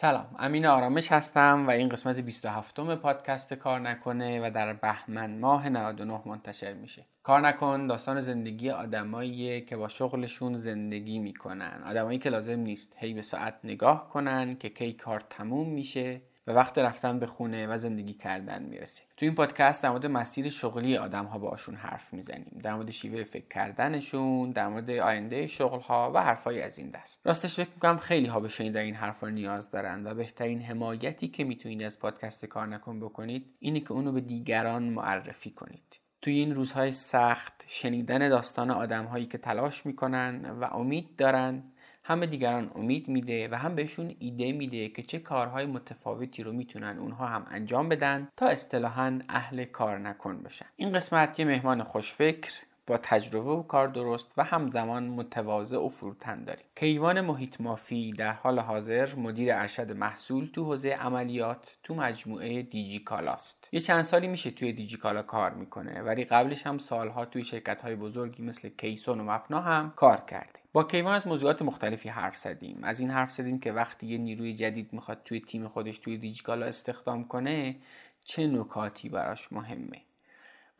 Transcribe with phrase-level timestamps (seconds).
[0.00, 5.38] سلام امین آرامش هستم و این قسمت 27 م پادکست کار نکنه و در بهمن
[5.38, 7.06] ماه 99 منتشر میشه.
[7.22, 11.82] کار نکن داستان زندگی آدمایی که با شغلشون زندگی می‌کنن.
[11.86, 16.20] آدمایی که لازم نیست هی به ساعت نگاه کنن که کی کار تموم میشه.
[16.50, 20.48] و وقت رفتن به خونه و زندگی کردن می‌رسه تو این پادکست در مورد مسیر
[20.48, 22.58] شغلی آدم ها باشون حرف می‌زنیم.
[22.62, 27.20] در مورد شیوه فکر کردنشون در مورد آینده شغل ها و حرفای از این دست.
[27.24, 31.44] راستش فکر می‌کنم خیلی ها به شنیدن این حرفا نیاز دارن و بهترین حمایتی که
[31.44, 36.00] می‌تونید از پادکست کار نکن بکنید اینه که اونو به دیگران معرفی کنید.
[36.22, 41.69] توی این روزهای سخت شنیدن داستان آدم هایی که تلاش می‌کنن و امید دارن
[42.10, 46.52] هم به دیگران امید میده و هم بهشون ایده میده که چه کارهای متفاوتی رو
[46.52, 50.66] می‌تونن اونها هم انجام بدن تا اصطلاحا اهل کار نکن بشن.
[50.76, 52.52] این قسمت یه مهمان خوشفکر
[52.86, 56.64] با تجربه و کار درست و همزمان متواضع و فروتن داریم.
[56.76, 62.98] کیوان محیط مافی در حال حاضر مدیر ارشد محصول تو حوزه عملیات تو مجموعه دیجی
[62.98, 63.68] کالاست.
[63.72, 67.82] یه چند سالی میشه توی دیجی کالا کار می‌کنه ولی قبلش هم سالها توی شرکت
[67.82, 72.36] های بزرگی مثل کیسون و مپنا هم کار کرده با کیوان از موضوعات مختلفی حرف
[72.38, 72.84] زدیم.
[72.84, 76.66] از این حرف زدیم که وقتی یه نیروی جدید می‌خواد توی تیم خودش توی دیجیکالا
[76.66, 77.76] استخدام کنه
[78.24, 80.02] چه نکاتی براش مهمه؟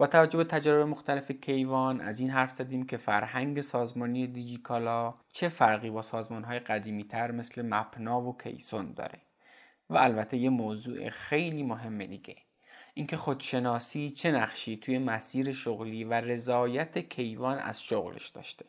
[0.01, 5.48] با توجه به تجارب مختلف کیوان از این حرف زدیم که فرهنگ سازمانی دیجیکالا چه
[5.48, 9.20] فرقی با سازمانهای قدیمی تر مثل مپنا و کیسون داره؟
[9.91, 12.37] و البته یه موضوع خیلی مهم دیگه
[12.95, 18.64] اینکه خودشناسی چه نقشی توی مسیر شغلی و رضایت کیوان از شغلش داشته.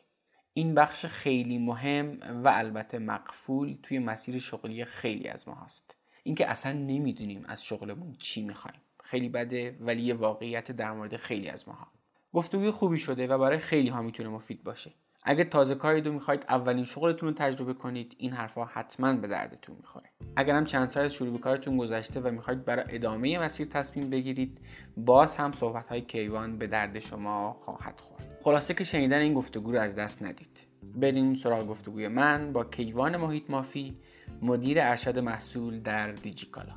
[0.53, 6.49] این بخش خیلی مهم و البته مقفول توی مسیر شغلی خیلی از ما هست اینکه
[6.49, 8.81] اصلا نمی‌دونیم از شغلمون چی می‌خوایم.
[9.11, 11.87] خیلی بده ولی یه واقعیت در مورد خیلی از ماها.
[12.33, 14.91] گفتگوی خوبی شده و برای خیلی ها می‌تونه مفید باشه.
[15.23, 18.15] اگه تازه کاری رو می‌خواید اولین شغلتون رو تجربه کنید.
[18.17, 20.09] این حرفها حتما به دردتون می‌خوره.
[20.35, 24.61] اگر هم چند سال از شروع کارتون گذشته و می‌خواید برای ادامه مسیر تصمیم بگیرید
[24.97, 28.37] باز هم صحبت های کیوان به درد شما خواهد خورد.
[28.43, 30.67] خلاصه که شنیدن این گفتگو رو از دست ندید.
[30.95, 33.93] بریم سراغ گفتگوی من با کیوان محیط مافی
[34.41, 36.73] مدیر ارشد محصول در دیجیکالا.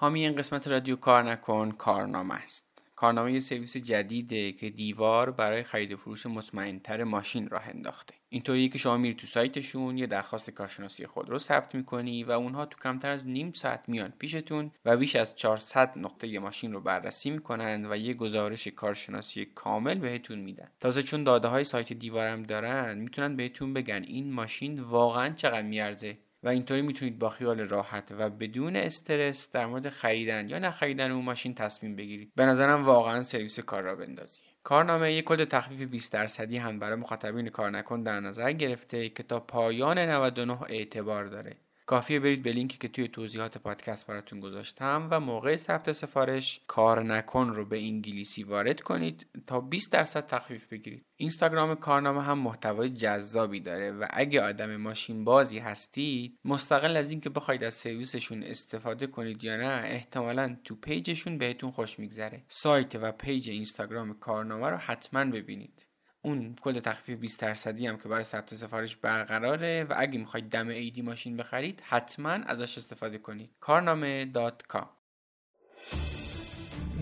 [0.00, 2.82] حامی این قسمت رادیو کار نکن کارنامه است.
[2.96, 8.14] کارنامه یه سرویس جدیده که دیوار برای خرید و فروش مطمئنتر ماشین راه انداخته.
[8.28, 12.66] اینطوریه که شما میری تو سایتشون یه درخواست کارشناسی خود رو ثبت می‌کنی و اونها
[12.66, 17.30] تو کمتر از نیم ساعت میان پیشتون و بیش از 400 نقطه ماشین رو بررسی
[17.30, 20.68] می‌کنن و یه گزارش کارشناسی کامل بهتون میدن.
[20.80, 26.18] تازه چون داده های سایت دیوارم دارن می‌تونن بهتون بگن این ماشین واقعا چقدر میارزه.
[26.42, 31.24] و اینطوری می‌تونید با خیال راحت و بدون استرس در مورد خریدن یا نخریدن اون
[31.24, 32.32] ماشین تصمیم بگیرید.
[32.36, 34.40] به نظرم واقعا سرویس کار راه بندازیه.
[34.62, 39.22] کارنامه یک کد تخفیف 20 درصدی هم برای مخاطبین کار نکن در نظر گرفته که
[39.22, 41.56] تا پایان 99 اعتبار داره.
[41.90, 47.02] کافیه برید به لینکی که توی توضیحات پادکست براتون گذاشتم و موقع ثبت سفارش کار
[47.02, 51.04] نکن رو به انگلیسی وارد کنید تا 20 درصد تخفیف بگیرید.
[51.16, 57.30] اینستاگرام کارنامه هم محتوای جذابی داره و اگه آدم ماشین بازی هستید مستقل از اینکه
[57.30, 62.44] بخواید از سرویسشون استفاده کنید یا نه احتمالا تو page شون بهتون خوش میگذره.
[62.48, 65.89] سایت و page اینستاگرام کارنامه رو حتما ببینید.
[66.22, 70.68] اون کد تخفیف 20 درصدی هم که برای ثبت سفارش برقراره و اگه می‌خواید دم
[70.68, 73.50] ایدی ماشین بخرید حتما ازش استفاده کنید.
[73.60, 74.88] کارنامه دات کام.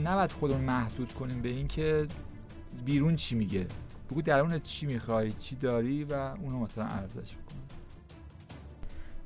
[0.04, 2.06] نباید خودمون محدود کنیم به اینکه
[2.84, 3.66] بیرون چی میگه.
[4.10, 7.54] بگو درون چی می‌خوای چی داری و اونو مثلا ارزش بکن.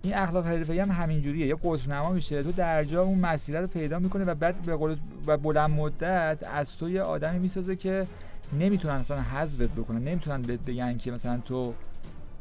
[0.03, 1.47] این اخلاق حرفه‌ای هم همینجوریه.
[1.47, 4.77] یه قطب نما میشه تو در جا اون مسیر رو پیدا می‌کنه و بعد به
[4.77, 8.07] قول و بلند مدت از تو یه آدمی می‌سازه که
[8.53, 10.05] نمی‌تونن اصلا حذفت بکنن.
[10.05, 11.75] نمی‌تونن بهت بگن که مثلا تو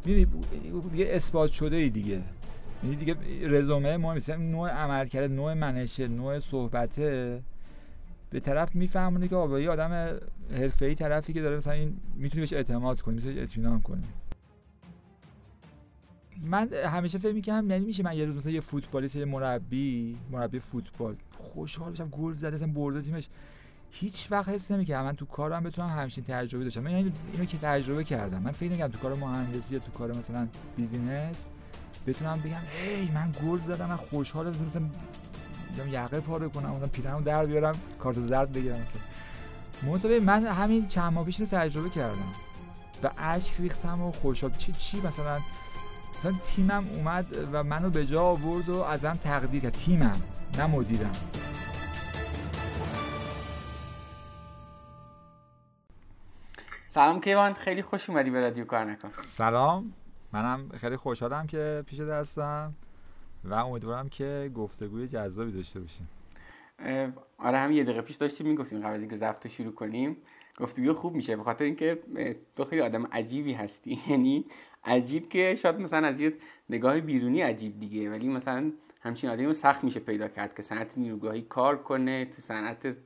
[0.06, 0.28] می‌دونی
[0.92, 2.22] دیگه اثبات شده ای دیگه.
[2.84, 7.42] یعنی دیگه رزومه ما مثلا نوع عمل کرده نوع منشه نوع صحبته
[8.30, 10.20] به طرف میفهمونه که آقا یه آدم
[10.52, 14.04] حرفه‌ای طرفی که داره مثلا این می‌تونی بهش اعتماد کنی می‌تونی اطمینان کنی.
[16.44, 20.60] من همیشه فکر می‌کنم یعنی میشه من یه روز مثلا یه فوتبالیست یه مربی مربی
[20.60, 21.16] فوتبال.
[21.38, 23.30] خوشحال بشم گل زده مثلا برده تیمش.
[23.92, 25.06] هیچ وقت حس نمی‌کردم.
[25.06, 26.82] من تو کارم بتونم همچین تجربه داشتم.
[26.82, 26.92] من
[27.34, 28.42] اینو که تجربه کردم.
[28.42, 30.48] من فکر نمی‌کردم تو کار مهندسی یا تو کار مثلا
[30.78, 31.36] بیزینس
[32.08, 32.56] بتونم بگم
[32.86, 34.82] ای من گل زدم من خوشحالم مثلا
[35.88, 38.86] یقه پاره کنم مثلا پیرنمو در بیارم کارت زرد بگیرم.
[39.84, 42.34] مثلا من همین چند ماه پیش رو تجربه کردم.
[43.04, 45.40] و اشک ریختم و خوشحال چی چی مثلا؟
[46.20, 49.74] مثلا تیمم اومد و منو به جا آورد و ازم تقدیر کرد.
[49.74, 50.22] تیمم
[50.58, 51.12] نه مدیرم.
[56.94, 59.10] سلام کیوان خیلی خوش اومدی به رادیو کار نکن.
[59.14, 59.94] سلام
[60.34, 62.74] منم خیلی خوشحالم که پیش هستم
[63.44, 66.10] و امیدوارم که گفتگوی جذابی داشته باشیم.
[67.38, 70.18] آره هم یه دقیقه پیش داشتیم می‌گفتیم قبل از اینکه ضبط شروع کنیم
[70.60, 72.00] گفتگو خوب میشه به خاطر اینکه
[72.56, 74.00] تو خیلی آدم عجیبی هستی.
[74.10, 74.46] یعنی
[74.84, 76.34] عجیب که شاید مثلا از یه
[76.70, 78.72] نگاه بیرونی عجیب دیگه ولی مثلا
[79.02, 82.98] همچین آدمی سخت میشه پیدا کرد که صنعت نیروگاهی کار کنه تو صنعت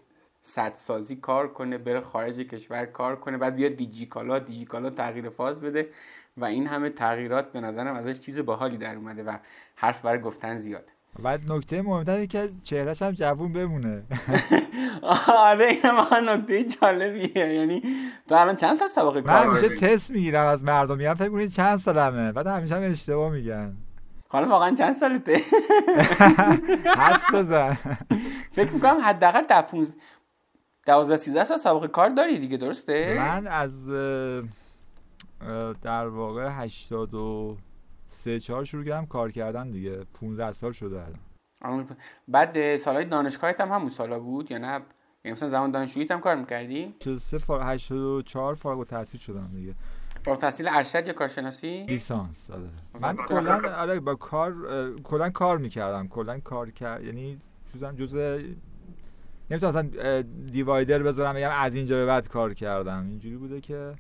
[0.74, 5.90] سازی کار کنه بره خارج کشور کار کنه بعد بیاد دیجیکالا دیجیکالا تغییر فاز بده
[6.38, 9.38] و این همه تغییرات به نظرم ازش چیز باحالی در اومده و
[9.76, 10.92] حرف برای گفتن زیاد.
[11.24, 14.04] بعد نکته مهمتره که چهرهش هم جوون بمونه.
[15.28, 17.38] آره این هم نکته جالبیه.
[17.38, 17.82] یعنی
[18.28, 21.50] تو الان چند سال سابقه کار من همیشه تست می‌گیرم از مردم میگم فکر کنید
[21.50, 22.32] چند سالمه.
[22.32, 23.78] بعد همیشه هم اشتباه میگن.
[24.28, 25.34] حالا واقعا چند سالته؟
[27.06, 27.78] حس بزن.
[28.52, 29.94] فکر می‌کنم حداقل در 15
[30.86, 33.88] 12 13 سال سابقه کار داری دیگه درسته؟ من از
[35.82, 40.06] در واقع 83 4 شروع کردم کار کردن دیگه.
[40.22, 41.04] 15 سال شده
[41.64, 41.88] الان.
[42.28, 44.68] بعد سالهای دانشگاهت هم همون سالا بود یا نه؟
[45.24, 47.64] یعنی مثلا زمان دانشجوییت هم کار می‌کردی؟ 83 فار...
[47.64, 49.76] 84 فارغ التحصیل شدم دیگه.
[50.26, 52.70] فارغ التحصیل ارشد یا کارشناسی؟ لیسانس آره.
[53.02, 54.54] من کلا آره با کار
[55.04, 56.08] کلا کار می‌کردم.
[56.08, 57.42] کلا کار کرد یعنی
[57.98, 58.40] جزء
[59.52, 60.22] نمی‌تونم مثلا
[60.52, 63.06] دیوایدر بذارم بگم از اینجا به بعد کار کردم.
[63.08, 63.94] اینجوری بوده که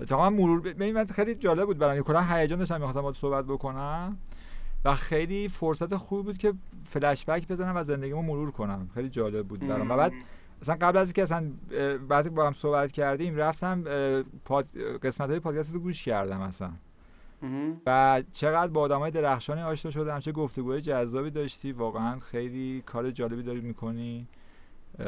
[0.00, 2.00] اتفاقا مرور ببین خیلی جالب بود برام.
[2.00, 4.16] کلا هیجان داشتم می‌خواستم باهات صحبت بکنم
[4.84, 6.52] و خیلی فرصت خوبی بود که
[6.84, 8.90] فلش بک بزنم و زندگیمو مرور کنم.
[8.94, 9.90] خیلی جالب بود برام.
[9.90, 10.12] و بعد
[10.62, 11.50] مثلا قبل از اینکه اصلا
[12.08, 13.84] بعد با هم صحبت کردیم رفتم
[14.44, 14.66] پاد...
[15.02, 16.70] قسمت های پادکست رو گوش کردم اصلا.
[17.86, 21.72] و چقدر با آدمای درخشانی آشنا شدم چه گفتگوهای جذابی داشتی.
[21.72, 24.28] واقعا خیلی کار جالبی داری می‌کنی.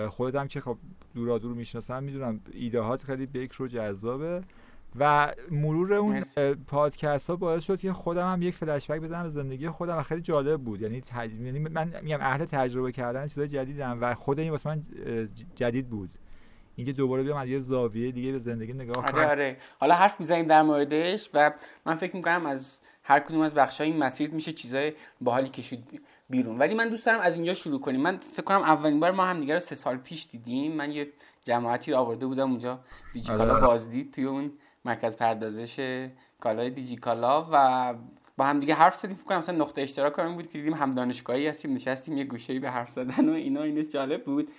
[0.09, 0.79] خودت هم که خب
[1.15, 4.43] دورا دور می‌شناسم می‌دونم ایدهات خیلی بکر و جذابه.
[4.99, 6.21] و مرور اون
[6.67, 10.03] پادکست ها باعث شد که خودم هم یک فلش بک بزنم به زندگی خودم و
[10.03, 10.81] خیلی جالب بود.
[10.81, 11.33] یعنی, تج...
[11.33, 14.83] یعنی من میگم اهل تجربه کردن چیزای جدیدم و خود این واسه من
[15.55, 16.11] جدید بود.
[16.81, 19.15] اینکه دوباره بیام از یه زاویه دیگه به زندگی نگاه کنم.
[19.15, 19.31] آره.
[19.31, 21.53] آره حالا حرف می‌زنیم در موردش و
[21.87, 26.59] من فکر می‌کنم از هر کدوم از بخشای این مسیر میشه چیزای باحالی کشید بیرون.
[26.59, 28.01] ولی من دوست دارم از اینجا شروع کنیم.
[28.01, 30.73] من فکر کنم اولین بار ما هم دیگه رو سه سال پیش دیدیم.
[30.73, 31.09] من یه
[31.45, 32.81] جماعتی رو آورده بودم اونجا
[33.13, 33.67] دیجیکالا آره.
[33.67, 34.53] بازدید توی اون
[34.85, 36.07] مرکز پردازش
[36.41, 37.95] کالای دیجیکالا و
[38.37, 39.17] با هم دیگه حرف زدیم.
[39.17, 42.59] فکر کنم مثلا نقطه اشتراک کارمون بود که دیدیم هم دانشگاهی هستیم نشستیم یه گوشه‌ای
[42.59, 44.51] به حرف زدن و اینا اینش جالب بود.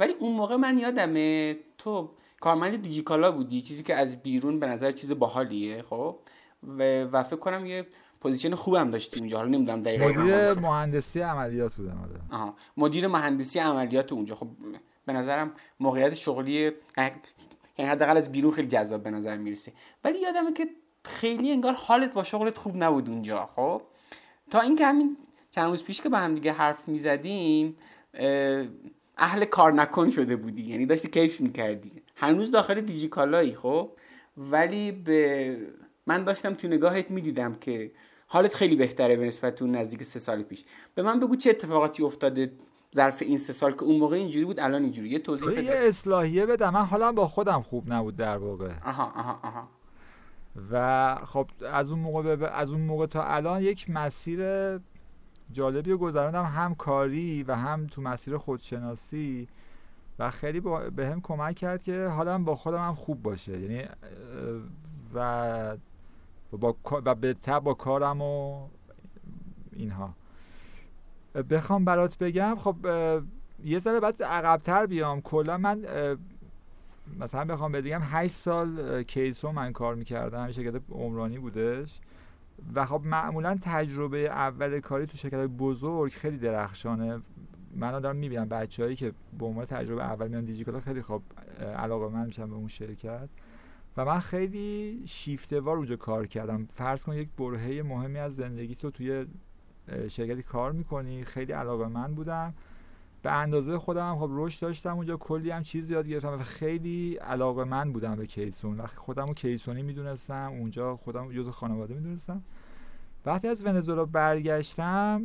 [0.00, 2.10] ولی اون موقع من یادمه تو
[2.40, 6.18] کارمند دیجیکالا بودی چیزی که از بیرون به نظر چیز باحالیه خب؟
[6.62, 7.86] و, و فکر کنم یه
[8.20, 12.54] position خوبم داشتی اونجا حالا نمی‌دونم دقیقاً مدیر مهندسی عملیات بودم آره آها.
[12.76, 14.34] مدیر مهندسی عملیات اونجا.
[14.34, 14.48] خب
[15.06, 16.72] به نظرم موقعیت شغلی
[17.78, 19.72] یعنی حداقل از بیرون خیلی جذاب به نظر می‌رسه.
[20.04, 20.68] ولی یادمه که
[21.04, 23.82] خیلی انگار حالت با شغلت خوب نبود اونجا خب؟
[24.50, 25.16] تا اینکه همین
[25.50, 27.76] چند روز پیش که با هم دیگه حرف می‌زدیم
[29.20, 30.62] اهل کار نکن شده بودی.
[30.62, 31.92] یعنی داشتی کیف می‌کردی.
[32.16, 33.90] هنوز داخل دیجیکالایی خب؟
[34.36, 35.56] ولی به
[36.06, 37.92] من داشتم تو نگاهت می‌دیدم که
[38.26, 40.64] حالت خیلی بهتره به نسبت اون نزدیک سه سال پیش.
[40.94, 42.52] به من بگو چه اتفاقاتی افتاده
[42.94, 45.08] ظرف این سه سال که اون موقع اینجوری بود الان اینجوری.
[45.08, 48.72] یه توضیح بده یه اصلاحیه بده من حالا با خودم خوب نبود در واقع.
[48.84, 49.68] آها آها آها.
[50.72, 54.40] و خب از اون موقع از اون موقع تا الان یک مسیر
[55.52, 59.48] جالبی رو گذراندم هم کاری و هم تو مسیر خودشناسی
[60.18, 60.60] و خیلی
[60.96, 63.60] به هم کمک کرد که حالم با خودم هم خوب باشه.
[63.60, 63.84] یعنی
[65.14, 65.76] و
[66.52, 68.66] با و به تب با کارم و
[69.72, 70.14] اینها.
[71.50, 72.76] بخوام برات بگم خب
[73.64, 75.20] یه ذره بعد عقبتر بیام.
[75.20, 75.86] کلا من
[77.18, 80.50] مثلا بخوام بگم 8 سال کیسو من کار می‌کردم.
[80.50, 82.00] شرکت عمرانی بودش.
[82.74, 87.20] و خب معمولا تجربه اول کاری تو شرکت بزرگ خیلی درخشانه.
[87.74, 91.22] من دارم می‌بینم بچههایی که به عنوان تجربه اول میان دیجیکالا خیلی خب
[91.76, 93.28] علاقه من میشن به اون شرکت.
[93.96, 96.66] و من خیلی شیفتوار اونجا کار کردم.
[96.70, 99.26] فرض کن یک برهه مهمی از زندگی تو توی
[100.08, 101.24] شرکتی کار می‌کنی.
[101.24, 102.54] خیلی علاقه من بودم.
[103.22, 107.64] به اندازه خودم خب رشد داشتم اونجا کلی هم چیز یاد گرفتم و خیلی علاقه
[107.64, 108.80] من بودم به کیسون.
[108.80, 112.42] و خودم رو کیسونی می‌دونستم اونجا خودم جز خانواده می‌دونستم.
[113.26, 115.22] وقتی از ونزوئلا برگشتم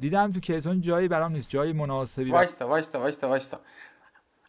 [0.00, 3.60] دیدم تو کیسون جایی برام نیست جایی مناسبی وایستا وایستا وایستا وایستا.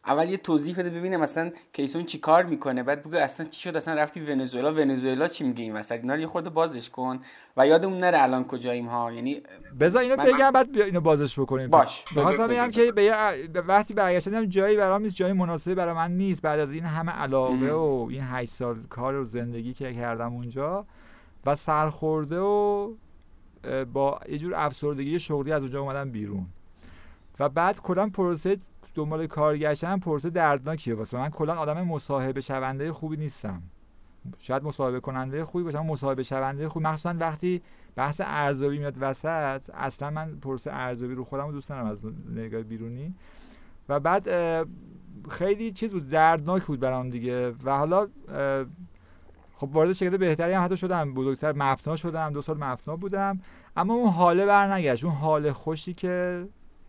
[0.08, 3.78] اول یه توضیح بده ببینه مثلا کیسون چی کار می‌کنه بعد بگو اصلا چی شد
[3.78, 7.20] اصلا رفتی ونزوئلا ونزوئلا چی میگه این وسط اینا رو یه خورده بازش کن
[7.58, 9.42] و یادمون نره الان کجاییم ها یعنی
[9.80, 12.06] بذار اینو من- بگم بعد بیا اینو بازش بکنیم باش.
[12.18, 16.60] بگو- بگم که به وقتی برگشتم جایی برام نیست جایی مناسبی برای من نیست بعد
[16.60, 17.72] از این همه علاقه.
[17.74, 20.86] و این 8 سال کار و زندگی که کردم اونجا
[21.46, 22.92] و سرخورده و
[23.94, 26.46] با یه جور افسردگی شغلی از اونجا اومدم بیرون
[27.40, 28.58] و بعد کلا پروسه
[28.96, 31.30] دنبال کار گشتن پروسه دردناکیه واسه من.
[31.30, 33.62] کلا آدم مصاحبه شونده خوبی نیستم.
[34.40, 36.86] شاید مصاحبه کننده خوبی باشم مصاحبه شونده خوبی.
[36.86, 37.62] مخصوصا وقتی
[37.96, 43.16] بحث ارزیابی میاد وسط اصلا من پروسه ارزیابی رو خودم دوست ندارم از نگاه بیرونی.
[43.90, 44.30] و بعد
[45.30, 47.54] خیلی چیز بود دردناک بود برام دیگه.
[47.64, 48.08] و حالا
[49.58, 53.40] خب وارد شرکت بهتری هم حتی شدم بزرگتر مپنا شدم دو سال مپنا بودم.
[53.78, 56.48] اما اون حاله برنگشت اون حال خوشی که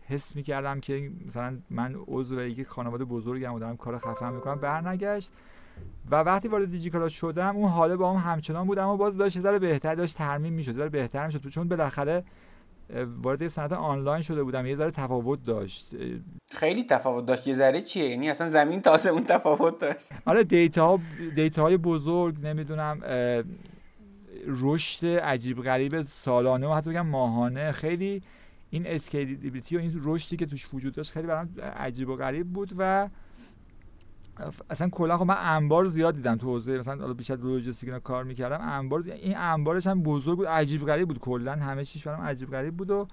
[0.09, 5.31] حس می‌کردم که مثلا من عضو یک خانواده بزرگم و دارم کار خفن می‌کنم برنگشت.
[6.11, 9.41] و وقتی وارد دیجیکالا شدم اون حاله با هم همچنان بود اما باز داشت یه
[9.41, 11.49] ذره بهتر داشت ترمیم می‌شد ذره بهتر می‌شد.
[11.49, 12.23] چون بالاخره
[13.23, 15.95] وارد صنعت آنلاین شده بودم یه ذره تفاوت داشت.
[16.51, 17.47] خیلی تفاوت داشت.
[17.47, 20.11] یه ذره چیه؟ یعنی اصلا زمین تا آسمون تفاوت داشت.
[20.25, 20.99] آره دیتا ها
[21.35, 23.01] دیتا های بزرگ نمی‌دونم
[24.47, 28.21] رشد عجیب غریب سالانه و حتی بگم ماهانه خیلی
[28.69, 32.73] این scalability و این رشدی که توش وجود داشت خیلی برام عجیب و غریب بود
[32.77, 33.09] و
[34.69, 38.23] اصلا کلا خب من انبار زیاد دیدم تو حوزه مثلا حالا بیشتر لوجستیک اینا کار
[38.23, 42.21] می‌کردم انبار زیاد- این انبارش هم بزرگ بود عجیب غریب بود کلا همه چیش برام
[42.21, 43.07] عجیب غریب بود و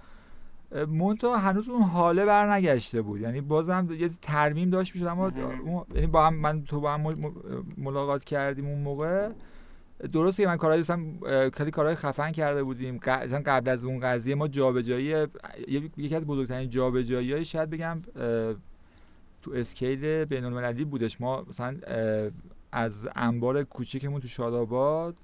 [0.88, 3.21] منتها هنوز اون حاله برنگشته بود.
[3.21, 5.31] یعنی بازم یه ترمیم داشت می‌شد اما
[5.95, 7.33] یعنی با هم من تو با هم مل-
[7.77, 9.31] ملاقات کردیم اون موقع.
[10.13, 10.85] درسته که من کارهای
[11.27, 12.95] اه، خیلی کارهای خفن کرده بودیم.
[12.95, 15.27] مثلا قبل از اون قضیه ما جابجایی
[15.97, 18.03] یکی از بزرگترین جابجایی شاید بگم
[19.43, 21.21] تو اسکیل بین المللی بودش.
[21.21, 21.77] ما مثلا
[22.73, 25.17] از انبار کوچیکمون تو شاداباد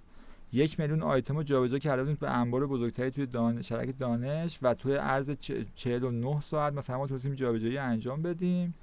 [0.53, 3.63] یک میلیون آیتم رو جابجا کرده بودیم به انبار بزرگتری توی دان...
[3.63, 8.75] شرکت دانش و توی عرض چ- 49 ساعت مثلا ما تونستیم جابجایی انجام بدیم.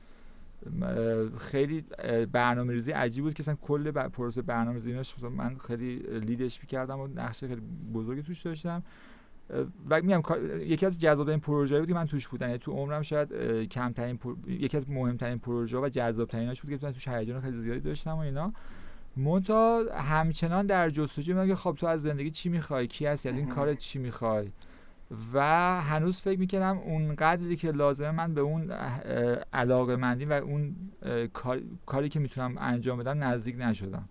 [1.37, 1.85] خیلی
[2.31, 6.99] برنامه ریزی عجیب بود که مثلا کل پروسه برنامه ریزی مثلا من خیلی لیدش می‌کردم
[6.99, 7.61] و نقش خیلی
[7.93, 8.83] بزرگی توش داشتم.
[9.89, 10.21] و میگم
[10.59, 12.45] یکی از جذابترین پروژه‌ای بود که من توش بودم.
[12.45, 13.33] یعنی تو عمرم شاید
[13.69, 14.35] کمترین پر...
[14.47, 18.19] یکی از مهمترین پروژه و جذابتریناش بود که من توش هیجان خیلی زیادی داشتم و
[18.19, 18.53] اینا.
[19.17, 23.35] مونتا همچنان در جستجوی بودم که خب تو از زندگی چی می‌خوای؟ کی هستی؟ از
[23.37, 23.47] این.
[23.47, 24.51] کارت چی می‌خوای؟
[25.33, 25.41] و
[25.81, 28.71] هنوز فکر می‌کنم اون قدری که لازمه من به اون
[29.53, 30.75] علاقه مندی و اون
[31.85, 34.09] کاری که می‌تونم انجام بدم نزدیک نشدم.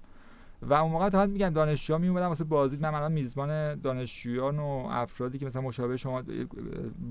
[0.63, 2.83] و اون موقع تا میگم دانشجوها می اومدن واسه بازدید.
[2.83, 6.23] من الان میزبان دانشجویان و افرادی که مثلا مشابه شما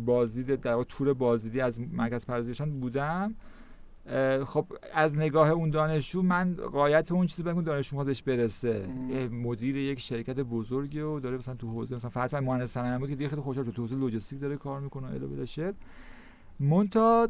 [0.06, 3.36] بازدید در واقع تور بازدیدی از مرکز پرورششان بودم.
[4.46, 8.88] خب از نگاه اون دانشجو من قایت اون چیزی بگم دانشجو خودش برسه.
[9.32, 13.16] مدیر یک شرکت بزرگی و داره مثلا تو حوزه مثلا فرض مهندس صنایع بود که
[13.16, 15.74] دیگه خیلی خوشحال شد تو حوزه لوجستیک داره کار می‌کنه الی بلا شعر
[16.60, 17.30] مونتا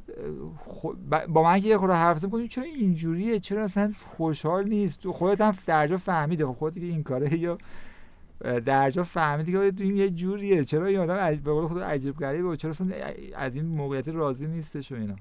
[1.30, 5.12] با من که یه خورده حرف زدم گفتم چرا اینجوریه؟ چرا اصلا خوشحال نیست؟ تو
[5.12, 7.58] خودت هم درجا فهمیده خب خودت که این کاره یا
[8.66, 12.48] درجا فهمیدی که تو این یه جوریه؟ چرا این آدم به قول خود عجیب غریبه
[12.48, 12.88] و چرا اصلا
[13.36, 15.16] از این موقعیت راضی نیستش و اینا؟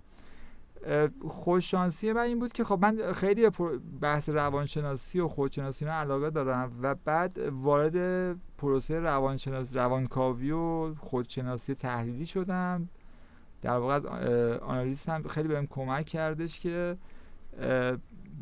[1.28, 3.50] خوششانسی من این بود که خب من خیلی
[4.00, 7.96] بحث روانشناسی و خودشناسی علاقه دارم و بعد وارد
[8.58, 12.88] پروسه روانشناسی روانکاوی و خودشناسی تحلیلی شدم.
[13.62, 14.06] در واقع از
[14.56, 16.96] آنالیست هم خیلی بهم کمک کردش که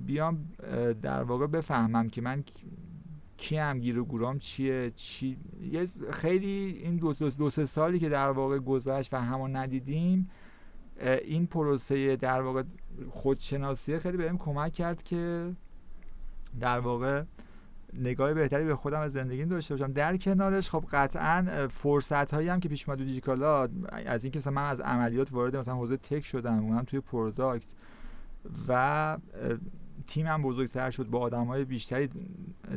[0.06, 0.48] بیام
[1.02, 2.66] در واقع بفهمم که من کی-
[3.36, 5.36] کیم گیر و گورام چیه چی
[6.10, 10.30] خیلی این دو, دو, دو سه سالی که در واقع گذشت و همون ندیدیم
[11.02, 12.62] این پروسه در واقع
[13.10, 15.52] خودشناسی خیلی بهم کمک کرد که
[16.60, 17.22] در واقع
[17.94, 19.92] نگاه بهتری به خودم از زندگیم داشته باشم.
[19.92, 23.68] در کنارش خب قطعا فرصت هایی هم که پیش اومد دیجیکالا
[24.06, 27.68] از اینکه مثلا من از عملیات وارد مثلا حوزه tech شدم اونم توی product
[28.68, 29.18] و
[30.06, 32.08] تیمم بزرگتر شد با آدم های بیشتری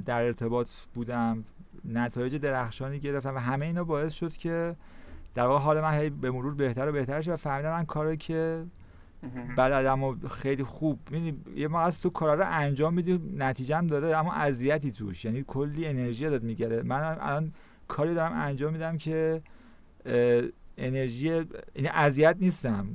[0.06, 1.44] در ارتباط بودم
[1.86, 4.76] نتایج درخشانی گرفتم و همه اینا باعث شد که
[5.36, 8.18] در واقع حال من هی به مرور بهتر و بهتر شد و فهمیدم من کاری
[8.18, 8.66] که
[9.58, 13.88] بلدم و خیلی خوب می‌دونی یه موقع از تو کارا رو انجام میدی نتیجه هم
[13.88, 17.54] داره اما اذیتی توش یعنی کلی انرژی ازت می‌گیره من الان
[17.88, 19.42] کاری دارم انجام میدم که
[20.78, 22.88] انرژی یعنی اذیت نیستم.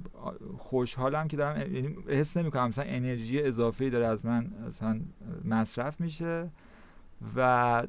[0.59, 5.01] خوشحالم که دارم یعنی حس نمی‌کنم مثلا انرژی اضافه داره از من مثلا
[5.45, 6.51] مصرف میشه
[7.37, 7.83] و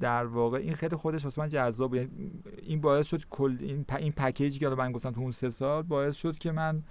[0.00, 1.96] در واقع این خیلی خودش واسه من جذاب
[2.62, 5.82] این باعث شد کل این پ- این پکیجی که من گفتم تو اون سه سال
[5.82, 6.82] باعث شد که من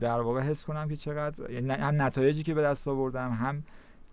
[0.00, 3.62] در واقع حس کنم که چقدر یعنی هم نتایجی که به دست آوردم هم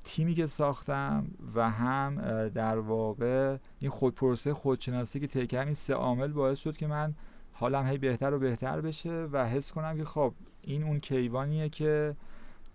[0.06, 2.16] تیمی که ساختم و هم
[2.50, 7.16] در واقع این خود پروسه خودشناسی که طی این سه عامل باعث شد که من
[7.52, 12.16] حالم هی بهتر و بهتر بشه و حس کنم که خب این اون کیوانیه که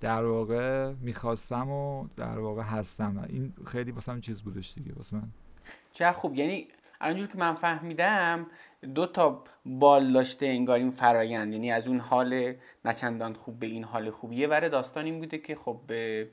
[0.00, 3.26] در واقع می‌خواستم و در واقع هستم.
[3.28, 5.28] این خیلی واسه چیز بودش دیگه واسه من.
[5.92, 6.34] چه خوب.
[6.34, 6.68] یعنی
[7.00, 8.46] الانجور که من فهمیدم
[8.94, 11.52] دو تا بال داشته انگار این فرایند.
[11.52, 14.32] یعنی از اون حال نچندان خوب به این حال خوب.
[14.32, 16.30] یه بره داستان این بوده که خب به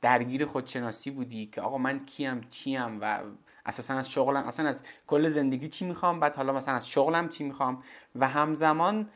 [0.00, 3.20] درگیر خودشناسی بودی که آقا من کیم چیم و
[3.66, 7.44] اساسا از شغلم اصلا از کل زندگی چی می‌خوام؟ بعد حالا مثلا از شغلم چی
[7.44, 7.82] می‌خوام؟
[8.16, 9.08] و همزمان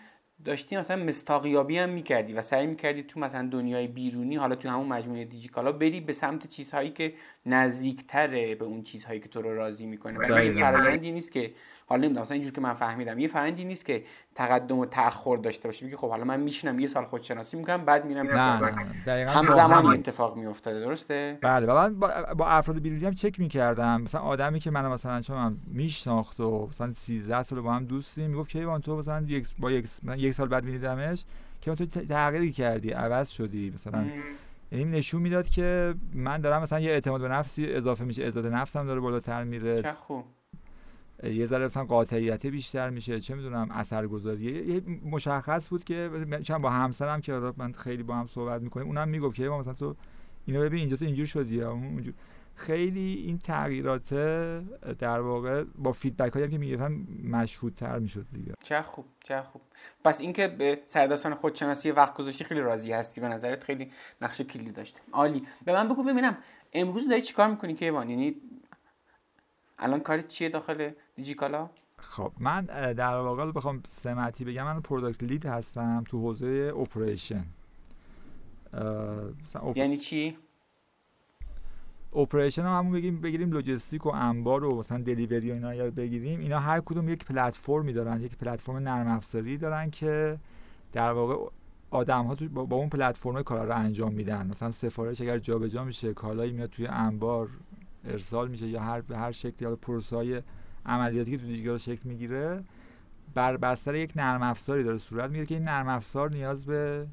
[0.44, 4.86] داشتی مثلا مستاقیابی هم می‌کردی و سعی می‌کردی تو مثلا دنیای بیرونی حالا تو همون
[4.86, 7.14] مجموعه دیجیکالا بری به سمت چیزهایی که
[7.46, 10.28] نزدیکتره به اون چیزهایی که تو رو راضی می‌کنه.
[10.28, 11.52] و این فرایندی نیست که
[11.86, 13.18] حالا نمی‌دونم مثلا اینجور که من فهمیدم.
[13.18, 16.86] یه فرندی نیست که تقدم و تاخر داشته باشه میگه خب حالا من میشینم یه
[16.86, 18.60] سال خودشناسی می‌کنم بعد میرم نه
[19.06, 24.00] نه همزمان اتفاق میافتاده درسته؟ بله و من با, با افراد بیرونی هم چک می‌کردم.
[24.00, 28.30] مثلا آدمی که منو مثلا چون من میشناخت و مثلا 13 سال با هم دوستیم
[28.30, 31.24] می‌گفت کیوان تو مثلا یک با یک, یک سال بعد میدیدمش
[31.60, 33.72] که تو تغییری کردی عوض شدی.
[33.74, 34.04] مثلا
[34.72, 38.86] یعنی نشون می‌داد که من دارم مثلا یه اعتماد به نفسی اضافه میشه عزت نفسم
[38.86, 39.82] داره بالاتر میره.
[39.82, 40.24] چه خوب.
[41.22, 44.44] یه ذره مثلا قاطعیت بیشتر میشه چه می‌دونم اثرگذاری.
[44.44, 46.10] یه مشخص بود که
[46.42, 49.96] چند با همسرم که من خیلی با هم صحبت می‌کنیم اونم می‌گفت که مثلا تو
[50.46, 52.14] اینو ببین اینجا تو اینجور شدی یا اونجور
[52.56, 54.14] خیلی این تغییرات
[54.98, 58.54] در واقع با فیدبک هایی که می‌گرفتم مشهودتر می‌شد دیگه.
[58.64, 59.62] چه خوب چه خوب.
[60.04, 63.90] پس اینکه به سرداستان خودشناسی وقت گذاشتی خیلی راضی هستی به نظرت؟ خیلی
[64.22, 65.42] نقش کلی داشته عالی.
[65.64, 66.36] به من بگو ببینم
[66.72, 68.36] امروز داری چیکار می‌کنی که یعنی
[69.78, 75.46] الان کارت چیه داخل دیجیکالا؟ خب من در واقع بخوام سمتی بگم من product lead
[75.46, 77.44] هستم تو حوزه operation
[79.76, 80.38] یعنی چی؟
[82.16, 86.58] operation هم همون بگیم بگیریم لوجستیک و انبار و مثلا delivery و اینا بگیریم اینا
[86.60, 90.38] هر کدوم یک پلتفرمی دارن یک پلتفرم نرم افزاری دارن که
[90.92, 91.50] در واقع
[91.90, 94.46] آدم ها با اون پلتفرم کارا رو انجام میدن.
[94.46, 97.48] مثلا سفارش اگر جابجا میشه کالایی میاد توی انبار
[98.04, 100.42] ارسال میشه یا هر به هر شکلی حالا پروسه
[100.86, 102.64] عملیاتی که تو دیجیتال شکل می‌گیره
[103.34, 107.06] بر بستر یک نرم افزاری داره صورت می‌گیره که این نرم افزار نیاز به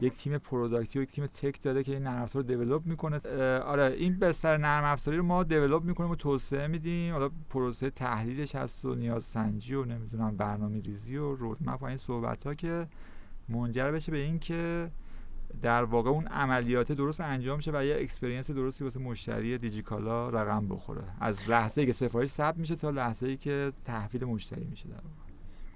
[0.00, 2.86] یک تیم product ی و یک تیم tech داره که این نرم افزار رو develop
[2.86, 3.18] می‌کنه.
[3.58, 7.12] آره این بستر نرم افزاری رو ما develop می‌کنیم و توسعه میدیم.
[7.12, 11.96] حالا پروسه تحلیلش هست و نیاز سنجی و نمی‌دونم برنامه ریزی و roadmap و این
[11.96, 12.86] صحبت ها که
[13.48, 14.90] منجر بشه به این که
[15.62, 20.68] در واقع اون عملیات درست انجام شه و یه experience درستی واسه مشتری دیجیکالا رقم
[20.68, 21.04] بخوره.
[21.20, 24.94] از لحظه ای که سفارش ثبت میشه تا لحظه ای که تحویل مشتری میشه در
[24.94, 25.32] واقع.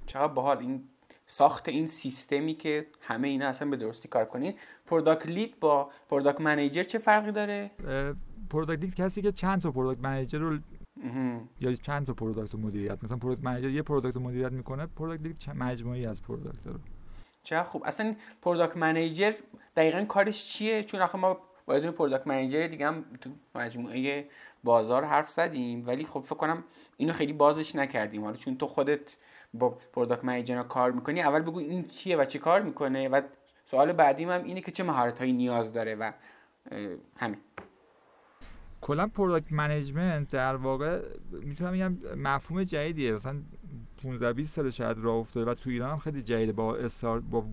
[0.06, 0.58] چقدر باحال.
[0.58, 0.84] این
[1.26, 4.54] ساخت این سیستمی که همه اینا اصلا به درستی کار کنین.
[4.86, 7.70] product lead با product manager چه فرقی داره؟
[8.50, 10.58] product lead کسی که چند تا product manager رو
[11.60, 16.06] یا چند تا product مدیریت مثلا product manager یه product مدیریت می‌کنه product lead مجموعه‌ای
[16.06, 16.78] از product رو
[17.42, 17.82] چه خوب.
[17.86, 19.32] اصلا product manager
[19.76, 24.28] دقیقا کارش چیه؟ چون آخه ما با یه product manager دیگه هم تو مجموعه
[24.64, 26.64] بازار حرف زدیم ولی خب فکر کنم
[26.96, 28.24] اینو خیلی بازش نکردیم.
[28.24, 29.16] حالا چون تو خودت
[29.54, 33.20] با product manager کار می‌کنی اول بگو این چیه و چه کار می‌کنه و
[33.64, 36.12] سوال بعدیم هم اینه که چه مهارت هایی نیاز داره و
[37.16, 37.38] همین.
[38.80, 41.02] کلا product management در واقع
[41.32, 43.12] می‌تونم بگم مفهوم جدیدیه.
[43.12, 43.42] مثلا
[44.02, 46.52] 15 20 سال شاید راه افتاده و تو ایران هم خیلی جدیده.
[46.52, 47.44] با استار با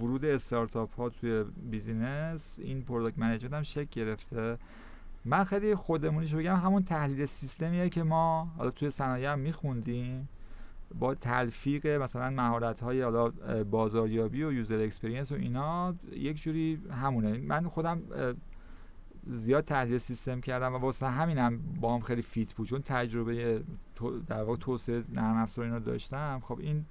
[0.00, 4.58] ورود استارتاپ ها توی بیزینس این product management هم شکل گرفته.
[5.24, 10.28] من خیلی خودمونیش بگم همون تحلیل سیستمیه که ما حالا توی صنایع هم میخوندیم.
[10.98, 13.30] با تلفیق مثلا مهارت های حالا
[13.64, 17.38] بازاریابی و user experience و اینا یک جوری همونه.
[17.38, 18.02] من خودم
[19.26, 22.66] زیاد تحلیل سیستم کردم و واسه همینم با هم خیلی fit بود.
[22.66, 23.62] چون تجربه
[24.26, 26.40] در واقع توسعه نرم افزار اینا داشتم.
[26.44, 26.84] خب این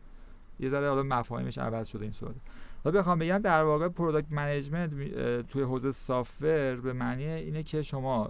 [0.59, 2.35] یه ذره حالا مفاهیمش عوض شده این صورت
[2.83, 4.91] حالا بخوام بگم در واقع product management
[5.47, 8.29] توی حوزه software به معنی اینه که شما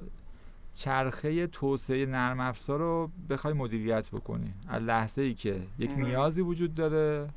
[0.74, 4.54] چرخه توسعه نرم افزار رو بخوای مدیریت بکنی.
[4.68, 7.30] از لحظه ای که یک نیازی وجود داره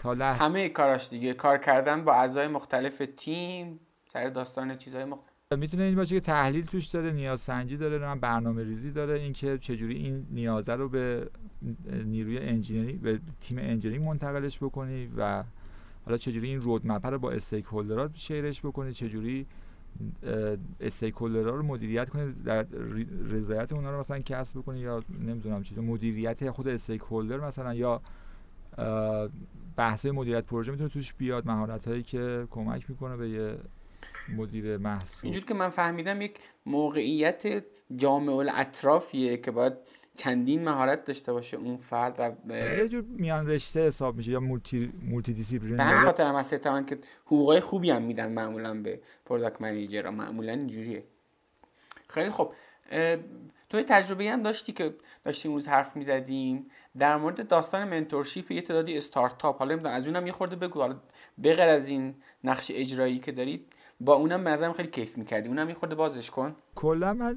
[0.00, 1.34] تا لحظه همه کاراش دیگه.
[1.34, 6.64] کار کردن با اعضای مختلف تیم سر داستان چیزهای مختلف می‌تونه این باشه که تحلیل
[6.64, 11.30] توش داره نیاز سنجی داره برنامه ریزی داره اینکه چجوری این نیازه رو به
[12.04, 15.44] نیروی engineering به تیم engineering منتقلش بکنی و
[16.04, 19.46] حالا چجوری این roadmap رو با stakeholder ات share ش بکنی چجوری
[20.80, 22.62] stakeholder ها رو مدیریت کنی در
[23.30, 28.00] رضایت اونا رو مثلا کسب بکنی یا نمی‌دونم چیزی مدیریت خود stakeholder مثلا یا
[29.76, 33.56] بحث مدیریت پروژه می‌تونه توش بیاد مهارت هایی که کمک می‌کنه به یه
[34.36, 35.20] مدیر محصول.
[35.22, 37.64] اینجور که من فهمیدم یک موقعیت
[37.96, 39.72] جامع‌الاطرافیه که باید
[40.14, 42.16] چندین مهارت داشته باشه اون فرد
[42.48, 46.62] و یه جور میان رشته حساب میشه یا multi multi-discipline به همین خاطر هم هست
[46.62, 51.04] که حقوقای خوبی هم میدن معمولا به product manager معمولا اینجوریه.
[52.08, 52.52] خیلی خب
[53.68, 56.70] تو تجربه هم داشتی که داشتیم روز حرف می‌زدیم.
[56.98, 60.80] در مورد داستان mentorship یه تعدادی استارتاپ حالا از اونم یه خورده بگو.
[60.80, 61.00] حالا
[61.44, 65.48] بغیر از این نقش اجرایی که دارید با اونم به خیلی کیف می‌کردی.
[65.48, 66.52] اونم یه خورده بازش کن.
[66.74, 67.36] کلا من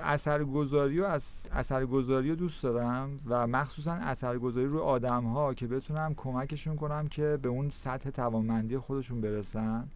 [0.00, 1.18] اثرگذاری و
[1.52, 7.38] اثرگذاری رو دوست دارم و مخصوصا اثرگذاری روی آدم ها که بتونم کمکشون کنم که
[7.42, 9.88] به اون سطح توانمندی خودشون برسن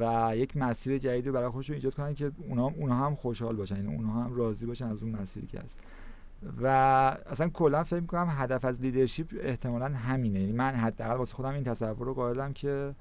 [0.00, 3.96] و یک مسیر جدیدی برای خودشون ایجاد کنن که اونا, اونا هم خوشحال باشن یعنی
[3.96, 5.78] اونا هم راضی باشن از اون مسیری که هست.
[6.62, 6.66] و
[7.26, 10.40] اصلا کلا فکر می‌کنم هدف از لیدرشپ احتمالا همینه.
[10.40, 12.94] یعنی من حداقل واسه خودم این تصور رو قائلم که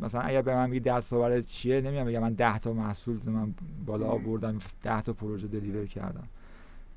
[0.00, 3.54] مثلا اگر به من میگه دستاورد چیه نمیام بگم من 10 تا محصول من
[3.86, 6.28] بالا آوردم 10 تا پروژه دلیور کردم.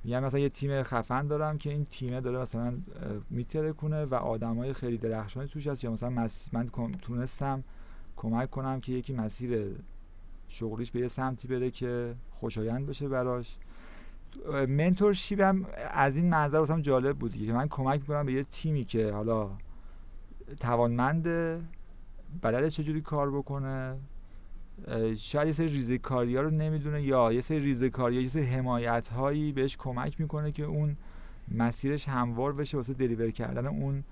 [0.04, 2.74] میگم مثلا یه تیم خفن دارم که این تیمه داره مثلا
[3.30, 6.70] میتره کنه و آدمای خیلی درخشانی توش هست یا مثلا من
[7.02, 7.64] تونستم
[8.16, 9.76] کمک کنم که یکی مسیر
[10.48, 13.58] شغلیش به یه سمتی بره که خوشایند بشه براش.
[14.68, 18.84] منتورشیپ هم از این منظر واسم جالب بود که من کمک می‌کنم به یه تیمی
[18.84, 19.50] که حالا
[20.60, 21.62] توانمنده
[22.41, 23.98] بلد چجوری کار بکنه؟
[25.17, 29.52] شاید یه سری ریزکاری ها رو نمی‌دونه یا یه سری ریزکاری یه سری حمایت هایی
[29.52, 30.98] بهش کمک می‌کنه که اون
[31.52, 34.04] مسیرش هموار بشه واسه دلیور کردن اون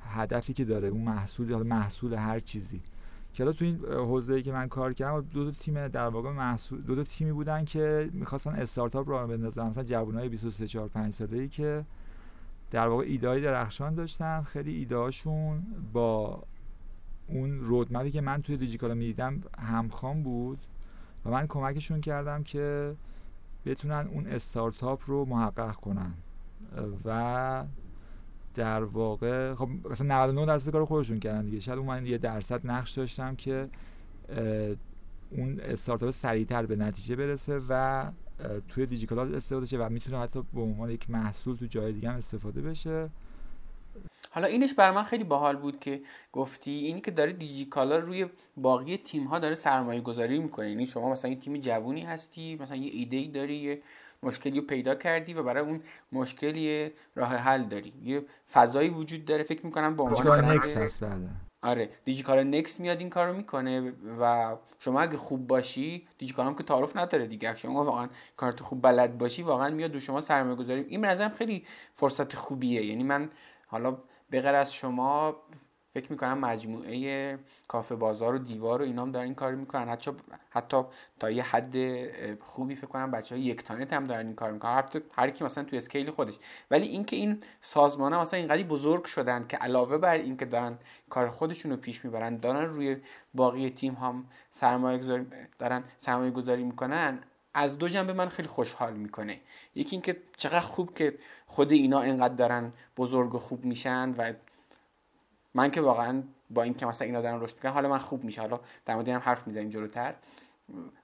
[0.00, 2.80] هدفی که داره اون محصول حالا محصول هر چیزی.
[3.34, 6.96] که تو این حوزه که من کار کردم دو تا تیم در واقع محصول دو
[6.96, 11.84] تا تیمی بودن که می‌خواستن استارتاپ رو بندازن مثلا جوانای 23 4 5 ساله‌ای که
[12.70, 14.42] در واقع ایدای درخشان داشتن.
[14.42, 15.62] خیلی ایدهاشون
[15.92, 16.42] با
[17.30, 20.58] اون رودمپی که من توی دیجیکالا می‌دیدم همخوان بود
[21.24, 22.94] و من کمکشون کردم که
[23.66, 26.14] بتونن اون استارتاپ رو محقق کنن.
[27.04, 27.64] و
[28.54, 31.60] در واقع خب مثلا 99 درصد کار خودشون کردن دیگه.
[31.60, 33.68] شاید من یه درصد نقش داشتم که
[35.30, 38.04] اون استارتاپ سریعتر به نتیجه برسه و
[38.68, 42.16] توی دیجیکالا استفاده شه و می‌تونه حتی به عنوان یک محصول تو جای دیگه هم
[42.16, 43.10] استفاده بشه.
[44.30, 48.96] حالا اینش بر من خیلی باحال بود که گفتی اینی که داره دیجیکالا روی باقی
[48.96, 50.70] تیم ها داره سرمایه گذاری می‌کنه.
[50.70, 53.82] یعنی شما مثلا یه تیم جوونی هستی مثلا یه ایده ای داری یه
[54.22, 55.82] مشکلی رو پیدا کردی و برای اون
[56.12, 57.92] مشکلی راه حل داری.
[58.04, 61.28] یه فضایی وجود داره فکر می‌کنم با عنوان بله.
[61.62, 66.62] آره دیجیکالا نکست میاد این کارو می‌کنه و شما اگه خوب باشی دیجیکالا هم که
[66.62, 67.54] تعارف نداره دیگه.
[67.56, 71.64] شما واقعا کارت خوب بلد باشی واقعا میاد دو شما سرمایه گذاری این به خیلی
[71.92, 72.86] فرصت خوبیه.
[72.86, 73.30] یعنی من
[73.70, 73.98] حالا
[74.30, 75.36] به از شما
[75.94, 79.88] فکر می‌کنم مجموعه کافه بازار و دیوار و اینا هم دارن این کار می‌کنن.
[79.88, 80.10] حتی
[80.50, 80.82] حتی
[81.20, 81.74] تا یه حد
[82.42, 84.70] خوبی فکر کنم بچه های یک تانت هم دارن این کار می‌کنن.
[84.70, 84.84] هر
[85.16, 86.38] هر کی مثلا تو اسکیل خودش.
[86.70, 90.78] ولی اینکه این سازمان ها مثلا اینقدر بزرگ شدن که علاوه بر اینکه دارن
[91.10, 92.96] کار خودشون رو پیش می‌برن دارن روی
[93.34, 95.26] باقی تیم هم سرمایه گذاری
[95.58, 97.18] دارن سرمایه گذاری می‌کنن
[97.54, 99.40] از دو جنبه من خیلی خوشحال می‌کنه.
[99.74, 101.18] یکی اینکه چقدر خوب که
[101.50, 104.32] خود اینا اینقدر دارن بزرگ و خوب میشن و
[105.54, 108.60] من که واقعا با اینکه مثلا اینا دارن رشد می‌کنن حالا من خوب میشه حالا
[108.86, 110.14] در مورد هم حرف می‌زنیم جلوتر.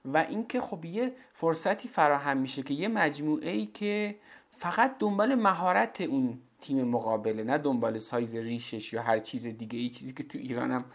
[0.05, 4.15] و اینکه خب یه فرصتی فراهم میشه که یه مجموعه ای که
[4.49, 9.79] فقط دنبال مهارت اون تیم مقابله نه دنبال سایز ریشش یا هر چیز دیگه.
[9.79, 10.85] ای چیزی که تو ایرانم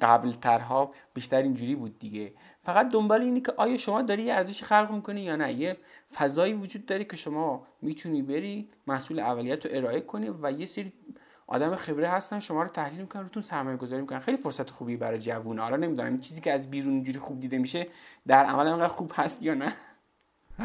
[0.00, 2.32] قبل ترها بیشتر اینجوری بود دیگه.
[2.64, 5.76] فقط دنبال اینی که آیا شما داری یه ارزش خلق می‌کنی یا نه؟ یه
[6.14, 10.92] فضایی وجود داری که شما می‌تونی بری محصول اولیت رو ارائه کنی و یه سری
[11.46, 14.18] آدم خبره هستن شما رو تحلیل می‌کنن روتون سرمایه گذاری می‌کنن.
[14.18, 17.86] خیلی فرصت خوبی برای جوون حالا نمی‌دونم چیزی که از بیرون اینجوری خوب دیده میشه
[18.26, 19.72] در عمل انقدر خوب هست یا نه؟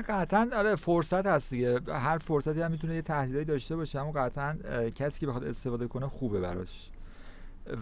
[0.07, 1.79] قطعا آره فرصت هست دیگه.
[1.87, 4.57] هر فرصتی هم می‌تونه یه تحلیلی داشته باشه اما قطعا
[4.95, 6.89] کسی که بخواد استفاده کنه خوبه براش.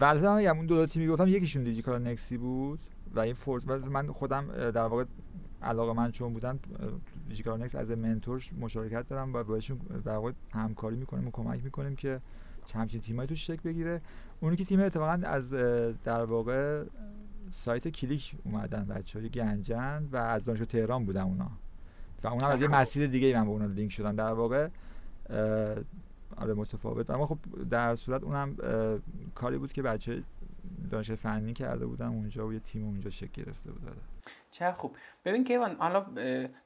[0.00, 2.80] ولزم هم اون دو, دو تیمی گفتم یکیشون دیجیکالا نکسی بود.
[3.16, 5.04] و این فورس من خودم در واقع
[5.62, 6.58] علاقه من چون بودن
[7.28, 11.96] دیجیکالا نکس از منتور مشارکت دارم و باشون در واقع همکاری می‌کنیم و کمک می‌کنیم
[11.96, 12.20] که
[12.74, 14.00] همچین تیمایی توش شکل بگیره.
[14.40, 15.50] اونی که تیم اتفاقا از
[16.04, 16.84] در واقع
[17.50, 21.50] سایت کلیک اومدن بچه های گنجن و از دانشگاه تهران بودن اونا.
[22.24, 24.68] و اونا از یه مسیر دیگه ای من به اونا لینک شدم در واقع
[26.36, 27.10] آره متفاوت.
[27.10, 27.38] اما خب
[27.70, 28.56] در صورت اونم
[29.34, 30.22] کاری بود که بچه
[30.90, 33.84] دانش فنی کرده بودم اونجا و یه تیم اونجا شکل گرفته بود.
[33.84, 33.96] آره.
[34.50, 34.96] چه خوب.
[35.24, 36.06] ببین که حالا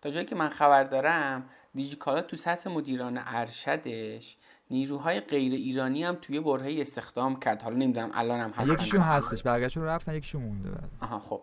[0.01, 4.37] تا جایی که من خبر دارم دیجیکالا تو سطح مدیران ارشدش
[4.71, 7.63] نیروهای غیر ایرانی هم توی برهه استخدام کرد.
[7.63, 10.91] حالا نمی‌دونم الان هم هستن یکیشون هستش بقیه‌شون رفتن یکیشون مونده بعد.
[11.01, 11.43] آها خب.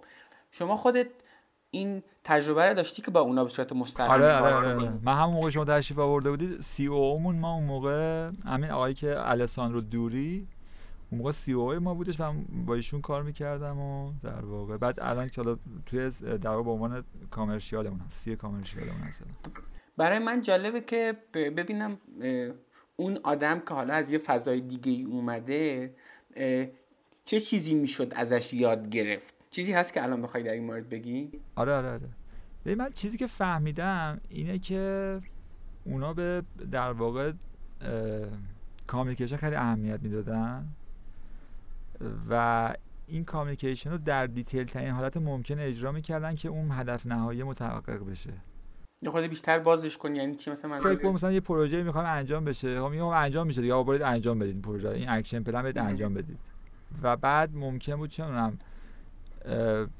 [0.52, 1.08] شما خودت
[1.72, 4.94] این تجربه رو داشتی که با اونا به صورت مستقیم آره آره, آره, آره.
[5.04, 8.96] من همون موقع شما تشریف آورده بودید سی او مون ما اون موقع همین آقایی
[8.96, 10.48] که الساندرو دوری
[11.10, 12.34] اون موقع سی او ما بودش و
[12.66, 14.78] با ایشون کار می‌کردم و در واقع.
[14.78, 19.22] بعد الان که توی در واقع به عنوان کامرشیالمون هست سی کامرشیالمون هست
[19.98, 21.98] برای من جالبه که ببینم
[22.96, 25.94] اون آدم که حالا از یه فضای دیگه ای اومده
[27.26, 31.32] چه چیزی می‌شد ازش یاد گرفت؟ چیزی هست که الان بخوای در این مورد بگی؟
[31.56, 32.76] آره آره آره.
[32.76, 35.20] من چیزی که فهمیدم اینه که
[35.86, 37.32] اونا به در واقع
[38.88, 40.68] communication خیلی اهمیت می‌دادن.
[42.30, 42.74] و
[43.08, 48.10] این communication رو در detail ترین حالت ممکن اجرا می‌کردن که اون هدف نهایی متحقق
[48.10, 48.34] بشه.
[49.02, 52.46] یه خورده بیشتر بازش کن یعنی چی؟ مثلا من فکر مثلا یه پروژه می‌خوام انجام
[52.46, 52.82] بشه.
[52.82, 54.90] خب میگم انجام میشه یا برید انجام بدید پروژه.
[54.90, 56.40] این action plan بدید انجام بدید.
[57.02, 58.58] و بعد ممکن بود چه می‌دونم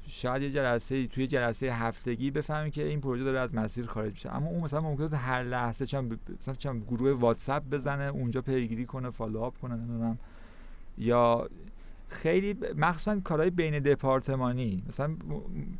[0.06, 4.36] شاید یه جلسه توی جلسه هفتگی بفهمیم که این پروژه داره از مسیر خارج میشه.
[4.36, 9.46] اما اون مثلا ممکنه هر لحظه چم مثلا گروه واتساپ بزنه اونجا پیگیری کنه follow
[9.46, 10.18] up کنه نمی‌دونم.
[10.98, 11.48] یا
[12.08, 14.82] خیلی مخصوصا کارهای بین دپارتمانی.
[14.88, 15.16] مثلا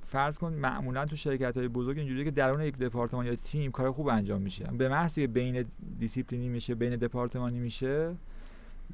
[0.03, 3.93] فرض کن معمولا تو شرکت های بزرگ اینجوریه که درون یک دپارتمان یا تیم کار
[3.93, 4.65] خوب انجام میشه.
[4.65, 5.65] به محض بین
[5.99, 8.15] دیسیپلینی میشه بین دپارتمانی میشه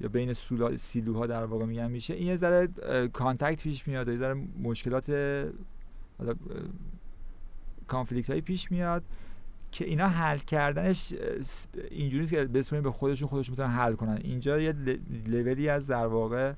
[0.01, 0.33] یا بین
[0.77, 2.69] silo ها در واقع میگن میشه این یه ذره
[3.13, 5.13] conflict پیش میاد یه ذره مشکلات
[7.87, 9.05] conflict هایی پیش میاد
[9.71, 11.15] که اینا حل کردنش
[11.91, 14.21] اینجوریه که بسپرین به خودشون خودشون می‌تونن حل کنن.
[14.25, 14.75] اینجا یه
[15.27, 16.53] لولی از در واقع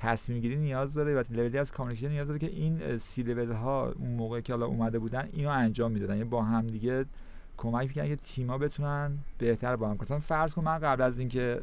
[0.00, 3.52] تصمیم گیری نیاز داره و level ی از communication نیاز داره که این سی لول
[3.52, 6.16] ها اون موقع که حالا اومده بودن اینو انجام می‌دادن.
[6.16, 7.04] یعنی با هم دیگه
[7.56, 10.18] کمک می‌کنن که تیما بتونن بهتر با هم کنن.
[10.18, 11.62] فرض کن من قبل از اینکه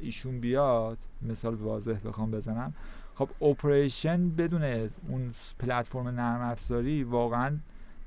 [0.00, 2.74] ایشون بیاد مثال واضح بخوام بزنم.
[3.14, 4.62] خب operation بدون
[5.08, 7.56] اون پلتفرم نرم افزاری واقعا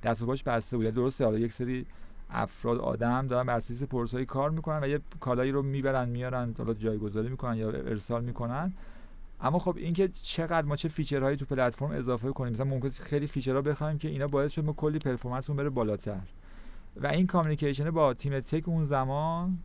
[0.04, 0.86] دست و پاش بسته بود.
[0.86, 1.86] یعنی درسته حالا یک سری
[2.30, 6.74] افراد آدم دارن بر اساس پروسه‌ای کار می‌کنن و یه کالایی رو می‌برن میارن حالا
[6.74, 8.74] جایگذاری می‌کنن یا ارسال می‌کنن.
[9.42, 13.28] اما خب اینکه چقدر ما چه feature هایی تو پلتفرم اضافه کنیم مثلا ممکن خیلی
[13.28, 16.22] feature ها بخوایم که اینا باعث شد ما کلی performance مون بره بالاتر.
[16.96, 19.58] و این کامیکیشن با تیم تک اون زمان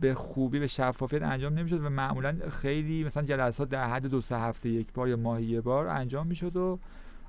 [0.00, 4.38] به خوبی به شفافیت انجام نمی‌شد و معمولا خیلی مثلا جلسات در حد دو سه
[4.38, 6.78] هفته یک بار یا ماهی یه بار انجام می‌شد و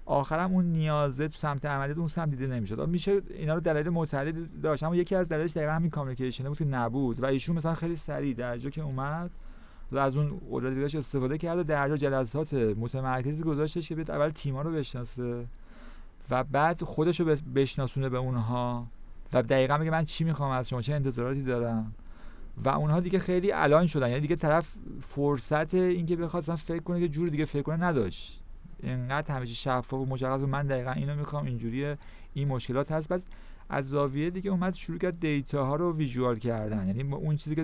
[0.06, 2.90] آخرم اون نیازه تو سمت عملیات اون سمت دیده نمی‌شد.
[2.90, 6.66] میشه اینا رو دلایل متعددی داشت اما یکی از دلایلش دقیقا همین کامیکیشن بود که
[6.66, 9.32] نبود و ایشون مثلا خیلی سریع در که اومد
[9.92, 14.62] و از اون قدرت استفاده کرد و در جلسات متمرکزی گذاشتش که بیاد اول تیما
[14.62, 15.46] رو بشناسه
[16.30, 18.88] و بعد خودش رو بشناسونه به اونها
[19.34, 21.94] و دقیقا میگه من چی می‌خوام از شما چه انتظاراتی دارم؟
[22.58, 24.68] و اونها دیگه خیلی الان شدن یعنی دیگه طرف
[25.02, 28.42] فرصت اینکه بخواد مثلا فکر کنه که جور دیگه فکر کنه نداشت.
[28.84, 31.96] اینقدر همیشه شفاف و مشخص من دقیقا اینو می‌خوام اینجوری
[32.34, 33.10] این مشکلات هست.
[33.10, 33.24] بس
[33.70, 36.88] از زاویه دیگه اومد شروع کرد دیتا ها رو ویژوال کردن.
[36.88, 37.64] یعنی اون چیزی که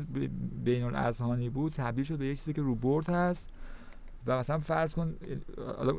[0.63, 3.50] بین الاذهانی بود تبدیل شد به یک چیزی که رو بورد هست
[4.28, 5.16] و مثلا فرض کن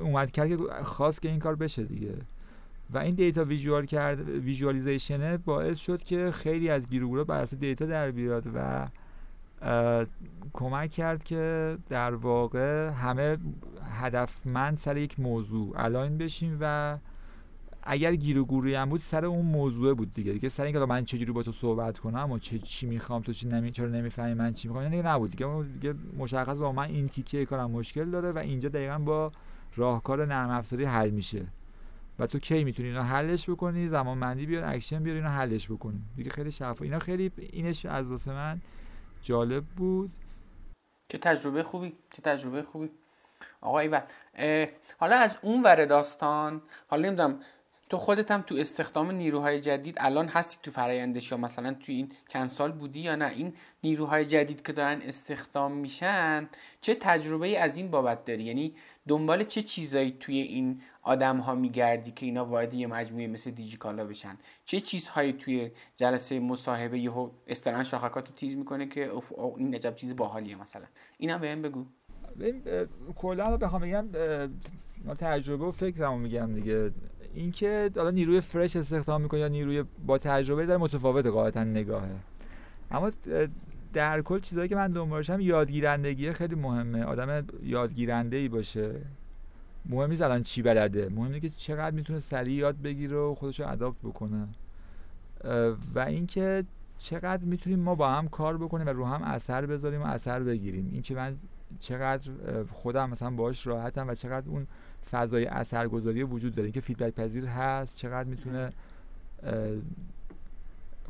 [0.02, 2.14] اومد کرد که خاص که این کار بشه دیگه.
[2.90, 7.86] و این data visual کرد visualization باعث شد که خیلی از گیروگورا بر اساس data
[7.86, 8.88] در بیاد و
[10.52, 13.38] کمک کرد که در واقع همه
[14.00, 16.98] هدفمند سر یک موضوع align بشیم و
[17.86, 20.32] اگر گیر و گوری هم بود سر اون موضوع بود دیگه.
[20.32, 23.48] دیگه سر اینکه من چجوری با تو صحبت کنم و چه چی می‌خوام تو چی
[23.48, 25.62] نمی چرا نمی‌فهمی من چی می‌خوام دیگه نبود دیگه.
[25.62, 29.32] دیگه مشخص با من این تیکه کارم مشکل داره و اینجا دقیقا با
[29.76, 31.46] راهکار نرم افزاری حل میشه.
[32.18, 36.02] و تو کی می‌تونی اینا حلش بکنی؟ زمان بندی بیار اکشن بیار اینا حلش بکنی.
[36.16, 38.60] دیگه خیلی شفاف اینا خیلی اینش از واسه من
[39.22, 40.10] جالب بود.
[41.08, 42.90] چه تجربه خوبی؟ چه تجربه خوبی؟
[43.60, 44.00] آقا ایول
[44.98, 47.40] حالا از اون ور داستان حالا نمی‌دونم
[47.88, 52.08] تو خودت هم تو استخدام نیروهای جدید الان هستی تو فرایندش یا مثلا تو این
[52.28, 56.48] چند سال بودی یا نه؟ این نیروهای جدید که دارن استخدام میشن
[56.80, 58.74] چه تجربه ای از این بابت داری؟ یعنی
[59.08, 64.04] دنبال چه چیزایی توی این آدم ها میگردی که اینا وارد یه مجموعه مثل دیجیکالا
[64.04, 69.10] بشن؟ چه چیزهایی توی جلسه مصاحبه یهو استران شاخکاتو تیز می‌کنه که
[69.56, 70.86] این عجب چیز باحالیه مثلا.
[71.18, 71.86] اینا بهم بگو.
[73.16, 74.08] کلا بخوام بگم
[75.18, 76.90] تجربه و فکرمو میگم دیگه.
[77.34, 82.10] اینکه حالا نیروی فرش استخدام می‌کنه یا نیروی با تجربه داره متفاوت قاعدتا نگاهه.
[82.90, 83.10] اما
[83.92, 87.04] در کل چیزایی که من دنبالشم یادگیرندگی خیلی مهمه.
[87.04, 89.00] آدم یادگیرنده ای باشه.
[89.86, 91.08] مهم نیست الان چی بلده.
[91.08, 94.48] مهم اینه که چقدر می‌تونه سریع یاد بگیره و خودش رو اداپت بکنه.
[95.94, 96.64] و اینکه
[96.98, 100.90] چقدر می‌تونیم ما با هم کار بکنیم و رو هم اثر بذاریم و اثر بگیریم.
[100.92, 101.36] اینکه من
[101.78, 102.30] چقدر
[102.72, 104.66] خودم مثلا باش راحتم و چقدر اون
[105.10, 106.66] فضای اثرگذاری وجود داره.
[106.66, 108.72] اینکه فیدبک پذیر هست چقدر می‌تونه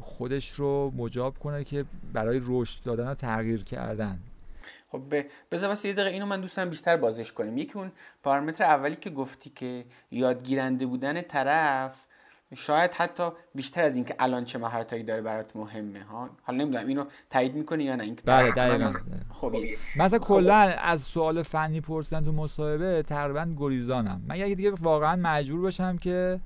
[0.00, 4.18] خودش رو مجاب کنه که برای رشد دادن و تغییر کردن.
[4.88, 5.02] خب
[5.50, 7.58] بذار واسه یه دقیقه اینو من دوستم بیشتر بازش کنیم.
[7.58, 12.06] یکی اون پارامتر اولی که گفتی که یادگیرنده بودن طرف
[12.54, 13.22] شاید حتی
[13.54, 17.84] بیشتر از اینکه الان چه مهارتایی داره برات مهمه ها؟ حالا نمی‌دونم اینو تایید می‌کنی
[17.84, 18.88] یا نه؟ اینکه بله دقیقاً.
[19.32, 19.56] خب
[19.96, 20.24] مثلا خب.
[20.24, 24.22] کلا از سوال فنی پرسیدن تو مصاحبه تقریبا گریزانم.
[24.26, 26.40] من اگه دیگه واقعا مجبور باشم که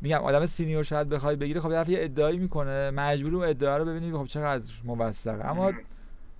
[0.00, 4.14] میگم آدم سینیور شاید بخوای بگیره خب یه ادعایی می‌کنه مجبور اون ادعا رو ببینید
[4.14, 5.72] خب چقدر موثقه اما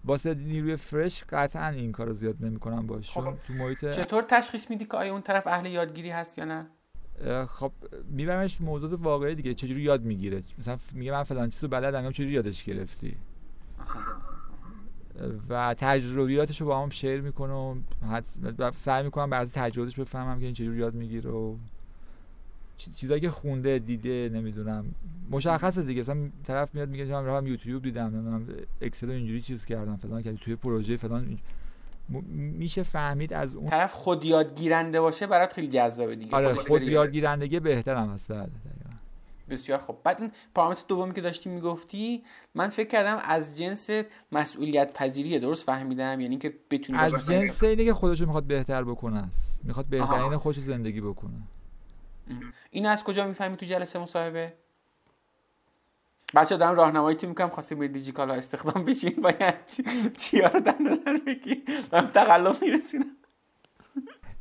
[0.04, 4.84] واسه نیروی فرش قطعا این کارو زیاد نمی‌کنم باش خب تو محیط چطور تشخیص میدی
[4.84, 6.66] که آیا اون طرف اهل یادگیری هست یا نه؟
[7.48, 7.72] خب
[8.10, 12.64] میبرمش موضوع واقعی دیگه چجوری یاد می‌گیره؟ مثلا میگه من فلان چیزو بلدم چجوری یادش
[12.64, 13.16] گرفتی؟
[15.48, 17.52] و تجربیاتش رو با هم شیر می‌کنه
[18.58, 21.56] و سعی می‌کنم بر تجربیاتش بفهمم که این چجوری یاد می‌گیره و
[22.76, 24.84] چیزایی که خونده دیده نمی‌دونم.
[25.30, 26.00] مشخصه دیگه.
[26.00, 28.46] مثلا طرف میاد میگه من هم یوتیوب دیدم نمی‌دونم
[28.80, 31.38] اکسل اینجوری چیز کردم فلان کردم توی پروژه فلان
[32.08, 36.36] میشه فهمید از اون طرف خود یادگیرنده باشه برات خیلی جذابه دیگه.
[36.36, 38.50] آره خود یادگیرندگی بهترم هست بعد
[39.50, 40.02] بسیار خوب.
[40.02, 42.22] بعد این پارامتر دومی که داشتی می‌گفتی
[42.54, 43.90] من فکر کردم از جنس
[44.32, 49.18] مسئولیت پذیریه درست فهمیدم یعنی که بتونی از جنس اینه که خودش می‌خواد بهتر بکنه
[49.18, 49.60] است.
[49.64, 51.42] می‌خواد بهترین خودش زندگی بکنه.
[52.70, 54.52] این از کجا می‌فهمی تو جلسه مصاحبه؟
[56.34, 59.54] بچه دارم راهنمایی تو می‌کنم خواستیم به دیجیکالا استخدام بشین باید
[60.16, 63.16] چیا رو در نظر بگی دارم تقلب میرسونم.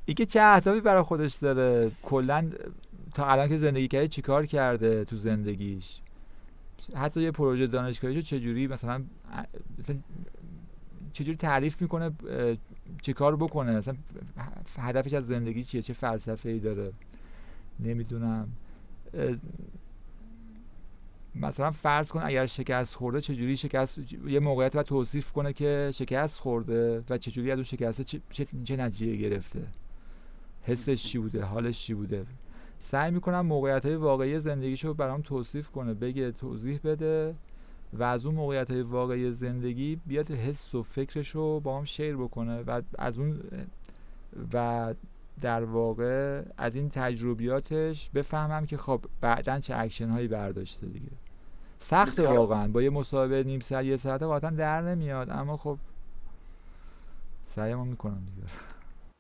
[0.06, 2.50] ای که چه اهدافی برای خودش داره؟ کلا
[3.14, 6.02] تا الان که زندگی کرده چیکار کرده تو زندگیش؟
[6.96, 9.04] حتی یه پروژه دانشگاهیشو چجوری مثلا
[9.80, 9.96] مثلا
[11.14, 12.12] چجوری تعریف می‌کنه
[13.02, 13.96] چیکار بکنه؟ مثلا
[14.80, 16.92] هدفش از زندگی چیه؟ چه فلسفه ای داره؟
[17.80, 18.48] نمی‌دونم.
[21.36, 26.40] مثلا فرض کن اگر شکست خورده چجوری شکست یه موقعیت باید توصیف کنه که شکست
[26.40, 28.22] خورده و چجوری از اون شکسته چه,
[28.64, 29.68] چه, نتیجه گرفته؟
[30.62, 32.26] حسش چی بوده؟ حالش چی بوده؟
[32.80, 37.36] سعی می‌کنم موقعیت های واقعی زندگیشو برام توصیف کنه بگه توضیح بده
[37.94, 42.62] و از اون موقعیت های واقعی زندگی بیاد حس و فکرشو با هم شیر بکنه
[42.62, 43.40] و از اون
[44.54, 44.94] و
[45.42, 51.12] در واقع از این تجربیاتش بفهمم که خب بعدا چه اکشن هایی برداشته دیگه.
[51.80, 52.68] سخت واقعا.
[52.68, 55.30] با یه مصاحبه نیم ساعت یه ساعت واقعا در نمیاد.
[55.30, 55.78] اما خب
[57.44, 58.48] سعیمو می‌کنم دیگه.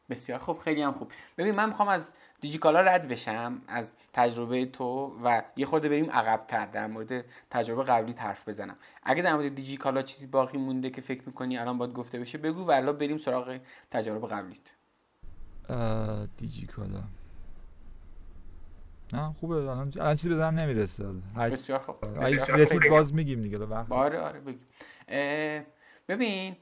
[0.09, 1.11] بسیار خوب خیلی هم خوب.
[1.37, 6.65] ببین من می‌خوام از دیجیکالا رد بشم از تجربه تو و یه خورده بریم عقبتر
[6.65, 8.75] در مورد تجربه قبلی حرف بزنم.
[9.03, 12.65] اگه در مورد دیجیکالا چیزی باقی مونده که فکر می‌کنی الان باید گفته بشه بگو
[12.65, 13.59] و بریم سراغ
[13.91, 14.71] تجربه قبلیت.
[16.37, 17.03] دیجیکالا.
[19.15, 21.95] نه خوبه الان الان چیزی بزنم نمی‌رسه بسیار خوب
[22.49, 24.67] رسید باز میگیم دیگه آره آره بگیم.
[26.07, 26.55] ببین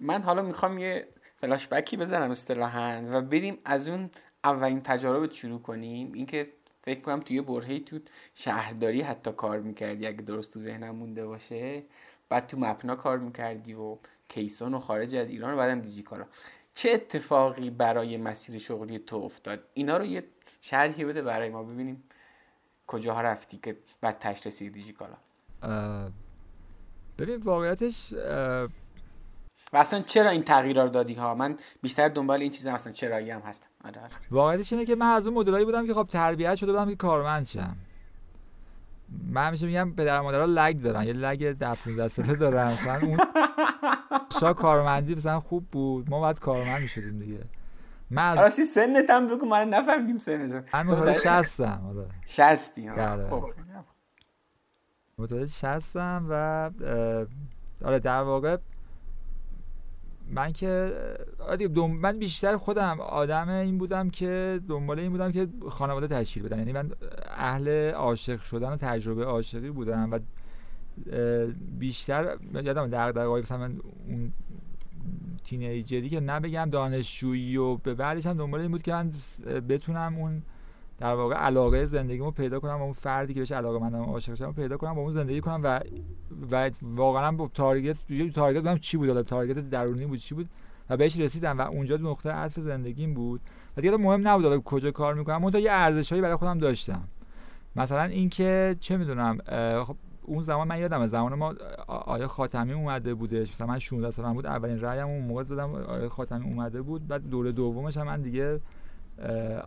[0.00, 4.10] من حالا می‌خوام یه فلاش بکی بزنم اصطلاحا و بریم از اون
[4.44, 6.12] اولین تجارب شروع کنیم.
[6.12, 7.98] اینکه فکر کنم توی برهی تو
[8.34, 11.82] شهرداری حتی کار می‌کردی اگه درست تو ذهنم مونده باشه.
[12.28, 13.98] بعد تو مپنا کار می‌کردی و
[14.28, 16.24] کیسون و خارج از ایران و بعدم دیجیکالا.
[16.74, 20.24] چه اتفاقی برای مسیر شغلی تو افتاد؟ اینا رو یه
[20.60, 21.62] شرحی بده برای ما.
[21.62, 22.02] ببینیم
[22.86, 25.16] کجاها رفتی که بعد تش رسیدی دیجیکالا
[27.18, 28.12] ببین واقعیتش
[29.72, 33.30] و اصلا چرا این تغییر رو دادی ها؟ من بیشتر دنبال این چیزم اصلا چرایی
[33.30, 33.68] هم هستم.
[33.84, 34.10] آره، آره.
[34.30, 37.46] واقعیتش اینه که من از اون مدلایی بودم که خب تربیت شده بودم که کارمند
[37.46, 37.76] شم.
[39.28, 42.62] من همیشه میگم پدر مادرها لگ دارن یه لگ در 15 ساله دارن.
[42.62, 43.18] مثلا اون
[44.40, 47.44] شا کارمندی مثلا خوب بود ما باید کارمند می‌شدیم دیگه.
[48.10, 52.06] من راستی سنت هم بگو من نفهمیدیم سنت من متولد 60 ام آره.
[52.26, 53.50] 60 ها خب.
[55.18, 56.70] متولد 60 و
[57.84, 58.56] آره در واقع
[60.30, 60.92] من که
[61.38, 66.58] آره من بیشتر خودم آدم این بودم که دنبال این بودم که خانواده تشکیل بدم.
[66.58, 66.90] یعنی من
[67.28, 70.18] اهل عاشق شدن و تجربه عاشقی بودم و
[71.78, 74.32] بیشتر یادم در مثلا من اون
[75.44, 79.12] تینیجری که نبگم دانشجویی و به بعدش هم دنبال این بود که من
[79.68, 80.42] بتونم اون
[80.98, 84.52] در واقع علاقه زندگیمو پیدا کنم با اون فردی که بهش علاقه مندم عاشق شدم
[84.52, 85.80] پیدا کنم با اون زندگی کنم و
[86.50, 90.48] و واقعا با تارگت یه تارگت بودم چی بود؟ حالا تارگت درونی بود چی بود؟
[90.90, 93.40] و بهش رسیدم و اونجا نقطه عطف زندگیم بود.
[93.76, 97.08] و دیگه مهم نبود حالا کجا کار می‌کنم اون یه ارزشهایی برای خودم داشتم.
[97.76, 99.38] مثلا اینکه چه می‌دونم
[99.84, 101.54] خب اون زمان من یادم زمان ما
[101.86, 103.50] آیا خاتمی اومده بودش.
[103.52, 107.08] مثلا من 16 سالم بود اولین رأیم اون موقع دادم آیا خاتمی اومده بود.
[107.08, 108.60] بعد دوره دومش هم من دیگه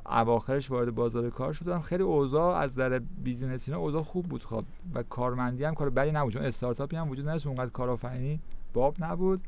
[0.06, 1.80] اواخرش وارد بازار کار شدم.
[1.80, 4.44] خیلی اوضاع از در بیزینس اینا اوضاع خوب بود.
[4.44, 7.48] خب و کارمندی هم کار بدی نبود چون استارتاپی هم وجود نداشت.
[7.48, 8.40] اونقدر کارآفرینی
[8.74, 9.42] باب نبود.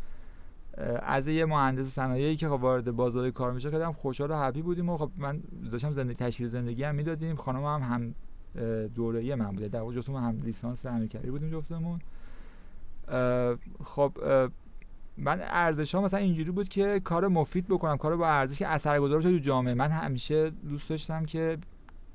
[1.02, 4.62] از یه مهندس صنایعی که خب وارد بازار کار میشه خیلی هم خوشحال و هپی
[4.62, 4.90] بودیم.
[4.90, 5.42] و خب من
[5.72, 7.36] داشتم زندگی تشکیل زندگی هم می‌دادیم.
[7.36, 8.16] خانم هم هم
[8.96, 12.00] دوره من بوده در واقع جفتمون هم لیسانس امیرکری بودیم جفتمون.
[13.84, 14.12] خب
[15.18, 19.18] من ارزش ها مثلا اینجوری بود که کار مفید بکنم کار با ارزش که اثرگذار
[19.20, 19.74] بشه تو جامعه.
[19.74, 21.58] من همیشه دوست داشتم که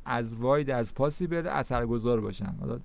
[0.05, 2.55] از واید از پاسی بده اثرگذار باشم.
[2.61, 2.81] حالا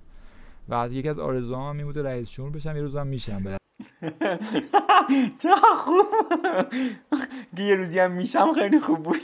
[0.68, 3.56] و یکی از آرزوهام این بود رئیس جمهور بشم یه روزم میشم.
[5.38, 6.06] چه خوب.
[7.58, 9.16] یه روزی هم میشم خیلی خوب بود.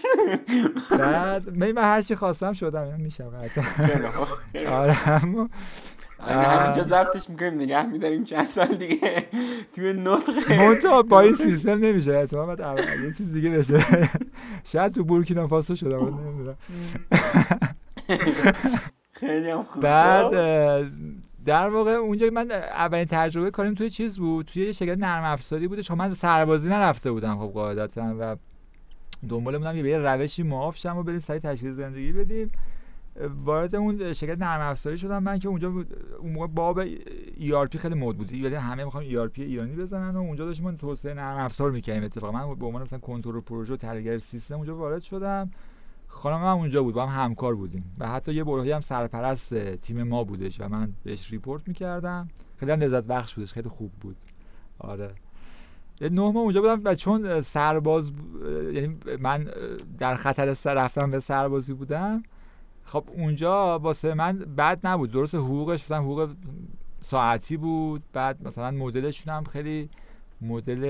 [0.90, 3.32] بعد من هر چی خواستم شدم میشم
[4.68, 9.26] آره همینجا ضبطش می‌کنیم نگه میداریم چند سال دیگه.
[9.72, 10.52] توی نطق.
[10.52, 12.58] منتها با این سیستم نمیشه احتمال
[13.04, 13.84] یه چیز دیگه بشه.
[14.64, 16.56] شاید تو بورکینا فاسو شده نمی‌دونم.
[19.12, 19.82] خیلی هم خوب.
[19.82, 20.34] بعد
[21.44, 25.68] در واقع اونجا من اولین تجربه کاریم توی چیز بود؟ توی یه شرکت نرم افزاری
[25.68, 28.36] بودش خب من سربازی نرفته بودم خب قاعدتا و
[29.28, 32.50] دنبال بودم که به روشی معاف شم و بریم سری تشکیل زندگی بدیم.
[33.44, 36.84] وارد اون شرکت نرم افزاری شدم من که اونجا اون موقع باب
[37.40, 38.32] ERP خیلی مد بود.
[38.32, 42.32] یعنی همه می‌خوام ERP ایرانی بزنن و اونجا داشتیم توسعه نرم افزار می‌کردیم اتفاقا.
[42.32, 45.50] من به عنوان مثلا کنترل پروژه و سیستم اونجا وارد شدم.
[46.22, 47.94] خانم هم اونجا بود با هم همکار بودیم.
[47.98, 52.28] و حتی یه برهی هم سرپرست تیم ما بودش و من بهش ریپورت می‌کردم.
[52.56, 54.16] خیلی لذت بخش بودش خیلی خوب بود.
[54.78, 55.14] آره.
[56.00, 58.12] نه ماه اونجا بودم و چون سرباز
[58.72, 59.48] یعنی من
[59.98, 62.22] در خطر سر رفتم به سربازی بودم
[62.84, 65.10] خب اونجا واسه من بد نبود.
[65.10, 66.34] درست حقوقش مثلا حقوق
[67.00, 69.88] ساعتی بود بعد مثلا مدلشون هم خیلی
[70.42, 70.84] مدل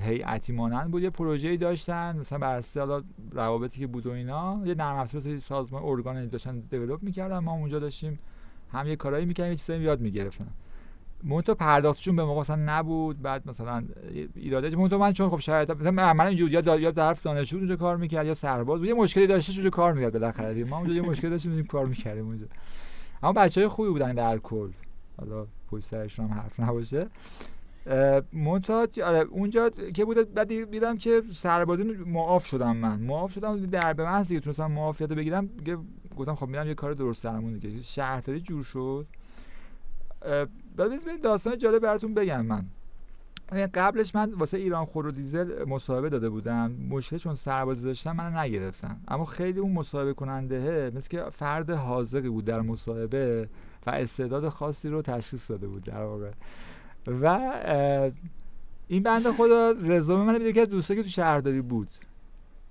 [0.00, 1.02] هیئتی مانند بود.
[1.02, 5.82] یه پروژه‌ای داشتن مثلا بر اساس روابطی که بود و اینا یه نرم افزار سازمان
[5.84, 7.38] ارگان داشتن دیولپ می‌کردن.
[7.38, 8.18] ما اونجا داشتیم
[8.72, 10.48] هم یه کارایی می‌کردیم یه چیزایی یاد می‌گرفتن.
[11.22, 13.22] مونتو پرداختشون به موقع مثلا نبود.
[13.22, 13.84] بعد مثلا
[14.34, 17.96] ایراده مونتو من چون خب شاید مثلا من اینجوری یا یا طرف دانشجو اونجا کار
[17.96, 18.26] می‌کرد.
[18.26, 18.88] یا سرباز بود.
[18.88, 22.46] یه مشکلی داشته اونجا کار می‌کرد بالاخره ما اونجا یه مشکلی داشتیم کار می‌کردیم اونجا.
[23.22, 24.70] اما بچهای خوبی بودن در کل.
[25.18, 27.06] حالا پشت سرشون هم حرف نباشه.
[28.32, 33.00] منتها آره اونجا که بود بعد دیدم که سربازی معاف شدم من.
[33.00, 35.48] معاف شدم در به محض که تونستم معافیت بگیرم
[36.16, 37.82] گفتم خب میرم یه کار درست درمون دیگه.
[37.82, 39.06] شهرداری جور شد.
[40.76, 42.66] بعد داستان جالب براتون بگم من.
[43.74, 46.72] قبلش من واسه ایران خور دیزل مصاحبه داده بودم.
[46.90, 52.28] مشکل چون سربازی داشتم من نگرفتم اما خیلی اون مصاحبه کننده مثل که فرد حاضقی
[52.28, 53.48] بود در مصاحبه
[53.86, 56.30] و استعداد خاصی رو تشخیص داده بود در واقع.
[57.22, 57.40] و
[58.88, 61.88] این بنده خدا رزومه من یکی از دوستایی که تو شهرداری بود.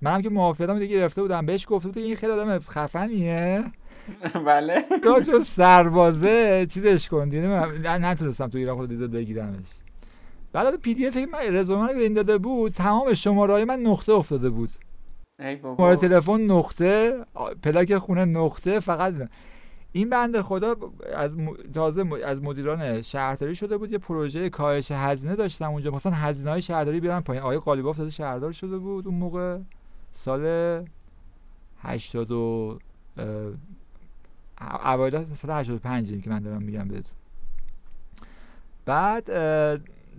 [0.02, 1.46] منم که موافقتم دیگه گرفته بودم.
[1.46, 3.64] بهش گفته بود این خیلی آدم خفنیه.
[4.46, 4.84] بله.
[5.26, 7.28] چون سربازه چیزش کن.
[7.28, 9.68] دیگه من نتونستم تو ایران خود دیزل بگیرمش.
[10.52, 14.50] بعد پی دی اف من رزومه رو داده بود تمام شماره های من نقطه افتاده
[14.50, 14.70] بود.
[15.40, 15.96] ای بابا.
[15.96, 17.24] تلفن نقطه
[17.62, 19.14] پلاک خونه نقطه فقط
[19.92, 20.76] این بنده خدا
[21.14, 21.36] از
[21.74, 25.90] تازه از مدیران شهرداری شده بود یه پروژه کاهش هزینه داشتم اونجا.
[25.90, 27.42] مثلا هزینه های شهرداری بیارن پایین.
[27.42, 29.58] آقای قالیباف تازه شهردار شده بود اون موقع.
[30.10, 30.84] سال
[31.80, 32.78] 80 و
[34.60, 37.16] اوایل سال 85 که من دارم میگم بهتون.
[38.84, 39.30] بعد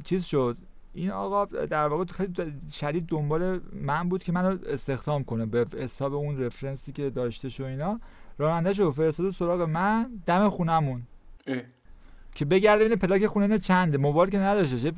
[0.04, 0.58] چیز شد.
[0.94, 2.34] این آقا در واقع خیلی
[2.72, 7.64] شدید دنبال من بود که منو استخدام کنه به حساب اون رفرنسی که داشته شو
[7.64, 8.00] اینا.
[8.40, 11.02] راننده شو فرستاد سراغ من دم خونمون.
[12.36, 14.94] که بگرده ببینه پلاک خونه چنده موبایل که نداشته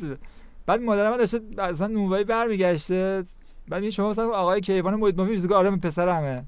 [0.66, 3.24] بعد مادرم داشته اصلا نونوایی برمیگشته.
[3.68, 6.44] بعد شما مثلا آقای کیوان محیط مفید آره پسرمه.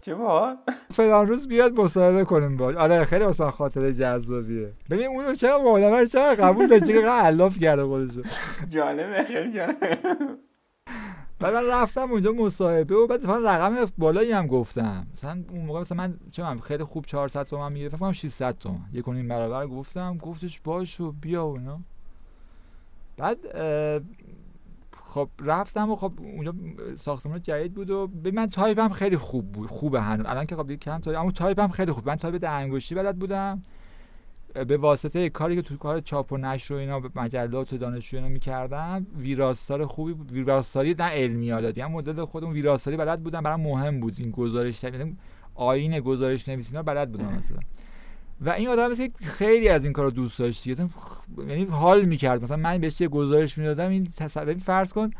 [0.00, 0.56] چه با
[0.90, 4.72] فلان روز بیاد مصاحبه کنیم با آره خیلی مثلا خاطره جذابیه.
[4.90, 8.22] ببین اونو چرا مولمه چرا قبول داشته که علاف کرده خودشو.
[8.68, 9.98] جالبه خیلی جالبه.
[11.40, 15.06] بعد من رفتم اونجا مصاحبه و بعد رقم بالایی هم گفتم.
[15.12, 18.58] مثلا اون موقع مثلا من چه من خیلی خوب 400 تومن می‌گرفتم فکر کنم 600
[18.58, 18.80] تومن.
[18.92, 20.18] یک و برابر گفتم.
[20.18, 21.80] گفتش باشو بیا و اینا.
[23.16, 23.38] بعد
[25.00, 26.54] خب رفتم و خب اونجا
[26.96, 30.26] ساختمان جدید بود و به من تایپم خیلی خوب بود خوبه هنوز.
[30.26, 32.08] الان که خب کم تایپ اما تایپم خیلی خوب.
[32.08, 33.62] من تایپ ده انگشتی بلد بودم.
[34.54, 38.28] به واسطه کاری که تو کار چاپ و نشر و اینا مجلات و دانشجو اینا
[38.28, 40.32] می‌کردم ویراستار خوبی بود.
[40.32, 44.84] ویراستاری نه علمی حالا هم مدل خودم ویراستاری بلد بودم برام مهم بود این گزارش
[44.84, 45.16] یعنی
[45.54, 47.58] آیین گزارش نویسی اینا بلد بودم مثلا.
[48.40, 52.42] و این آدم مثل خیلی از این کارو دوست داشت یعنی حال می‌کرد.
[52.42, 55.10] مثلا من بهش یه گزارش می‌دادم این تصور فرض کن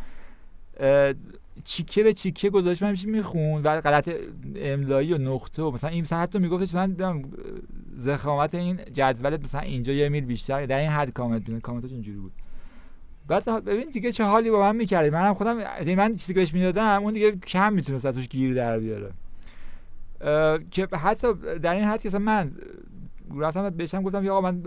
[1.65, 4.11] چیکه به چیکه گزارش من میخون و غلط
[4.57, 6.97] املایی و نقطه و مثلا این مثلا حتی میگفتش من
[7.97, 12.33] زخامت این جدول مثلا اینجا یه میل بیشتر در این حد کامنت کامنتش اینجوری بود.
[13.29, 15.57] بعد ببین دیگه چه حالی با من می‌کردی؟ منم خودم
[15.97, 19.11] من چیزی که بهش می‌دادم اون دیگه کم می‌تونست ازش گیر در بیاره.
[20.71, 22.53] که حتی در این حد که من
[23.37, 24.63] رفتم بهشم گفتم آقا من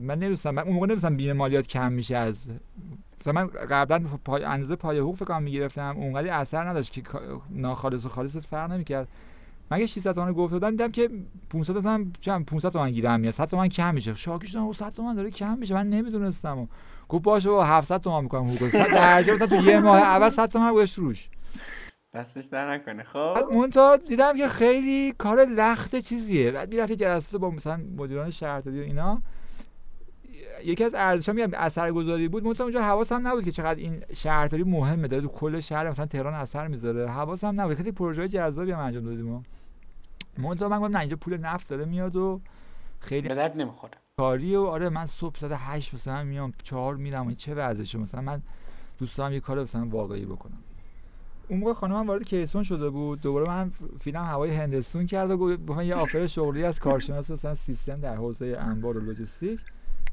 [0.00, 2.50] من نمی‌دونم من اون موقع نمی‌دونم بیمه مالیات کم میشه از
[3.20, 7.02] مثلا من قبلا پای اندازه پای حقوق فکر کنم می‌گرفتم اونقدر اثر نداشت که
[7.50, 9.08] ناخالص و خالص فرق نمی‌کرد.
[9.70, 11.10] مگه 600 تومن گفت دادم دیدم که
[11.50, 14.14] 500 مثلا چند 500 تومن گیرم میاد 100 تومن کم میشه.
[14.14, 15.74] شاکی شدم 100 تومن داره کم میشه.
[15.74, 16.58] من نمی‌دونستم.
[16.58, 16.66] و
[17.08, 20.72] گفت باشه با 700 تومن می‌کنم حقوق درجه مثلا تو یه ماه اول 100 تومن
[20.72, 21.28] گذاشت روش.
[22.14, 23.02] دستش در نکنه.
[23.02, 23.38] خب.
[23.52, 26.50] مونتا دیدم که خیلی کار لخت چیزیه.
[26.50, 29.22] بعد می‌رفت جلسه با مثلا مدیران شهرداری و اینا.
[30.64, 35.08] یکی از ارزشا میگم اثرگذاری بود منتها اونجا حواسم نبود که چقدر این شهرداری مهمه.
[35.08, 37.08] داره تو کل شهر مثلا تهران اثر می‌ذاره.
[37.08, 37.76] حواسم نبود.
[37.76, 39.44] خیلی پروژه جذابی هم انجام دادیم
[40.38, 42.40] منتها من گفتم نه اینجا پول نفت داره میاد و
[43.00, 43.92] خیلی به درد نمی‌خوره.
[44.18, 48.42] کاری و آره من صبح ساعت 8 مثلا میام 4 میرم چه وضعشه مثلا من
[48.98, 50.58] دوست دارم یه کار مثلا واقعی بکنم.
[51.48, 53.20] اون موقع خانمم وارد کیسون شده بود.
[53.20, 58.00] دوباره من فیلم هوای هندستون کرد و گفت یه offer شغلی از کارشناس مثلا سیستم
[58.00, 59.60] در حوزه انبار و لوجستیک.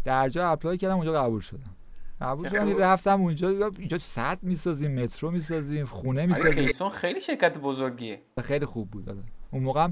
[0.07, 1.75] در جا apply کردم اونجا قبول شدم.
[2.21, 6.65] قبول شدم رفتم اونجا اینجا سد می‌سازیم مترو می‌سازیم خونه آره، می‌سازیم.
[6.65, 8.21] کیسون خیلی شرکت بزرگیه.
[8.43, 9.21] خیلی خوب بود داده.
[9.51, 9.87] اون موقع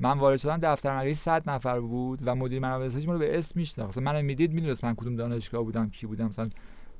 [0.00, 3.38] من وارد شدم دفتر مرکزی 100 نفر بود و مدیر منابع انسانی ما رو به
[3.38, 3.88] اسم میشناخت.
[3.88, 6.26] مثلا منو می‌دید می‌دونست من کدوم دانشگاه بودم کی بودم.
[6.26, 6.50] مثلا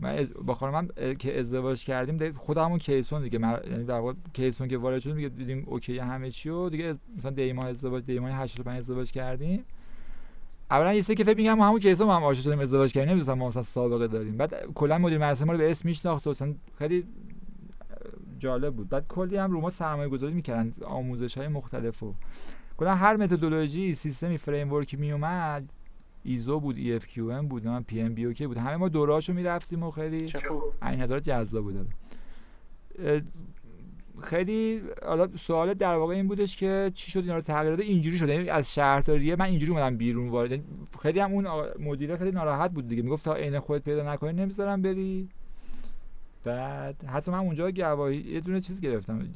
[0.00, 0.88] من با خانمم
[1.18, 3.38] که ازدواج کردیم خودمون کیسون دیگه.
[3.38, 6.94] من یعنی در واقع کیسون که وارد شدیم دیگه دیدیم اوکی همه چی و دیگه
[7.16, 9.64] مثلا دیما ازدواج دیما 85 ازدواج کردیم.
[10.74, 13.48] اولا یه سری که فکر میگم همون ما هم آشنا شدیم ازدواج کردیم نمی‌دونم ما
[13.48, 14.36] مثلا سابقه داریم.
[14.36, 17.04] بعد کلا مدیر مراسم ما رو به اسم میشناخت مثلا خیلی
[18.38, 18.88] جالب بود.
[18.88, 22.14] بعد کلی هم رو ما سرمایه گذاری می‌کردن آموزش های مختلف و
[22.76, 25.72] کلا هر متدولوژی سیستمی فریم ورکی می اومد.
[26.24, 28.56] ایزو بود EFQM بود من PMBOK بود.
[28.56, 30.26] همه ما دوراشو می‌رفتیم و خیلی
[30.82, 31.88] این نظر جذاب بود.
[34.22, 38.34] خیلی حالا سوال در واقع این بودش که چی شد اینا رو تغییر اینجوری شده
[38.34, 40.50] یعنی از شهرداریه من اینجوری اومدم بیرون وارد.
[40.50, 40.64] یعنی
[41.02, 41.46] خیلی هم اون
[41.78, 43.02] مدیره خیلی ناراحت بود دیگه.
[43.02, 45.28] می‌گفت تا عین خودت پیدا نکنی نمی‌ذارم بری.
[46.44, 49.28] بعد حتی من اونجا گواهی یه دونه چیز گرفتم.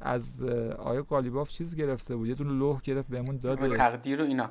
[0.00, 0.42] از
[0.78, 2.28] آیا قالیباف چیز گرفته بود.
[2.28, 3.76] یه دونه لوح گرفت بهمون داد.
[3.76, 4.50] تقدیر و اینا.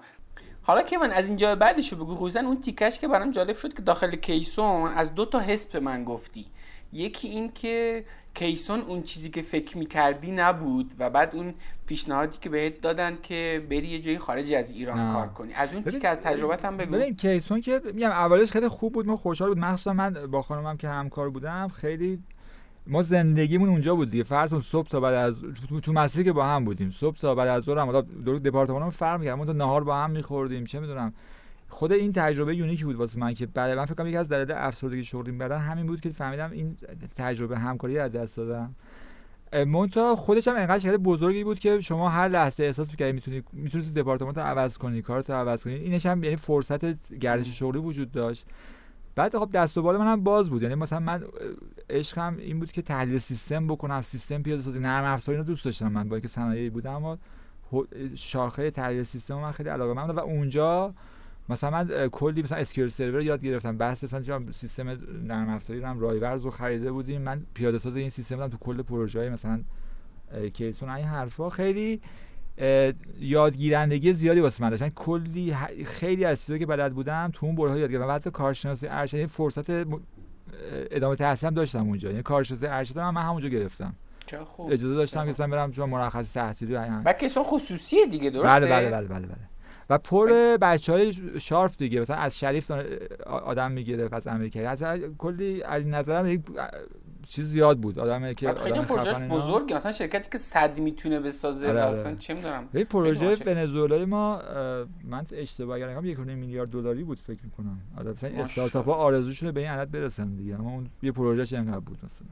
[0.61, 3.81] حالا که من از اینجا بعدشو بگو خوزن اون تیکش که برام جالب شد که
[3.81, 6.45] داخل کیسون از دو تا حسب من گفتی.
[6.93, 11.53] یکی این که کیسون اون چیزی که فکر می‌کردی نبود و بعد اون
[11.87, 15.13] پیشنهادی که بهت دادن که بری یه جایی خارجی از ایران نه.
[15.13, 15.53] کار کنی.
[15.53, 16.95] از اون تیک از تجربت هم بگو.
[16.95, 19.57] ببین کیسون که میگم اولش خیلی خوب بود ما خوشحال بود.
[19.57, 22.19] مخصوصا من با خانمم که همکار بودم خیلی
[22.87, 24.23] ما زندگیمون اونجا بود دیگه.
[24.23, 26.91] فرض صبح تا بعد از تو, تو مسیری که با هم بودیم.
[26.91, 28.01] صبح تا بعد از ظهر هم حالا
[28.39, 29.37] دپارتمانمون فرق می‌کرد.
[29.37, 31.13] ما تو نهار با هم می‌خوردیم چه می‌دونم.
[31.69, 34.51] خود این تجربه یونیکی بود واسه من که بعد من فکر کنم یکی از دلایل
[34.51, 36.77] افسردگی شغلی بعدا همین بود که فهمیدم این
[37.15, 38.75] تجربه همکاری از دست دادم.
[39.53, 43.93] مونتا خودش هم انقدر شرکت بزرگی بود که شما هر لحظه احساس می‌کردید می‌تونید می‌تونید
[43.93, 45.73] دپارتمان رو عوض کنی کارت رو عوض کنی.
[45.73, 48.45] اینش هم یعنی فرصت گردش شغلی وجود داشت.
[49.15, 50.61] بعد خب دست و بال منم باز بود.
[50.61, 51.23] یعنی مثلا من
[51.89, 55.91] عشقم این بود که تحلیل سیستم بکنم سیستم پیاده سازی نرم افزاری رو دوست داشتم
[55.91, 57.17] من با اینکه صنایعی بودم اما
[58.15, 60.93] شاخه تحلیل سیستم من خیلی علاقه من و اونجا
[61.49, 63.77] مثلا من کلی مثلا SQL Server یاد گرفتم.
[63.77, 64.89] بحث مثلا سیستم
[65.23, 67.21] نرم افزاری رو رایورز رو خریده بودیم.
[67.21, 69.61] من پیاده ساز این سیستم بودم تو کل پروژه های مثلا
[70.53, 72.01] کیسون این حرفا خیلی
[73.19, 77.55] یادگیرندگی زیادی واسه من داشت من کلی خیلی از چیزایی که بلد بودم تو اون
[77.55, 78.15] برهه یاد گرفتم.
[78.15, 79.87] حتی کارشناسی ارشد فرصت
[80.91, 82.09] ادامه تحصیلم داشتم اونجا.
[82.09, 83.95] یعنی کارشناسی ارشد من, من همونجا گرفتم.
[84.25, 84.71] چه خوب.
[84.71, 88.67] اجازه داشتم که مثلا برم چون مرخصی تحصیلی و بعد کیسون خصوصیه دیگه درسته؟ بله
[88.67, 89.37] بله بله بله, بله.
[89.89, 92.71] و پر بچه های sharp دیگه مثلا از شریف
[93.25, 94.65] آدم می‌گیره پس امریکایی.
[94.65, 94.83] از
[95.17, 96.43] کلی از نظرم
[97.27, 97.99] چیز زیاد بود.
[97.99, 102.69] آدم که خیلی پروژه بزرگی مثلا شرکتی که سد می‌تونه بسازه آره مثلا چه می‌دونم.
[102.73, 104.41] این پروژه ونزوئلا ما
[105.03, 107.79] من اشتباه کردم یک میلیارد دلاری بود فکر می‌کنم.
[107.97, 110.55] آره مثلا استارتاپ ها آرزوشونه به این عدد برسن دیگه.
[110.55, 112.27] اما اون یه پروژهش اینقدر بود مثلا.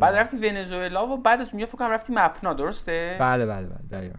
[0.00, 3.78] بعد رفتی ونزوئلا و بعد از اونجا فکر کنم رفتی مپنا درسته؟ بله بله بله
[3.90, 4.18] دقیقاً.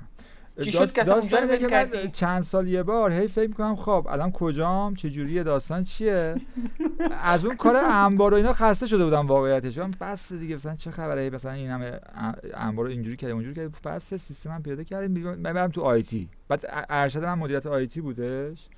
[0.61, 4.07] چی شد که اصلا اونجا رو کردی؟ چند سال یه بار هی فکر می‌کنم خب
[4.09, 6.35] الان کجام؟ چه جوریه؟ داستان چیه؟
[7.23, 9.77] از اون کار انبار و اینا خسته شده بودم واقعیتش.
[9.77, 11.99] من بس دیگه مثلا چه خبره؟ مثلا این همه
[12.53, 17.23] انبار اینجوری کرد اونجوری کرد بس سیستم هم پیاده کردیم برم تو آیتی بعد ارشد
[17.23, 18.69] من مدیریت آیتی بودش.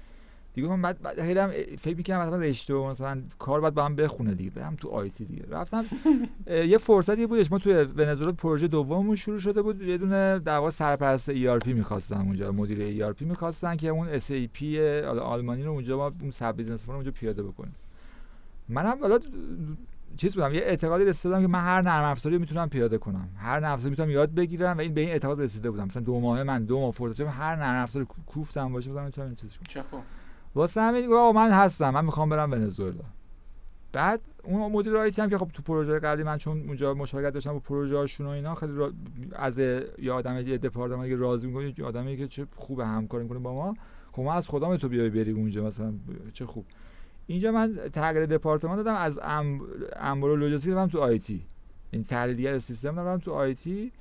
[0.54, 3.86] دیگه من بعد, بعد خیلی هم فکر می‌کردم مثلا رشته و مثلا کار باید با
[3.86, 4.50] هم بخونه دیگه.
[4.50, 5.46] برم تو آیتی دیگه.
[5.50, 5.84] رفتم
[6.48, 7.52] یه فرصتی بودش.
[7.52, 9.82] ما توی ونزوئلا پروژه دوممون شروع شده بود.
[9.82, 14.64] یه دونه در واقع سرپرست ERP می‌خواستن اونجا مدیر ERP می‌خواستن که اون SAP
[15.06, 17.76] حالا آلمانی رو اونجا ما اون SAP Business اونجا پیاده بکنیم.
[18.70, 19.20] منم حالا
[20.18, 23.30] چیز بودم یه اعتقادی رسیده بودم که من هر نرم افزاری می‌تونم پیاده کنم.
[23.38, 25.86] هر نرم افزاری می‌تونم یاد بگیرم و این به این اعتقاد رسیده بودم.
[25.86, 29.28] مثلا دو ماه من دو ماه فرصت هر نرم افزاری کو- کوفتم باشه مثلا می‌تونم
[29.28, 29.66] این چیزش کنم.
[29.68, 30.02] چه خوب.
[30.56, 33.04] واسه همین دیگه آقا من هستم من می‌خوام برم ونزوئلا.
[33.94, 37.54] بعد اون مدیر آیتی هم که خب تو پروژه قبلی من چون اونجا مشارکت داشتم
[37.54, 38.92] با پروژه هاشون و اینا خیلی را...
[39.34, 43.40] از یه آدم یه دپارتمانی که راضی می‌کنه یه آدمی که چه خوب همکاری می‌کنه
[43.40, 43.76] با ما.
[44.12, 45.94] خب ما از خدام تو بیای بری اونجا مثلا
[46.34, 46.66] چه خوب.
[47.28, 49.62] اینجا من تغییر دپارتمان دادم از ام...
[49.96, 51.46] انبار و لوجستیک دادم تو آیتی
[51.92, 53.92] این تحلیلگر سیستم دادم تو آیتی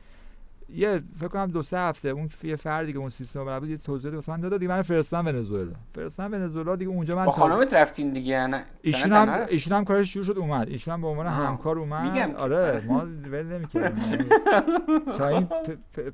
[0.74, 3.76] یه فکر کنم دو سه هفته اون یه فردی که اون سیستم بلد بود یه
[3.76, 5.72] توضیح من داد دیگه من فرستادم ونزوئلا.
[5.94, 9.46] فرستادم ونزوئلا دیگه اونجا من با خانمت رفتین دیگه نه ایشون هم.
[9.48, 10.68] ایشون هم کارش شروع شد اومد.
[10.68, 11.26] ایشون هم به عنوان.
[11.26, 12.12] همکار اومد.
[12.12, 12.34] میگم.
[12.36, 14.28] آره ما ول نمی‌کردیم.
[15.18, 15.48] تا این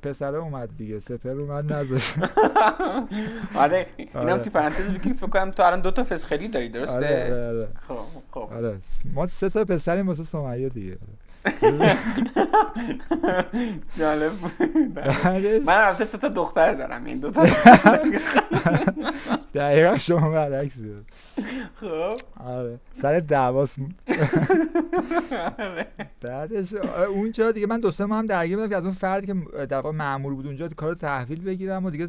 [0.01, 2.15] پسره اومد دیگه سپر اومد نذاشت.
[3.55, 4.37] آره اینم آره.
[4.37, 7.67] تو پرانتز بگیم فکر کنم تو الان دو تا فسخلی داری درسته؟ آره آره.
[7.87, 7.97] خب
[8.31, 8.53] خب.
[8.53, 8.77] آره.
[9.13, 10.97] ما سه تا پسریم واسه سمیه دیگه.
[13.97, 14.31] جالب
[14.95, 17.45] بعدش؟ من البته سه تا دختر دارم این دو تا.
[19.53, 20.77] دقیقا شما برعکس.
[21.75, 22.15] خب.
[22.45, 22.79] آره.
[22.93, 23.75] سر دعواس
[26.21, 29.65] بعدش آره، اونجا دیگه من دو سه هم درگیر بودم که از اون فردی که
[29.65, 32.07] در واقع مأمور بود اونجا کارو تحویل بگیرم و دیگه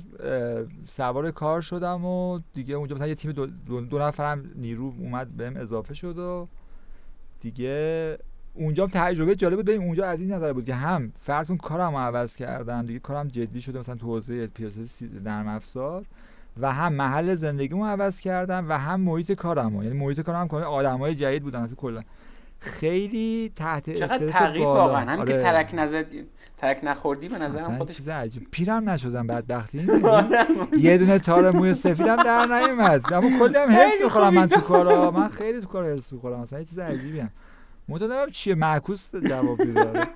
[0.85, 5.37] سوار کار شدم و دیگه اونجا مثلا یه تیم دو, دو, دو نفرم نیرو اومد
[5.37, 6.49] بهم اضافه شد و
[7.41, 8.19] دیگه
[8.55, 9.65] اونجا هم تجربه جالب بود.
[9.65, 13.61] ببین اونجا از این نظر بود که هم فرض کارم عوض کردم دیگه کارم جدی
[13.61, 14.85] شده مثلا تو حوزه پیاده
[15.25, 16.05] نرم افزار.
[16.61, 19.85] و هم محل زندگیمو عوض کردم و هم محیط کارمو.
[19.85, 21.61] یعنی محیط کارم هم کلا آدمای جدید بودن.
[21.61, 22.03] اصلا کلا
[22.61, 24.67] خیلی تحت چقدر تغییر.
[24.67, 25.43] واقعا؟ همین که آره.
[25.43, 26.07] ترک نزد
[26.57, 28.49] ترک نخوردی به نظرم خودش چیز عجیب.
[28.51, 29.79] پیرم نشدم بدبختی
[30.79, 33.13] یه دونه تار موی سفیدم در نیومد.
[33.13, 35.11] اما کلی هم هرس خیلی می‌خورم من تو کارا.
[35.11, 36.41] من خیلی تو کار هرس می‌خورم.
[36.41, 37.31] اصلا یه چیز عجیبی هم.
[37.91, 40.09] متونم چیه معکوس جواب میده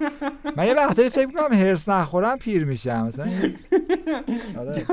[0.57, 3.07] من یه وقتایی فکر می‌کنم هرس نخورم پیر میشم.
[3.07, 3.27] مثلا
[4.59, 4.87] آره.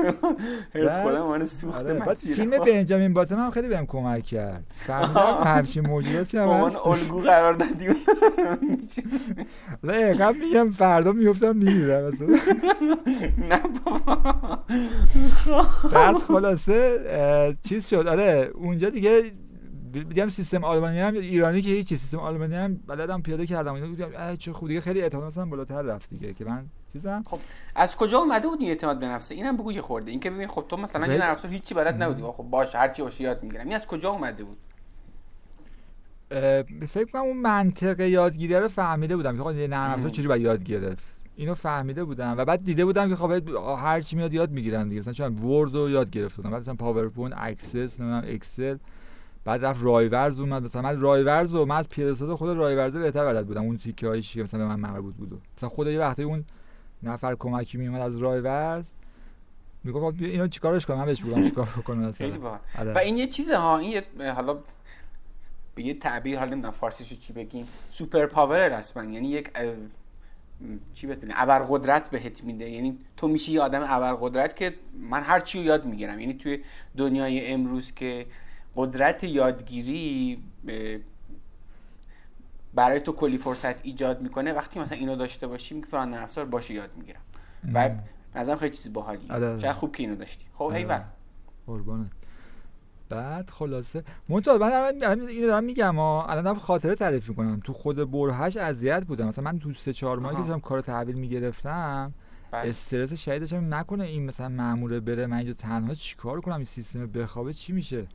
[0.74, 2.08] هرس خودم من سوخت آره.
[2.08, 2.34] مسیر.
[2.36, 2.64] فیلم خب.
[2.66, 4.64] بنجامین باتن هم خیلی بهم کمک کرد.
[4.74, 7.86] فهمیدم همچین موجوداتی هم هست الگو قرار دادی.
[9.82, 12.26] حالا اینقدر میگم فردا میفتم میمیرم مثلا
[13.48, 14.58] نه بابا.
[15.92, 16.98] بعد خلاصه
[17.68, 18.06] چیز شد.
[18.08, 19.32] آره اونجا دیگه
[19.92, 23.74] دیدم سیستم آلمانی هم ایرانی که هیچی سیستم آلمانی هم بلدم پیاده کردم.
[23.74, 27.22] اینا دیدم چه خوب دیگه خیلی اعتماد مثلا بالاتر رفت دیگه که من چیزم.
[27.74, 30.10] از کجا اومده بود این اعتماد به نفسه اینم بگو یه خورده.
[30.10, 32.22] این که ببین خب تو مثلا یه نرم هیچی بلد نبودی.
[32.22, 33.64] خب باش هر چی باشه یاد می‌گیرم.
[33.64, 34.58] این از کجا اومده بود؟
[36.88, 39.36] فکر کنم اون منطق یادگیری رو فهمیده بودم.
[39.36, 40.10] که خب یه نرم افزار.
[40.10, 41.04] چجوری باید یاد گرفت.
[41.36, 43.30] اینو فهمیده بودم و بعد دیده بودم که خب
[43.78, 45.00] هر چی میاد یاد می‌گیرم دیگه.
[45.00, 46.50] مثلا چون Word رو یاد گرفته بودم.
[46.50, 48.76] بعد مثلا PowerPoint Access نمی‌دونم Excel
[49.44, 50.62] بعد رفت رایورز اومد.
[50.62, 53.62] مثلا من رایورز و من از پیاده‌ساز خود رایورز بهتر بلد بودم.
[53.62, 55.40] اون تیکه هایی که مثلا به من مربوط بود.
[55.56, 56.44] مثلا خود یه وقتی اون
[57.02, 58.86] نفر کمکی میومد از رایورز
[59.84, 62.92] می‌گفت بیا اینو چیکارش کنم؟ من بهش بگم چیکار خیلی مثلا آره.
[62.92, 63.78] و این یه چیزه ها.
[63.78, 64.58] این یه حالا
[65.74, 67.66] به یه تعبیر حالا نمی‌دونم فارسیشو چی بگیم.
[67.88, 69.04] super power رسما.
[69.04, 69.50] یعنی یک
[70.94, 72.70] چی بتونه ابرقدرت بهت میده.
[72.70, 74.74] یعنی تو میشی یه آدم ابرقدرت که
[75.10, 76.20] من هر چی رو یاد می‌گیرم.
[76.20, 76.62] یعنی توی
[76.96, 78.26] دنیای امروز که
[78.76, 80.42] قدرت یادگیری
[82.74, 84.52] برای تو کلی فرصت ایجاد می‌کنه.
[84.52, 87.20] وقتی مثلا اینو داشته باشی میگه فلان افزار باشه یاد می‌گیرم.
[87.74, 87.90] و
[88.34, 89.32] نظرم خیلی چیز باحالیه.
[89.32, 89.58] آره، آره.
[89.58, 90.44] چقدر خوب که اینو داشتی.
[90.52, 90.76] خب آره.
[90.76, 91.00] ایول
[91.66, 92.10] قربانت.
[93.08, 94.04] بعد خلاصه.
[94.28, 97.60] منتها من اینو دارم میگم ها الان دارم خاطره تعریف می‌کنم.
[97.64, 99.26] تو خود برهش اذیت بودم.
[99.26, 100.42] مثلا من تو سه چهار ماهی که.
[100.42, 102.14] داشتم کار تحویل می‌گرفتم
[102.50, 102.68] بله.
[102.68, 107.06] استرس شدید داشتم نکنه این مثلا ماموره بره من اینجا تنها چیکار کنم؟ این سیستم
[107.06, 108.06] بخوابه چی میشه؟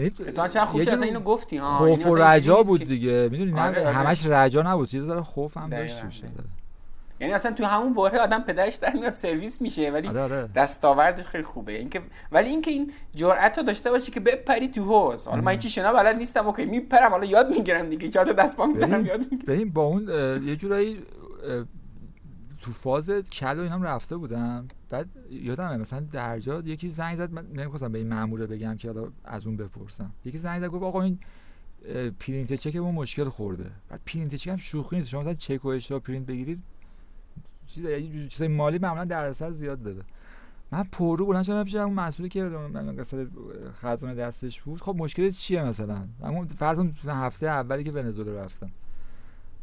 [0.00, 3.28] یعنی اتفاقا چقدر خوب اصلا اینو گفتی ها خوف و رجا بود دیگه.
[3.32, 3.90] می‌دونی نه آره، آره.
[3.90, 5.94] همش رجا نبود یه ذره خوف هم داشت.
[7.20, 11.44] یعنی اصلا تو همون بره آدم پدرش در میاد سرویس میشه ولی آره دستاوردش خیلی
[11.44, 11.72] خوبه.
[11.72, 12.00] اینکه
[12.32, 15.26] ولی اینکه این جرأت رو داشته باشی که بپری تو حوض.
[15.26, 15.58] حالا من.
[15.58, 18.08] چی شنا بلد نیستم اوکی میپرم حالا یاد می‌گیرم دیگه.
[18.08, 19.54] چهار تا دست پا می‌زنم یاد می‌گیرم.
[19.54, 20.08] ببین با اون
[20.46, 21.02] یه جورایی
[22.60, 24.68] تو فاز کل و اینام رفته بودم.
[24.90, 29.08] بعد یادمه مثلا درجا یکی زنگ زد من نمی‌خواستم به این ماموره بگم که حالا
[29.24, 31.18] از اون بپرسم یکی زنگ زد گفت آقا این
[32.20, 33.70] پرینت چکمون مشکل خورده.
[33.88, 35.08] بعد پرینت چک هم شوخی نیست.
[35.08, 36.62] شما مثلا چک و اشتباه پرینت بگیرید.
[37.66, 37.86] چیز
[38.28, 40.02] چیزای مالی معمولا دردسر زیاد داره.
[40.72, 43.28] من پررو بلند شدم پیش اون مسئولی که من قسمت
[43.82, 44.80] خزانه دستش بود.
[44.80, 48.70] خب مشکل چیه مثلا؟ اما فرض هفته اولی که ونزوئلا رفتم.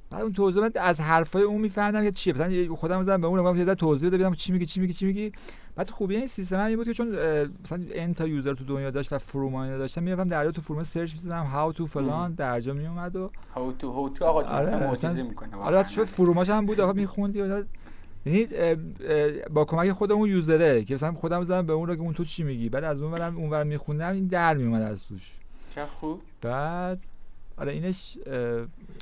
[0.09, 2.33] بعد اون توضیح من از حرفای اون میفهمیدم که چیه.
[2.33, 5.05] مثلا خودم زدم به اون گفتم یه توضیح بده ببینم چی میگی چی میگی چی
[5.05, 5.31] میگی.
[5.75, 7.07] بعد خوبی این سیستم این بود که چون
[7.63, 11.13] مثلا ان تا یوزر تو دنیا داشت و فروماینا داشتم می‌رفتم درجا تو فروم سرچ
[11.13, 14.79] می‌زدم هاو تو فلان درجا می اومد و هاو تو هاو تو آقا آره مثلا
[14.79, 17.39] معجزه می‌کنه حالا شو فروماش هم بود آقا میخوندی
[18.25, 18.47] یعنی
[19.49, 22.43] با کمک خودمون یوزره که مثلا خودم زدم به اون رو که اون تو چی
[22.43, 22.69] میگی.
[22.69, 25.31] بعد از اون ورم اون ور میخوندم این در میومد از توش.
[25.75, 26.21] چه خوب.
[26.41, 26.99] بعد
[27.57, 28.17] آره اینش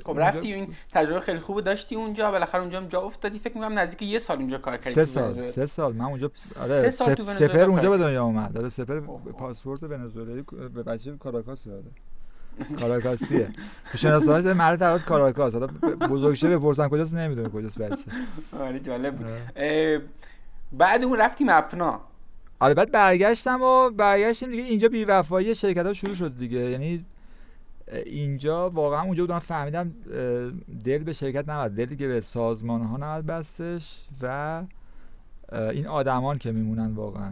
[0.05, 4.01] خب رفتی این تجربه خیلی خوبه داشتی اونجا بالاخره اونجا جا افتادی فکر می‌کنم نزدیک
[4.01, 5.93] یه سال اونجا کار کردی سه سال سه سال.
[5.93, 6.25] من اونجا
[6.61, 8.57] آره سه سال تو سپر اونجا به دنیا اومد.
[8.57, 8.99] آره سپر
[9.39, 10.41] پاسپورت ونزوئلایی
[10.73, 11.83] به بچه کاراکاس داره
[12.81, 13.47] کاراکاسیه.
[13.91, 15.53] تو شناسنامه‌اش مرد طرف کاراکاس.
[15.53, 15.67] حالا
[16.09, 18.03] بزرگشه بپرسن کجاست نمی‌دونه کجاست بچه.
[18.59, 19.27] آره جالب بود.
[20.71, 22.01] بعد اون رفتی مپنا.
[22.59, 24.63] آره بعد برگشتم و برگشتیم دیگه.
[24.63, 26.59] اینجا بی وفایی شرکت ها شروع شد دیگه.
[26.59, 27.05] یعنی
[27.91, 29.93] اینجا واقعا اونجا بودم فهمیدم
[30.83, 34.63] دل به شرکت نباید دل دیگه به سازمان ها نباید بستش و
[35.51, 37.31] این آدمان که میمونن واقعا.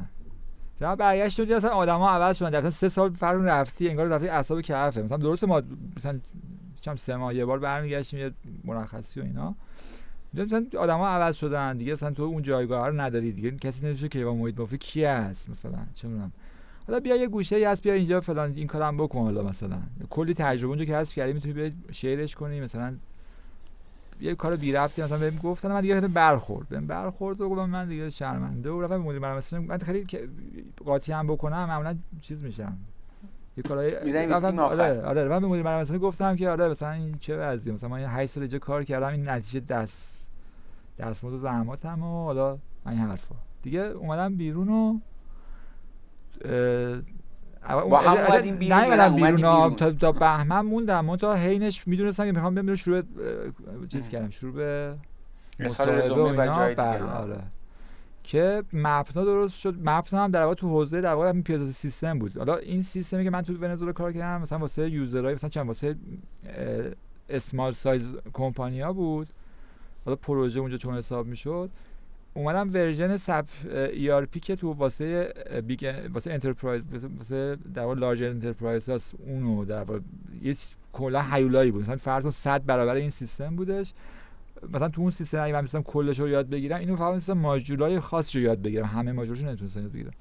[0.79, 2.57] شما برگشت دیدی اصلا آدما عوض شدن.
[2.57, 5.01] مثلا سه سال فرق رفتی انگار رفتی اعصاب کفه.
[5.01, 5.61] مثلا درست ما
[5.97, 6.19] مثلا
[6.81, 8.31] چم سه ماه یه بار برمیگشتیم یه
[8.63, 9.55] مرخصی و اینا.
[10.33, 11.93] مثلا آدما عوض شدن دیگه.
[11.93, 13.51] مثلا تو اون جایگاه رو نداری دیگه.
[13.51, 16.31] کسی نمیشه که با محیط مافی کی هست مثلا؟ چه می‌دونم.
[16.87, 19.77] حالا بیا یه گوشه ای هست بیا اینجا فلان این کارم بکن حالا مثلا.
[20.09, 22.95] کلی تجربه اونجا که هست کردی می‌تونی بیا شیرش کنی مثلا
[24.21, 26.69] یه کار بی ربطی مثلا بهم گفتن من دیگه برخورد.
[26.69, 30.07] بهم برخورد و گفتم من دیگه شرمنده و رفتم مدیر مرمسه من خیلی
[30.85, 32.77] قاطی هم بکنم معمولا چیز میشم.
[33.57, 35.27] یه کارای می‌زنی آره آره.
[35.27, 38.43] من به مدیر مرمسه گفتم که آره مثلا این چه وضعیه؟ مثلا من 8 سال
[38.43, 40.25] اینجا کار کردم این نتیجه دست
[40.99, 42.57] دستمزد زحماتم و حالا
[42.87, 43.35] این حرفا.
[43.61, 44.99] دیگه اومدم بیرون و
[47.89, 49.75] با هم اومدیم بیرون نه؟ بیرون, بیرون.
[49.75, 53.01] تا, تا بهمن موندم من تا حینش می‌دونستم که می‌خوام بیام شروع
[53.89, 54.95] چیز کردم شروع به
[55.59, 56.83] مصاحبه بر جای دیگه.
[56.83, 57.39] بله، آره.
[58.23, 59.75] که مپنا درست شد.
[59.83, 62.37] مپنا هم در واقع تو حوزه در واقع همین پیاده سیستم بود.
[62.37, 65.67] حالا این سیستمی که من تو ونزوئلا کار کردم مثلا واسه user های مثلا چند
[65.67, 65.95] واسه
[67.29, 69.27] small size company ا بود.
[70.05, 71.69] حالا پروژه اونجا چون حساب می‌شد.
[72.33, 73.45] اومدم version SAP
[74.31, 75.33] ERP که تو واسه
[75.67, 76.83] big واسه enterprise
[77.17, 79.99] واسه در واقع large enterprise هست اونو در واقع
[80.41, 80.55] یه
[80.93, 81.81] کلا هیولایی بود.
[81.81, 83.93] مثلا فرض 100 برابر این سیستم بودش.
[84.73, 87.99] مثلا تو اون سیستم اگه من مثلا کلش رو یاد بگیرم اینو فقط مثلا ماژولای
[87.99, 88.85] خاص رو یاد بگیرم.
[88.85, 90.11] همه ماژولش نمی‌تونستم یاد بگیرم.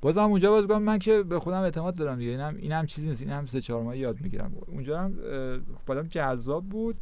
[0.00, 2.30] بازم اونجا باز گفتم من که به خودم اعتماد دارم دیگه.
[2.30, 3.22] اینم اینم چیزی نیست.
[3.22, 4.52] اینم سه چهار ماه یاد می‌گیرم.
[4.66, 5.14] اونجا هم
[5.86, 6.96] بعدم جذاب بود.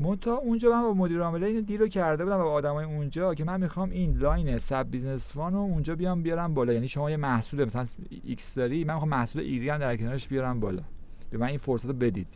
[0.00, 3.44] منتها اونجا من با مدیر عامل اینو deal و کرده بودم با آدمای اونجا که
[3.44, 6.72] من می‌خوام این line SAP Business One رو اونجا بیام بیارم بالا.
[6.72, 7.84] یعنی شما یه محصول مثلا
[8.24, 10.82] X داری من می‌خوام محصول ایگرگی هم در کنارش بیارم بالا.
[11.30, 12.26] به من این فرصت رو بدید.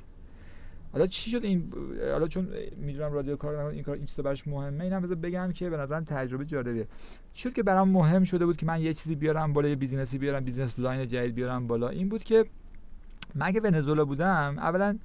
[0.93, 1.73] حالا چی شد این
[2.13, 5.71] حالا چون می‌دونم رادیو کار این کار این چیزا براش مهمه اینم بذار بگم که
[5.71, 6.87] به نظرم تجربه جالبیه.
[7.35, 10.19] شد که برام مهم شده بود که من یه چیزی بیارم بالا یه business ی
[10.19, 12.45] بیارم business line جدید بیارم بالا؟ این بود که
[13.35, 14.99] من اگه ونزوئلا بودم؟ اولا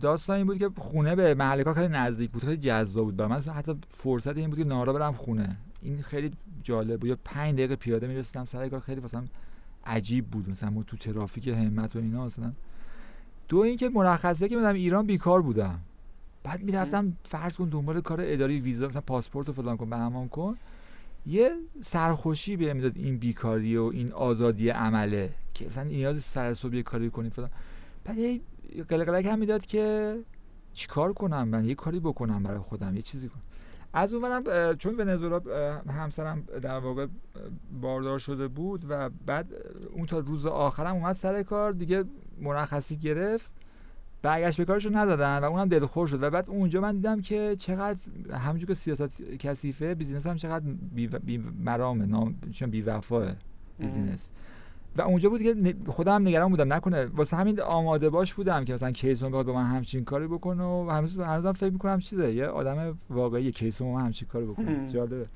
[0.00, 3.16] داستان این بود که خونه به محل کار خیلی نزدیک بود خیلی جذاب بود.
[3.16, 5.56] برای من حتی فرصت این بود که ناهارا برم خونه.
[5.82, 6.30] این خیلی
[6.62, 7.08] جالب بود.
[7.08, 9.28] یا 5 دقیقه پیاده می‌رسیدم سر کار خیلی واسم
[9.86, 10.50] عجیب بود.
[10.50, 12.52] مثلا تو ترافیک همت و اینا مثلا
[13.48, 15.78] دو اینکه مرخصه که مثلا ایران بیکار بودم.
[16.44, 20.56] بعد می‌رفتم فرض کن دنبال کار اداری ویزا مثلا پاسپورت و فلان کن بهمان کن.
[21.26, 21.50] یه
[21.82, 27.10] سرخوشی بهم می‌داد این بیکاری و این آزادی عمله که مثلا نیاز سر صبح کاری
[27.10, 27.50] کنی فلان.
[28.04, 28.16] بعد
[28.88, 30.16] قلقلک هم می‌داد که
[30.72, 33.42] چیکار کنم من یه کاری بکنم برای خودم یه چیزی کنم.
[33.94, 35.40] از اون چون ونزوئلا
[35.88, 37.06] همسرم در واقع
[37.80, 39.48] باردار شده بود و بعد
[39.92, 42.04] اون تا روز آخرم اومد سر کار دیگه
[42.40, 43.52] مرخصی گرفت
[44.22, 46.22] برگشت به کارشو ندادن و اونم دلخور شد.
[46.22, 48.00] و بعد اونجا من دیدم که چقدر
[48.32, 53.32] همونجور که سیاست کثیفه business هم چقدر بی, بی مرامه نام چون بی وفاه
[53.78, 54.30] business
[54.96, 56.72] و اونجا بود که خودم نگران بودم.
[56.72, 57.04] نکنه.
[57.04, 60.90] واسه همین آماده باش بودم که مثلا کیسون بخواد با من همچین کاری بکنه و
[60.90, 62.32] هنوز هنوزم فکر می‌کنم چیزه.
[62.32, 64.88] یه آدم واقعی کیسون با من همچین کاری بکنه.
[64.88, 65.26] جالبه.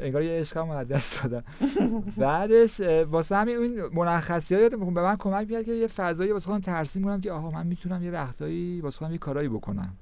[0.00, 1.44] انگار یه عشقم از دست دادم.
[2.16, 2.80] بعدش
[3.10, 7.20] واسه همین اون مرخصیات به من کمک کرد که یه فضایی واسه خودم ترسیم کنم
[7.20, 9.92] که آها من می‌تونم یه وقتایی واسه خودم یه کارایی بکنم.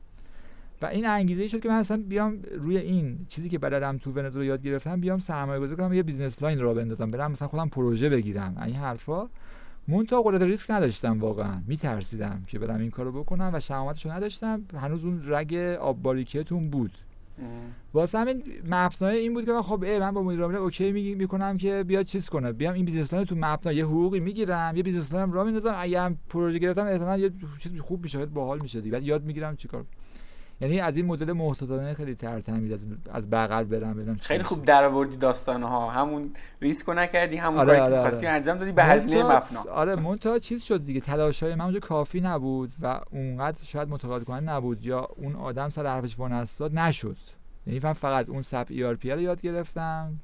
[0.83, 4.47] و این انگیزه شد که من اصلا بیام روی این چیزی که بلدم تو ونزوئلا
[4.47, 8.09] یاد گرفتم بیام سرمایه گذاری کنم یه business line را بندازم برم مثلا خودم پروژه
[8.09, 8.63] بگیرم.
[8.67, 9.29] این حرفا
[9.89, 11.63] منتها قدرت ریسک نداشتم واقعا.
[11.67, 14.63] میترسیدم که برم این کارو بکنم و شهامتشو نداشتم.
[14.81, 16.93] هنوز اون رگ آب باریکیتون بود.
[17.95, 21.57] واسه همین مپنا این بود که من خب من با مدیر عامل OK می می‌کنم
[21.57, 22.53] که بیاد چیز کنه.
[22.53, 25.75] بیام این business تو مپنا یه حقوقی می‌گیرم یه business plan را میندازم.
[25.77, 29.03] اگه هم پروژه گرفتم احتمالاً یه چیز خوب میشه باحال میشه دیگه.
[29.03, 29.85] یاد می‌گیرم چیکار.
[30.63, 34.85] یعنی از این مدل محتاطانه خیلی ترتمیز از از بغل برم ببینم خیلی خوب در
[34.85, 38.29] آوردی داستان ها همون ریسک نکردی همون آره کاری آره که آره.
[38.29, 39.63] انجام دادی به هزینه مپنا.
[39.71, 41.01] آره منتها چیز شد دیگه.
[41.01, 45.69] تلاش های من اونجا کافی نبود و اونقدر شاید متقاعد کننده نبود یا اون آدم
[45.69, 47.17] سر حرفش وانستاد نشد.
[47.67, 50.15] یعنی من فقط اون SAP ERP رو یاد گرفتم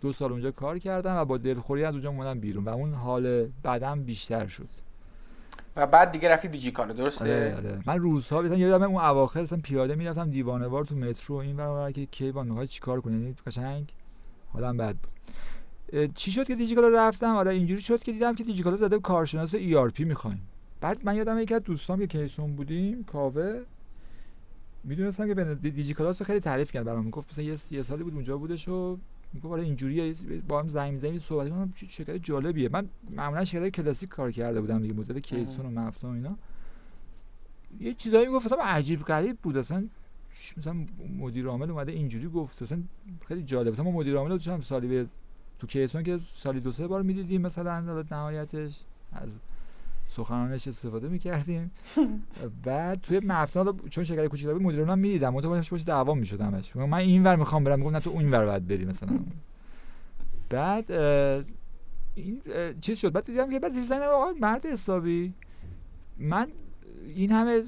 [0.00, 3.48] دو سال اونجا کار کردم و با دلخوری از اونجا اومدم بیرون و اون حال
[3.62, 4.68] بعدم بیشتر شد.
[5.78, 7.80] و بعد دیگه رفتی دیجیکالا درسته؟ آره آره.
[7.86, 11.92] من روزها مثلا یادم اون اواخر مثلا پیاده می‌رفتم دیوانه وار تو مترو این ور
[11.92, 13.92] که کی با می‌خواد چیکار کنه یعنی قشنگ
[14.52, 15.12] حالم بد بود.
[16.14, 20.04] چی شد که دیجیکالا رفتم؟ آره اینجوری شد که دیدم که دیجیکالا زده کارشناس ERP
[20.04, 20.40] می‌خوایم.
[20.80, 23.60] بعد من یادم یکی از دوستام که کیسون بودیم کاوه
[24.84, 27.04] می‌دونستم که دیجی کلاس رو خیلی تعریف کرد برام.
[27.04, 28.98] می‌گفت مثلا یه, یه سالی بود اونجا بودش و
[29.32, 30.14] می‌گفت آره اینجوریه
[30.48, 32.68] با هم زنگ می‌زنیم صحبت کنم شرکت جالبیه.
[32.68, 36.36] من معمولا شرکت کلاسیک کار کرده بودم دیگه مدل کیسون و مفتا و اینا.
[37.80, 39.56] یه چیزایی می‌گفت مثلا عجیب غریب بود.
[39.56, 39.84] اصلا
[40.56, 40.76] مثلا
[41.18, 42.62] مدیر عامل اومده اینجوری گفت.
[42.62, 42.82] مثلا
[43.28, 43.72] خیلی جالب.
[43.72, 45.06] مثلا ما مدیر عامل چند سالی به
[45.58, 48.80] تو کیسون که سالی دو سه بار می‌دیدیم مثلا نهایتش
[49.12, 49.36] از
[50.08, 51.70] سخنانش استفاده می‌کردیم.
[52.64, 55.32] بعد توی مپنا چون شرکت کوچیک بود مدیران هم می‌دیدم.
[55.32, 57.78] متوجه باشه دعوا می‌شد همش من این ور می‌خوام برم.
[57.78, 59.18] میگم نه تو اون ور باید بری مثلا.
[60.50, 60.92] بعد
[62.14, 62.42] این
[62.80, 63.12] چیز شد.
[63.12, 65.32] بعد دیدم که بعد زن آقا مرد حسابی.
[66.18, 66.48] من
[67.16, 67.62] این همه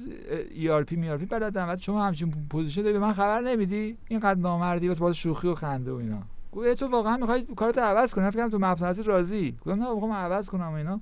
[0.51, 1.67] ERP می آر پی بلدم.
[1.67, 3.97] بعد شما همچین position داری به من خبر نمیدی.
[4.07, 6.21] اینقدر نامردی واسه باز شوخی و خنده و اینا.
[6.51, 9.51] گویا تو واقعا می‌خوای کارتو عوض کنی؟ فکر کنم تو مپنا راضی.
[9.51, 11.01] گفتم نه می‌خوام عوض کنم اینا.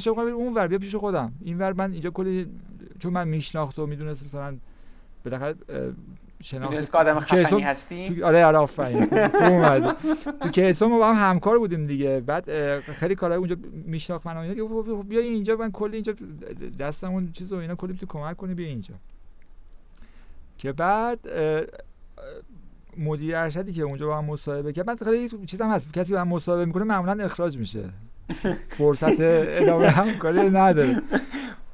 [0.00, 1.32] چه می‌خوام اون ور بیا پیش خودم.
[1.40, 2.46] این ور من اینجا کلی
[2.98, 4.56] چون من میشناخت و می‌دونست مثلا
[5.24, 5.54] بالاخره
[6.42, 9.02] شناخت که آدم خفنی هستی؟ آره آره آفرین.
[9.40, 9.96] اومد.
[10.40, 12.20] تو کیسون ما با هم همکار بودیم دیگه.
[12.20, 16.14] بعد خیلی کارهای اونجا میشناخت من اینا که بیا اینجا من کلی اینجا
[16.78, 18.94] دستمون چیز و اینا کلی تو کمک کنی بیا اینجا.
[20.58, 21.18] که بعد
[22.96, 25.92] مدیر ارشدی که اونجا با هم مصاحبه کرد بعد خیلی چیزام هست.
[25.92, 27.84] کسی با هم مصاحبه می‌کنه معمولا اخراج میشه.
[28.68, 31.02] فرصت ادامه همکاری نداره.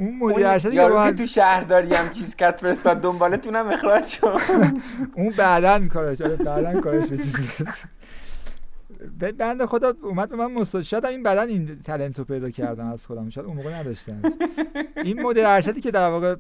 [0.01, 4.39] اون مدیر ارشدی که تو شهرداری هم چیز کرد فرستاد دنبالتونم اخراج شد
[5.17, 7.49] اون بعدا کارش آره بعدا کارش به چیزی
[9.39, 13.31] بنده خدا اومد به من مصاحبه شاید این بعدا این تالنتو پیدا کردم از خودم.
[13.31, 14.23] شاید اون موقع نداشتم
[15.05, 16.37] این مدیر ارشدی که در واقع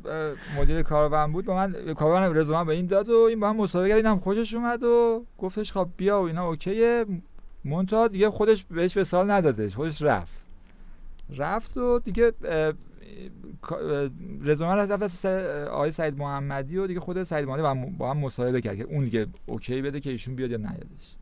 [0.58, 3.88] مدیر کاروان بود با من کاروان رزومه به این داد و این با هم مصاحبه
[3.88, 3.96] کرد.
[3.96, 7.04] اینم خوشش اومد و گفتش خب بیا و اینا اوکیه.
[7.64, 10.34] منتها دیگه خودش بهش وسال ندادش خودش رفت.
[11.36, 12.32] رفت و دیگه
[14.42, 15.26] رزومه رفت
[15.66, 19.26] آقای سعید محمدی و دیگه خود سعید محمدی با هم مصاحبه کرد که اون دیگه
[19.46, 21.16] OK بده که ایشون بیاد یا نیادش.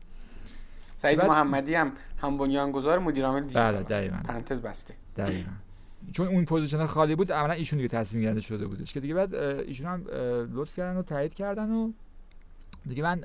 [0.97, 4.93] سعید محمدی هم هم بنیانگذار مدیر عامل دیجیکالا بله پرانتز بسته.
[5.17, 5.51] دقیقاً.
[6.11, 9.35] چون اون پوزیشن خالی بود عملا ایشون دیگه تصمیم گرفته شده بودش که دیگه بعد
[9.35, 10.05] ایشون هم
[10.53, 11.91] لطف کردن و تایید کردن و
[12.87, 13.19] دیگه من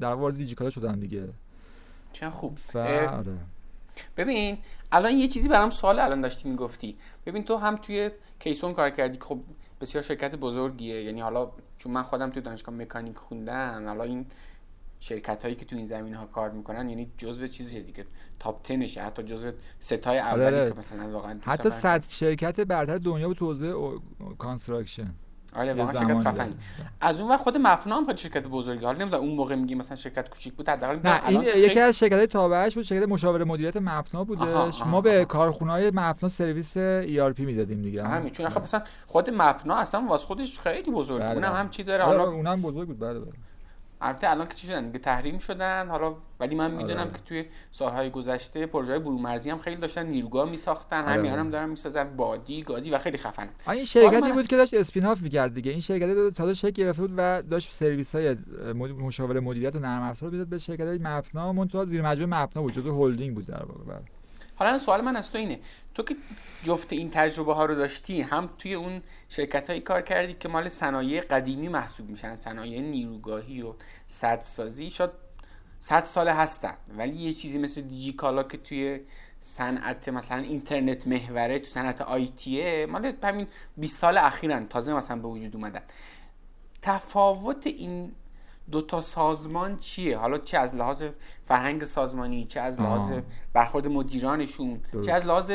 [0.00, 1.28] در وارد دیجیکالا شدم دیگه.
[2.20, 2.58] چه خوب.
[2.74, 3.38] آره.
[4.16, 4.58] ببین
[4.92, 6.96] الان یه چیزی برام سوال الان داشتی می‌گفتی.
[7.26, 9.18] ببین تو هم توی کیسون کار کردی.
[9.20, 9.40] خب
[9.80, 11.02] بسیار شرکت بزرگیه.
[11.02, 14.26] یعنی حالا چون من خودم توی دانشگاه مکانیک خوندم حالا این
[15.00, 18.06] شرکت هایی که تو این زمین ها کار می‌کنن یعنی جزو چیزی دیگه
[18.38, 20.70] تاپ 10 حتی جزو ستای اولی آره.
[20.70, 24.00] که مثلا واقعا حتی صد شرکت برتر دنیا به توزیع
[24.38, 25.14] construction.
[25.56, 26.54] آره واقعا شرکت خفنی.
[27.00, 28.84] از اون ور خود مپنا هم خیلی شرکت بزرگی.
[28.84, 32.24] حالا نمی‌دونم اون موقع میگی مثلا شرکت کوچیک بود حداقل نه این یکی از شرکت
[32.24, 34.82] تابعش بود شرکت مشاور مدیریت مپنا بودش.
[34.86, 38.04] ما به کارخونه‌های مپنا سرویس ERP می‌دادیم دیگه.
[38.04, 41.58] همین چون آخه مثلا خود مپنا اصلا واسه خودش خیلی بزرگ بله، اونم بله.
[41.58, 42.98] هم چی داره؟ حالا اونم بزرگ بود.
[42.98, 43.32] بله بله.
[44.00, 47.10] البته الان که چی شدن دیگه تحریم شدن حالا ولی من می‌دونم آره.
[47.10, 51.12] که توی سالهای گذشته پروژه برون مرزی مرزی هم خیلی داشتن نیروگاه میساختن آره.
[51.12, 55.22] همین هم دارن می‌سازن بادی گازی و خیلی خفن این شرکتی بود که داشت spin-off
[55.22, 58.36] می‌کرد دیگه این شرکت تازه شکل گرفته بود و داشت سرویس های
[58.74, 62.72] مشاور مدیریت و نرم افزار می‌داد به شرکت های مپنا منتها زیر مجموعه مپنا بود
[62.72, 64.17] جزو هلدینگ بود در واقع بله.
[64.58, 65.60] حالا سوال من از تو اینه.
[65.94, 66.16] تو که
[66.62, 70.68] جفت این تجربه ها رو داشتی هم توی اون شرکت هایی کار کردی که مال
[70.68, 73.74] صنایع قدیمی محسوب میشن صنایع نیروگاهی و
[74.40, 75.12] سازی شد
[75.80, 76.74] صد ساله هستن.
[76.96, 79.00] ولی یه چیزی مثل دیجیکالا که توی
[79.40, 83.46] صنعت مثلا اینترنت محوره تو صنعت IT یه مال همین
[83.76, 85.82] 20 سال اخیرن تازه مثلا به وجود اومدن.
[86.82, 88.12] تفاوت این
[88.70, 91.02] دو تا سازمان چیه؟ حالا چه از لحاظ
[91.44, 93.10] فرهنگ سازمانی چه از لحاظ.
[93.52, 95.06] برخورد مدیرانشون درست.
[95.06, 95.52] چه از لحاظ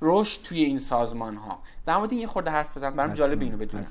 [0.00, 3.56] رشد توی این سازمان ها در مورد این یه خورده حرف بزن برام جالب اینو
[3.56, 3.86] بدونم.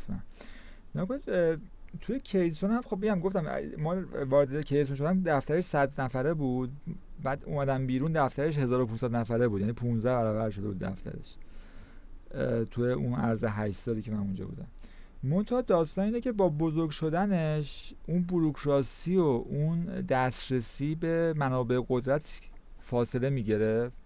[2.01, 3.45] توی کیسون هم خب بیام گفتم
[3.77, 3.95] ما
[4.29, 6.71] وارد کیسون شدم دفترش 100 نفره بود
[7.23, 11.35] بعد اومدم بیرون دفترش 1500 نفره بود یعنی 15 برابر شده بود دفترش.
[12.71, 14.67] توی اون عرض 8 سالی که من اونجا بودم.
[15.25, 22.41] منتها داستان اینه که با بزرگ شدنش اون بروکراسی و اون دسترسی به منابع قدرت
[22.77, 23.97] فاصله می‌گرفت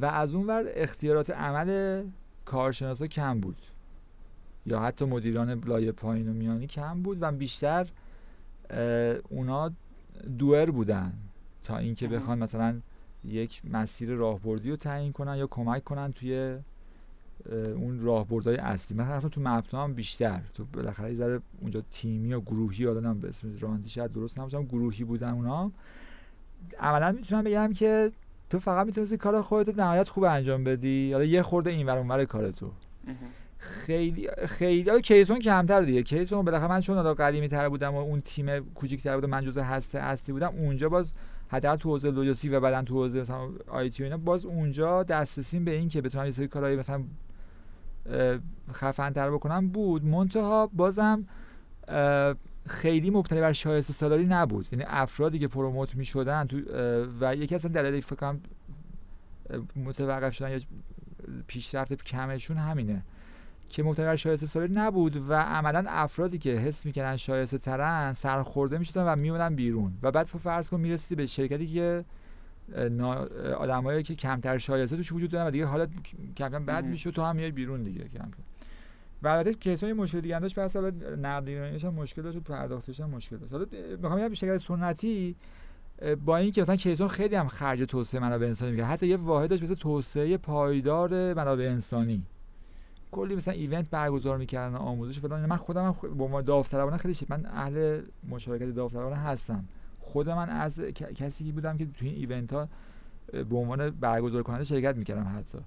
[0.00, 2.02] و از اون ور اختیارات عمل
[2.44, 3.62] کارشناسا کم بود
[4.66, 7.88] یا حتی مدیران لایه پایین و میانی کم بود و بیشتر
[9.28, 9.70] اونا
[10.38, 11.12] دوئر بودن
[11.62, 12.08] تا اینکه.
[12.08, 12.80] بخوان مثلا
[13.24, 16.58] یک مسیر راهبردی رو تعیین کنن یا کمک کنن توی
[17.52, 18.98] اون راهبردهای اصلی.
[18.98, 20.40] مثلا اصلا تو مپنا هم بیشتر.
[20.54, 25.04] تو بالاخره ذره اونجا تیمی یا گروهی حالا به اسم رانتی شاید درست نباشم گروهی
[25.04, 25.72] بودن اونا.
[26.80, 28.12] عملا می‌تونم بگم که
[28.50, 31.12] تو فقط می‌تونستی کار خودت نهایت خوب انجام بدی.
[31.12, 32.70] حالا یه خورده این ور اونور کار تو.
[33.58, 36.02] خیلی خیلی حالا کیسون کمتر دیگه.
[36.02, 39.44] کیسون بالاخره من چون حالا قدیمی تر بودم و اون تیم کوچیک تر بودم من
[39.44, 41.14] جزء هسته اصلی بودم اونجا باز
[41.48, 45.64] حداقل تو حوزه لوجستیک و بعدن تو حوزه مثلا آی تی اینا باز اونجا دسترسیم
[45.64, 47.02] به این که بتونم یه سری کارهای مثلا
[48.72, 50.04] خفن تر بکنم بود.
[50.04, 51.24] منتها بازم
[52.66, 54.68] خیلی مبتنی بر شایسته سالاری نبود.
[54.72, 56.60] یعنی افرادی که پروموت می شدن تو
[57.20, 58.40] و یکی از دلایل فکر کنم
[59.50, 60.60] اه، متوقف شدن یا
[61.46, 63.02] پیشرفت کمشون همینه
[63.68, 68.78] که مبتنی بر شایسته سالاری نبود و عملا افرادی که حس می‌کردن شایسته ترن سرخورده
[68.78, 69.92] می‌شدن و میومدن بیرون.
[70.02, 72.04] و بعد فرض کن می‌رسیدی به شرکتی که
[73.58, 75.86] آدمایی که کمتر شایسته توش وجود دارن و دیگه حالا
[76.36, 76.84] کم کم بد.
[76.84, 78.42] میشه تو هم میای بیرون دیگه کم کم.
[79.22, 82.40] و البته کیسای مشکل دیگه هم داشت بس حالا نقد ایرانیش هم مشکل داشت و
[82.40, 83.52] پرداختش هم مشکل داشت.
[83.52, 83.66] حالا
[84.02, 85.36] می‌خوام بگم شرکت سنتی
[86.24, 89.62] با اینکه مثلا کیسون خیلی هم خرج توسعه منابع انسانی می‌کرد حتی یه واحد داشت
[89.62, 92.22] مثل توسعه پایدار منابع انسانی.
[93.12, 95.46] کلی مثلا ایونت برگزار می‌کردن آموزش فلان.
[95.46, 97.26] من خودم هم به عنوان داوطلبانه خیلی شد.
[97.28, 99.64] من اهل مشارکت داوطلبانه هستم.
[100.06, 100.80] خود من از
[101.14, 102.68] کسی بودم که توی این ایونت ها
[103.32, 105.58] به عنوان برگزار کننده شرکت می‌کردم حتی.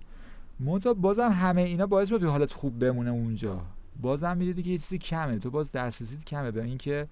[0.59, 3.61] منتها بازم همه اینا باعث میشه توی حالت خوب بمونه اونجا.
[4.01, 5.39] بازم می‌دیدی که یه چیزی کمه.
[5.39, 7.07] تو باز دسترسیت کمه به اینکه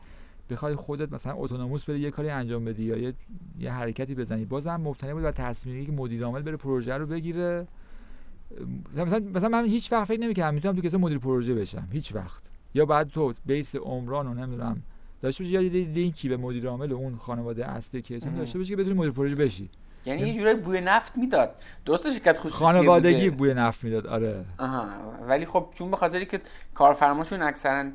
[0.49, 3.13] بخوای خودت مثلا اتونوموس بری یه کاری انجام بدی یا یه,
[3.59, 4.45] یه حرکتی بزنی.
[4.45, 7.67] بازم مبتنی بود بر تصمیمی که مدیر عامل بره پروژه رو بگیره.
[8.95, 11.87] مثلا مثلا من هیچ وقت فکر نمی‌کردم می‌تونم تو کسی مدیر پروژه بشم.
[11.91, 12.43] هیچ وقت.
[12.73, 14.81] یا بعد تو بیس عمران و نمی‌دونم
[15.21, 18.37] داشته باشی یه لینکی به مدیر عامل اون خانواده اصلی که مهم.
[18.37, 19.69] داشته باشی که بتونی مدیر پروژه بشی.
[20.05, 21.55] یعنی یه جورایی بوی نفت می‌داد.
[21.85, 23.37] درست شرکت خصوصی خانوادگی بوده.
[23.37, 24.45] بوی نفت می‌داد آره.
[24.57, 24.87] آها.
[25.27, 26.41] ولی خب چون به خاطری که
[26.73, 27.89] کارفرماشون اکثرا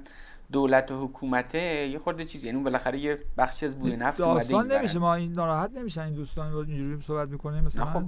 [0.53, 2.45] دولت و حکومته یه خورده چیز.
[2.45, 4.99] یعنی اون بالاخره یه بخشی از بوی نفت داستان این نمیشه.
[4.99, 6.01] ما این ناراحت نمیشن.
[6.03, 7.85] این دوستان اینجوری صحبت می‌کنیم مثلا.
[7.85, 8.03] خب،.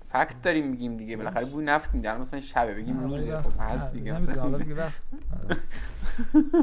[0.00, 1.16] فکت داریم میگیم دیگه.
[1.16, 3.42] بالاخره بوی نفت میدن مثلا شبه بگیم آره، روزه.
[3.42, 4.12] خب هست دیگه.
[4.12, 4.42] نمی‌دونم، مثلا.
[4.42, 4.74] حالا دیگه.
[5.44, 5.56] آره.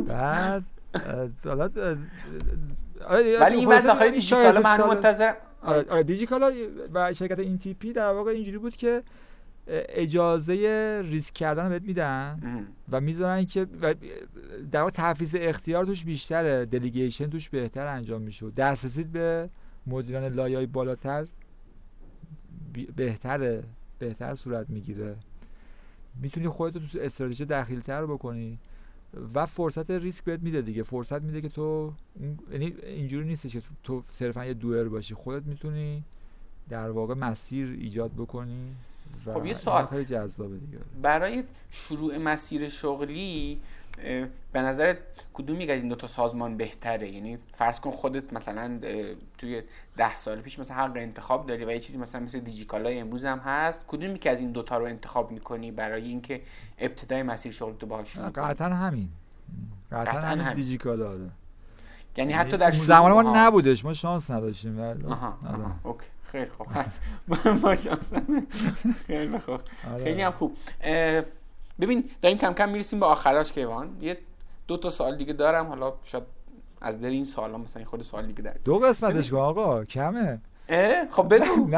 [0.07, 0.63] بعد
[1.45, 1.69] حالا
[3.41, 4.81] ولی این داخل این دیجیکالا من
[5.61, 6.51] آره آره دیجیکالا
[6.93, 9.03] و شرکت این تی پی در واقع اینجوری بود که
[9.67, 10.53] اجازه
[11.05, 12.39] ریسک کردن بهت میدن.
[12.91, 13.65] و می‌ذارن که
[14.71, 19.49] در واقع تحفیز اختیار توش بیشتره دلیگیشن توش بهتر انجام میشه دسترسیت به
[19.87, 21.25] مدیران لایه‌های بالاتر
[22.95, 23.63] بهتره
[23.99, 25.15] بهتر صورت می‌گیره.
[26.21, 28.59] می‌تونی خودت رو تو استراتژی دخیلتر بکنی.
[29.33, 30.83] و فرصت ریسک بهت میده دیگه.
[30.83, 31.93] فرصت میده که تو
[32.51, 35.13] یعنی اینجوری نیستش که تو صرفا یه دوئر باشی.
[35.13, 36.03] خودت می‌تونی
[36.69, 38.71] در واقع مسیر ایجاد بکنی
[39.25, 39.85] و خب یه سوال.
[39.85, 40.77] خیلی جذابه دیگه.
[41.01, 43.59] برای شروع مسیر شغلی
[44.51, 44.97] به نظرت
[45.33, 48.79] کدوم یک از این دوتا سازمان بهتره یعنی فرض کن خودت مثلا
[49.37, 49.63] توی
[49.97, 53.39] ده سال پیش مثلا حق انتخاب داری و یه چیزی مثلا مثل دیجیکالای امروز هم
[53.39, 56.41] هست کدوم که از این دوتا رو انتخاب می‌کنی برای اینکه
[56.79, 59.09] ابتدای مسیر شغل تو باهاش شروع قطعا همین
[59.91, 60.55] قطعا همین همین.
[60.55, 61.29] دیجیکالا آره
[62.17, 63.47] یعنی حتی در زمان ما آها.
[63.47, 65.37] نبودش ما شانس نداشتیم آها.
[65.45, 65.75] آها.
[65.83, 66.67] اوکی خیلی خوب
[67.63, 68.47] ما شانس نداشتیم.
[69.07, 70.03] خیلی خوب آره.
[70.03, 70.57] خیلی هم خوب
[71.81, 74.17] ببین داریم کم کم می‌رسیم به آخراش کیوان یه
[74.67, 76.23] دو تا سوال دیگه دارم حالا شاید
[76.81, 80.41] از دل این سوالا مثلا خود سوال دیگه در دو قسمتش کن آقا کمه.
[81.11, 81.69] خب بگو.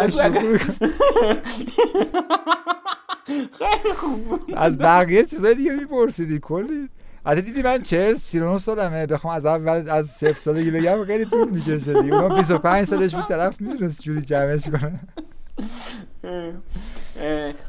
[3.60, 6.90] خیلی خوب از بقیه چیزای دیگه میپرسیدی کلی.
[7.26, 11.50] البته دیدی من 40 39 سالمه بخوام از اول از صفر سالگی بگم خیلی طول
[11.50, 12.16] می‌کشه دیگه.
[12.16, 15.00] اونم 25 سالش بود طرف می‌تونست جوری جمعش کنه.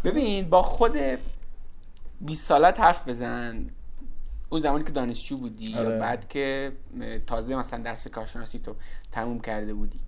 [0.04, 0.92] ببین با خود
[2.20, 3.66] 20 سالت حرف بزن.
[4.48, 5.90] اون زمانی که دانشجو بودی آره.
[5.90, 6.72] یا بعد که
[7.26, 8.76] تازه مثلا درس کارشناسی تو
[9.12, 10.00] تموم کرده بودی.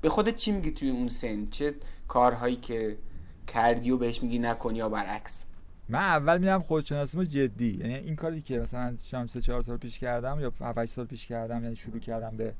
[0.00, 1.74] به خودت چی میگی توی اون سن؟ چه
[2.08, 2.98] کارهایی که
[3.46, 5.44] کردی و بهش میگی نکن یا برعکس؟
[5.88, 7.78] من اول میرم خودشناسیمو جدی.
[7.80, 11.26] یعنی این کاری که مثلا شام سه چهار سال پیش کردم یا 7 سال پیش
[11.26, 12.54] کردم یعنی شروع کردم به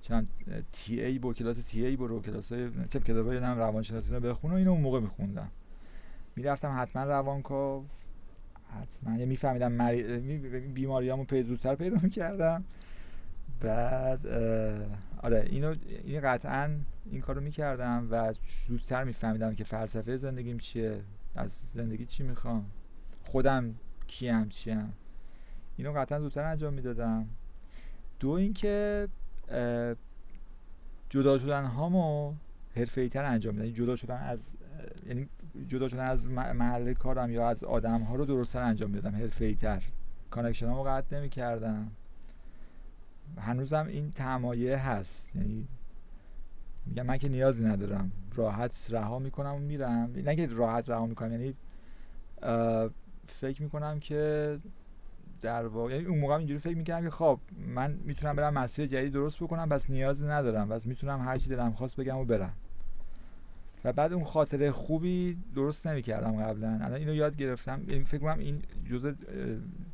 [0.00, 0.28] چند
[0.72, 4.54] تی ای با کلاس تی ای برو کلاس های کتاب کتابای نم روانشناسی رو بخونم
[4.54, 5.50] اینو اون موقع میخوندم.
[6.36, 7.86] می‌رفتم حتما روانکاو
[8.80, 9.18] حتما.
[9.18, 10.18] یه میفهمیدم مری...
[10.18, 10.38] می...
[10.48, 12.64] بیماریامو پی زودتر پیدا می‌کردم.
[13.60, 14.26] بعد
[15.22, 15.74] آره اینو
[16.04, 16.70] این قطعا
[17.10, 18.34] این کارو می‌کردم و
[18.68, 21.00] زودتر میفهمیدم که فلسفه زندگیم چیه
[21.36, 22.66] از زندگی چی می‌خوام
[23.24, 23.74] خودم
[24.06, 24.92] کیم چیم.
[25.76, 27.28] اینو قطعا زودتر انجام می‌دادم.
[28.20, 29.08] دو اینکه
[31.08, 32.34] جدا شدن هامو
[32.76, 34.50] حرفه‌ای تر انجام میدم یعنی جدا شدن از
[35.06, 35.28] یعنی
[35.68, 39.82] جدا شدن از محل کارم یا از آدم ها رو درستتر انجام می‌دادم حرفه‌ای تر
[40.30, 41.90] connection هامو قطع نمی‌کردم.
[43.38, 45.36] هنوزم این تمایه هست.
[45.36, 45.68] یعنی
[46.86, 48.12] میگم من که نیازی ندارم.
[48.34, 50.12] راحت رها می‌کنم و میرم.
[50.16, 51.54] نه که راحت رها می‌کنم یعنی
[53.26, 54.58] فکر می‌کنم که
[55.40, 59.12] در واقع یعنی اون موقع اینجوری فکر می‌کردم که خب من می‌تونم برم مسیر جدید
[59.12, 60.68] درست بکنم بس نیازی ندارم.
[60.68, 62.52] بس می‌تونم هر چی دلم خواست بگم و برم.
[63.84, 66.68] و بعد اون خاطره خوبی درست نمی‌کردم قبلا.
[66.68, 67.80] الان اینو یاد گرفتم.
[67.88, 69.12] یعنی فکر کنم این جزء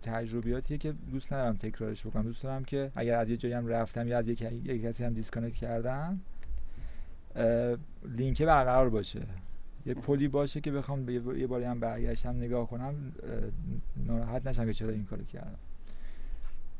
[0.02, 2.22] تجربیاتیه که دوست ندارم تکرارش بکنم.
[2.22, 5.56] دوست دارم که اگر از یه جایی هم رفتم یا از یک کسی هم disconnect
[5.56, 6.20] کردم
[8.04, 9.22] لینکه برقرار باشه.
[9.86, 12.94] یه پلی باشه که بخوام یه- باری هم برگشتم نگاه کنم
[14.06, 15.58] ناراحت نشم که چرا این کارو کردم.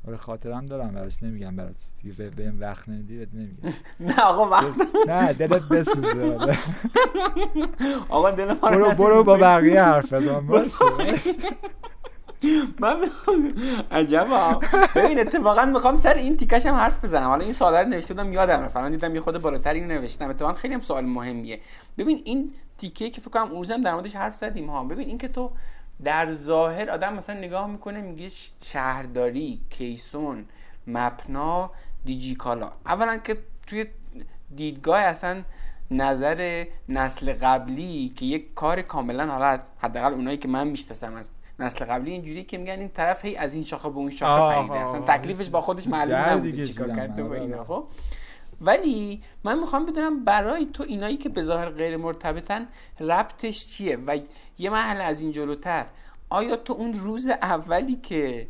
[0.06, 3.72] آره خاطرم دارم براش نمیگم برات دیگه؟ به- بهم وقت نمیدی بهت نمیگم.
[4.08, 4.74] نه آقا وقت
[5.08, 6.58] نه دلت بسوزه آره.
[8.08, 8.94] آقا دل ما رو برو.
[8.94, 10.84] برو با بقیه حرف بزن باشه.
[12.80, 13.54] من می‌خوام-
[13.90, 14.60] عجبا
[14.94, 17.26] ببین اتفاقا می‌خوام سر این تیکش هم حرف بزنم.
[17.26, 18.76] حالا این سوالا رو نوشته بودم یادم رفت.
[18.76, 20.30] الان دیدم یه خود بالاتر اینو نوشتم.
[20.30, 21.60] اتفاقا خیلی هم سوال مهمیه.
[21.98, 24.84] ببین این تیکه که فکر کنم اون در موردش حرف زدیم ها.
[24.84, 25.50] ببین این که تو
[26.04, 28.28] در ظاهر آدم مثلا نگاه می‌کنه میگه
[28.64, 30.44] شهرداری کیسون
[30.86, 31.70] مپنا
[32.04, 32.72] دیجیکالا.
[32.86, 33.36] اولا که
[33.66, 33.86] توی
[34.56, 35.42] دیدگاه اصلا
[35.90, 41.84] نظر نسل قبلی که یک کار کاملا حالا حداقل اونایی که من می‌شناسم از نسل
[41.84, 44.74] قبلی اینجوری که میگن این طرف هی از این شاخه به اون شاخه پریده.
[44.74, 47.64] اصلا تکلیفش با خودش معلوم نبوده چیکار کرده با اینا آره.
[47.64, 47.86] خب؟
[48.60, 52.68] ولی من می‌خوام بدونم برای تو اینایی که به ظاهر غیر مرتبطن
[53.00, 54.18] ربطش چیه؟ و
[54.58, 55.86] یه محل از این جلوتر
[56.28, 58.48] آیا تو اون روز اولی که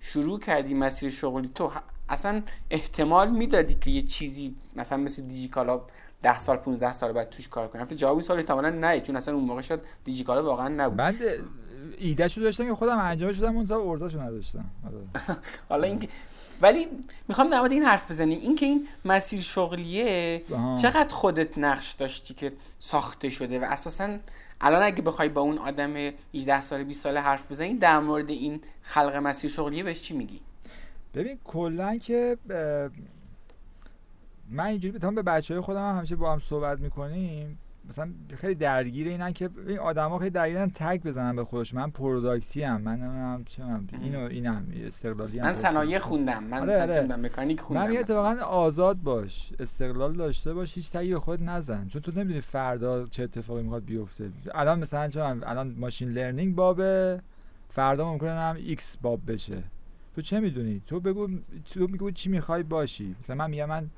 [0.00, 1.72] شروع کردی مسیر شغلی تو
[2.08, 5.80] اصلا احتمال می‌دادی که یه چیزی مثلا مثل دیجیکالا
[6.22, 9.16] 10 سال 15 سال بعد توش کار کنی؟ البته جواب این سوال احتمالاً نه چون
[9.16, 11.00] اصلا اون موقع شد دیجیکالا واقعا نبود.
[11.00, 11.16] من
[11.98, 14.64] ایدهشو داشتم که خودم انجام شدم اون تا نداشتم.
[14.86, 15.36] آره.
[15.68, 16.08] حالا اینکه
[16.60, 16.88] ولی
[17.28, 20.76] می‌خوام در مورد این حرف بزنی اینکه این مسیر شغلیه آها.
[20.76, 24.18] چقدر خودت نقش داشتی که ساخته شده و اساسا
[24.60, 25.94] الان اگه بخوای با اون آدم
[26.34, 30.40] 18 ساله 20 ساله حرف بزنی در مورد این خلق مسیر شغلیه بهش چی میگی
[31.14, 32.38] ببین کلا که
[34.50, 37.58] من اینجوری بتونم به بچه های خودم هم همیشه با هم صحبت می‌کنیم
[37.88, 41.74] مثلا خیلی درگیر اینن که این آدما خیلی درگیرن tag بزنن به خودش.
[41.74, 46.44] من product ی ام من نمی‌دونم چه می‌دونم، اینو اینم استقلالی ام من صنایع خوندم.
[46.44, 47.16] من آره، آره.
[47.16, 47.96] مکانیک خوندم من.
[47.96, 49.52] اتفاقا آزاد باش.
[49.58, 51.88] استقلال داشته باش هیچ tag ی به خود نزن.
[51.88, 54.30] چون تو نمی‌دونی فردا چه اتفاقی می‌خواد بیفته.
[54.54, 57.20] الان مثلا چون الان machine learning بابه.
[57.68, 59.62] فردا ممکنه هم ایکس باب بشه.
[60.14, 61.28] تو چه می‌دونی؟ تو بگو
[61.70, 63.16] تو میگو چی می‌خوای باشی.
[63.20, 63.90] مثلا من میگم من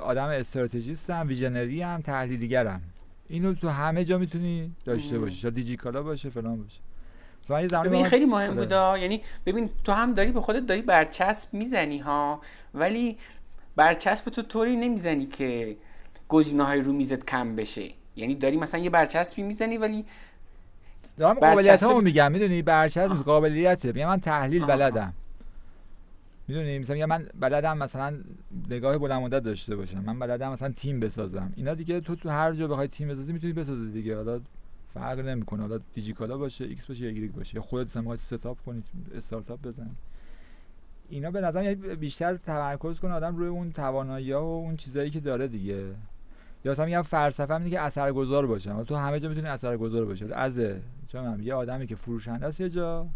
[0.00, 2.82] آدم استراتژیستم visionary ام تحلیلگرم
[3.28, 5.18] اینو تو همه جا می‌تونی داشته.
[5.18, 5.46] باشی.
[5.46, 6.80] یا دیجیکالا باشه فلان باشه.
[7.84, 8.60] ببین خیلی مهم آره.
[8.60, 8.98] بودا.
[8.98, 12.40] یعنی ببین تو هم داری به خودت داری برچسب می‌زنی ها.
[12.74, 13.16] ولی
[13.76, 15.76] برچسب تو طوری نمی‌زنی که
[16.28, 17.90] گزینه های رو میزت کم بشه.
[18.16, 20.04] یعنی داری مثلا یه برچسبی می‌زنی ولی
[21.18, 24.76] دارم قابلیت ها میگم می‌دونی؟ برچسب نیست، قابلیته میگم من تحلیل آها.
[24.76, 25.14] بلدم.
[26.52, 28.18] می‌دونی مثلا میگم من بلدم مثلا
[28.70, 31.52] نگاه بلند مدت داشته باشم من بلدم مثلا تیم بسازم.
[31.56, 34.16] اینا دیگه تو تو هر جا بخوای تیم بسازی می‌تونی بسازی دیگه.
[34.16, 34.40] حالا
[34.94, 35.62] فرق نمی‌کنه.
[35.62, 37.56] حالا دیجیکالا باشه ایکس باشه یا ایگرگ باشه.
[37.56, 38.82] یا خودت مثلا setup کنی
[39.14, 39.90] استارتاپ بزنی.
[41.08, 45.10] اینا به نظر یعنی بیشتر تمرکز کنه آدم روی اون توانایی ها و اون چیزایی
[45.10, 45.86] که داره دیگه.
[46.64, 50.32] یا مثلا میگم فلسفه اینه که اثرگذار باشم تو همه جا می‌تونی اثرگذار باشی.
[50.32, 50.60] از
[51.06, 53.06] چه یه آدمی که فروشنده است یه جا.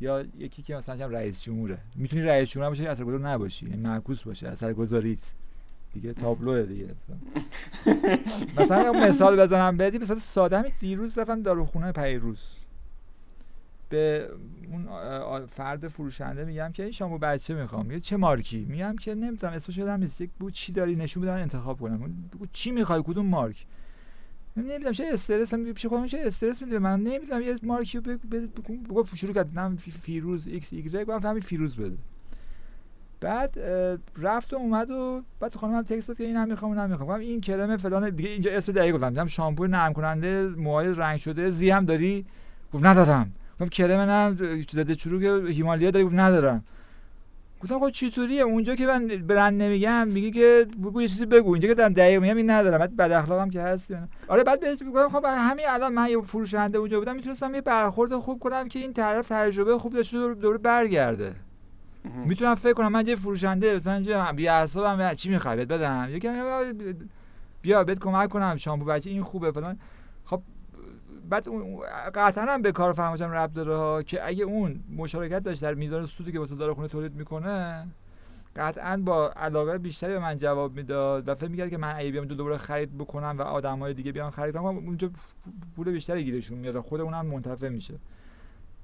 [0.00, 1.78] یا یکی که مثلا چم رئیس جمهوره.
[1.94, 3.66] می‌تونی رئیس جمهور هم باشی اثرگذار نباشی.
[3.66, 5.32] یعنی معکوس باشه اثرگذاریت
[5.94, 6.88] دیگه تابلوه دیگه.
[8.58, 12.40] مثلا یه مثال بزنم بدی مثلا ساده همین دیروز رفتم داروخونه پیروز.
[13.88, 14.28] به
[14.72, 17.86] اون فرد فروشنده میگم که این شامپو بچه می‌خوام.
[17.86, 20.20] میگه چه مارکی؟ میگم که نمی‌دونم اسمش یادم نیست.
[20.20, 22.28] یک بود چی داری نشون بدن انتخاب کنم.
[22.34, 23.66] بگو چی می‌خوای؟ کدوم مارک؟
[24.60, 29.04] نمی‌دونم چه استرس هم پیش خودم چه استرس میده من نمی‌دونم یه مارکی رو بگو
[29.14, 29.76] شروع کردم.
[29.76, 31.96] فیروز ایکس ایگرگ گفتم همین فیروز بده.
[33.20, 33.58] بعد
[34.18, 37.20] رفت و اومد و بعد خانمم تکست داد که این هم می‌خوام اونم می‌خوام.
[37.20, 39.08] این کلمه فلان دیگه اینجا اسم دقیق گفتم.
[39.08, 41.50] دیدم شامپو نرم کننده موهای رنگ شده.
[41.50, 42.26] زی هم داری؟
[42.72, 44.36] گفت ندارم گفتم کلمه نه
[44.70, 46.64] زده چروک هیمالیا داری؟ گفت ندارم
[47.62, 51.52] گفتم خب چطوریه؟ اونجا که من برند نمیگم میگه که بگو یه چیزی بگو.
[51.52, 52.78] اینجا که دارم دقیق میگم این ندارم.
[52.78, 53.94] بعد بد اخلاقم که هست
[54.28, 58.16] آره بعد بهش میگم خب همین الان من یه فروشنده اونجا بودم می‌تونستم یه برخورد
[58.16, 61.34] خوب کنم که این طرف تجربه خوب داشته دور برگرده.
[62.24, 66.08] می‌تونم فکر کنم من یه فروشنده مثلا چه بی اعصابم چی می‌خوای؟ بدم.
[66.10, 66.28] یکی
[67.62, 68.56] بیا بهت کمک کنم.
[68.56, 69.78] شامپو بچه این خوبه فلان.
[70.24, 70.42] خب
[71.28, 71.48] بعد
[72.14, 76.06] قطعا هم به کار فرماشم رب داره ها که اگه اون مشارکت داشت در میزان
[76.06, 77.86] سودی که واسه داره خونه تولید می‌کنه
[78.56, 82.24] قطعا با علاقه بیشتری به من جواب می‌داد و فکر می‌کرد که من اگه بیام
[82.24, 85.10] دو دوباره خرید بکنم و آدم های دیگه بیان خرید کنم اونجا
[85.76, 87.94] پول بیشتری گیرشون میاد خود اونم منتفع میشه.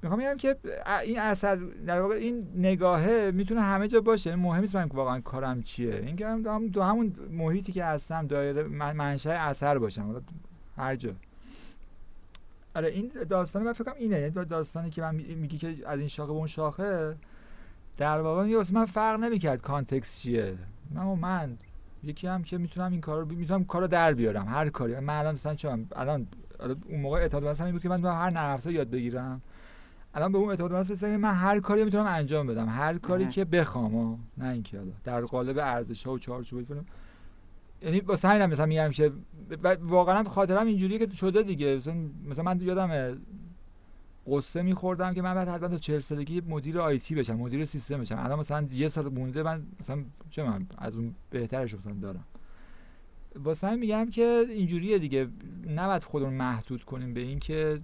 [0.02, 0.56] می‌خوام بگم که
[1.02, 1.56] این اثر
[1.86, 4.30] در واقع این نگاهه می‌تونه همه جا باشه.
[4.30, 5.94] یعنی مهم نیست من واقعا کارم چیه.
[5.94, 10.22] این که هم دو همون محیطی که هستم دایره منشأ اثر باشم.
[10.76, 11.10] هر جا.
[12.74, 14.18] آره این داستان من فکر کنم اینه.
[14.18, 17.16] یعنی داستانی که من میگی که از این شاخه به اون شاخه
[17.96, 20.54] در واقع یه من فرق نمی‌کرد کانتکست چیه.
[20.90, 21.58] من من
[22.04, 25.00] یکی هم که می‌تونم این کارو می‌تونم کارو در بیارم هر کاری.
[25.00, 26.26] من الان مثلا چون الان
[26.88, 29.42] اون موقع اعتماد مثلا این بود که من هر نرم یاد بگیرم.
[30.14, 32.68] الان به اون اعتماد مثلا من هر کاری می‌تونم انجام بدم.
[32.68, 36.60] هر کاری که بخوام نه اینکه در قالب ارزش ها و چارچوب
[37.84, 39.12] یعنی واسه همینم مثلا میگم که
[39.80, 41.76] واقعا خاطرم اینجوریه که شده دیگه.
[41.76, 41.94] مثلا,
[42.24, 43.18] مثلا من یادم
[44.26, 48.18] قصه میخوردم که من بعد حتما تا 40 سالگی مدیر آیتی بشم مدیر سیستم بشم.
[48.18, 52.24] الان مثلا یه سال مونده من مثلا چه من از اون بهترش مثلا دارم.
[53.36, 55.28] واسه همین میگم که اینجوریه دیگه.
[55.68, 57.80] نباید خودمون محدود کنیم به این که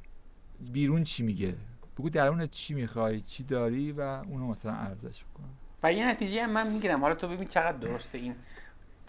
[0.73, 1.55] بیرون چی میگه.
[1.99, 5.45] بگو درون چی می‌خوای چی داری و اونو مثلا ارزش بکن.
[5.83, 7.01] و یه نتیجه هم من می‌گیرم.
[7.01, 8.35] حالا تو ببین چقدر درسته این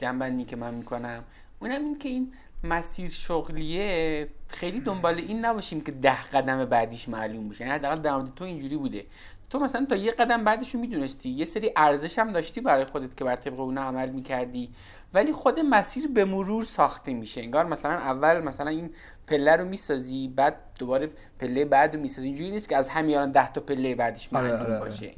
[0.02, 1.24] جنبندی که من می‌کنم.
[1.60, 2.34] اونم این که این
[2.64, 7.62] مسیر شغلیه خیلی دنبال این نباشیم که ده قدم بعدیش معلوم بشه.
[7.62, 9.06] یعنی حداقل در مورد تو اینجوری بوده.
[9.50, 11.30] تو مثلا تا یه قدم بعدش رو می‌دونستی.
[11.30, 14.72] یه سری ارزش هم داشتی برای خودت که بر طبق اون عمل می‌کردی.
[15.14, 17.42] ولی خود مسیر به مرور ساخته میشه.
[17.42, 18.90] انگار مثلا اول مثلا این
[19.28, 21.10] پله رو می‌سازی بعد دوباره
[21.40, 22.28] پله بعد رو می‌سازی.
[22.28, 24.80] اینجوری نیست که از همین الان ده تا پله بعدش آره، معلوم آره آره.
[24.80, 25.14] باشه.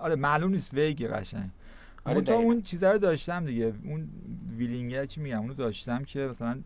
[0.00, 1.50] آره معلوم نیست ویگی قشنگ.
[2.06, 3.74] آره تا اون چیزا رو داشتم دیگه.
[3.84, 4.08] اون
[4.56, 6.58] ویلینگ چی میگم؟ اونو داشتم که مثلا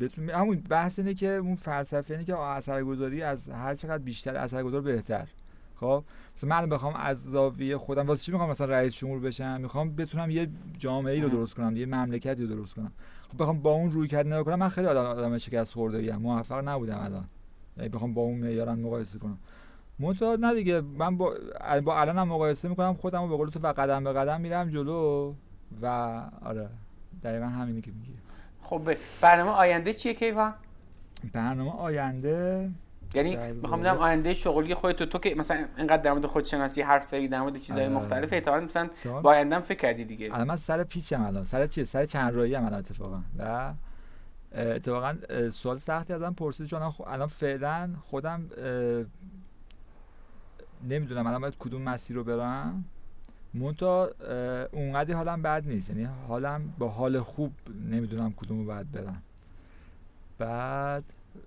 [0.00, 4.80] بتون همون بحث اینه که اون فلسفه اینه که اثرگذاری از هر چقدر بیشتر اثرگذار
[4.80, 5.28] بهتر.
[5.74, 6.04] خب؟
[6.36, 10.30] مثلا من بخوام از زاویه خودم واسه چی می‌خوام مثلا رئیس جمهور بشم؟ می‌خوام بتونم
[10.30, 10.48] یه
[10.78, 12.92] جامعه ای رو درست کنم یه مملکتی رو درست کنم.
[13.28, 16.68] خب بخوام با اون روی کرد نگاه کنم من خیلی آدم, آدم شکست خورده موفق
[16.68, 17.24] نبودم الان.
[17.76, 19.38] یعنی بخوام با اون معیارم مقایسه کنم.
[19.98, 20.80] منتها نه دیگه.
[20.80, 21.34] من با,
[21.84, 25.34] با الان هم مقایسه می‌کنم خودم به قول تو و قدم به قدم میرم جلو
[25.82, 25.86] و
[26.44, 26.68] آره
[27.22, 28.14] دقیقا همینی که میگی.
[28.62, 30.54] خب برنامه آینده چیه کیوان؟
[31.32, 32.70] برنامه آینده
[33.14, 37.28] یعنی می‌خوام بدم آینده شغلی خودت تو که مثلا اینقدر در مورد خودشناسی حرف زدی
[37.28, 37.94] در مورد چیزهای آره.
[37.94, 38.90] مختلف احتمالاً مثلا
[39.22, 40.34] با آینده فکر کردی دیگه.
[40.34, 41.44] الان من سر پیچم الان.
[41.44, 43.20] سر چیه سر چند رایی ام الان اتفاقا.
[43.38, 43.72] و
[44.54, 45.16] اتفاقا
[45.50, 48.48] سوال سختی ازم پرسید چون الان فعلا خودم
[50.88, 52.84] نمی‌دونم الان باید کدوم مسیر رو برم.
[53.54, 54.10] مونتا
[54.72, 55.90] اونقدر حالم بد نیست.
[55.90, 57.52] یعنی حالم با حال خوب
[57.90, 59.22] نمی‌دونم کدوم رو باید برم.
[60.38, 61.04] بعد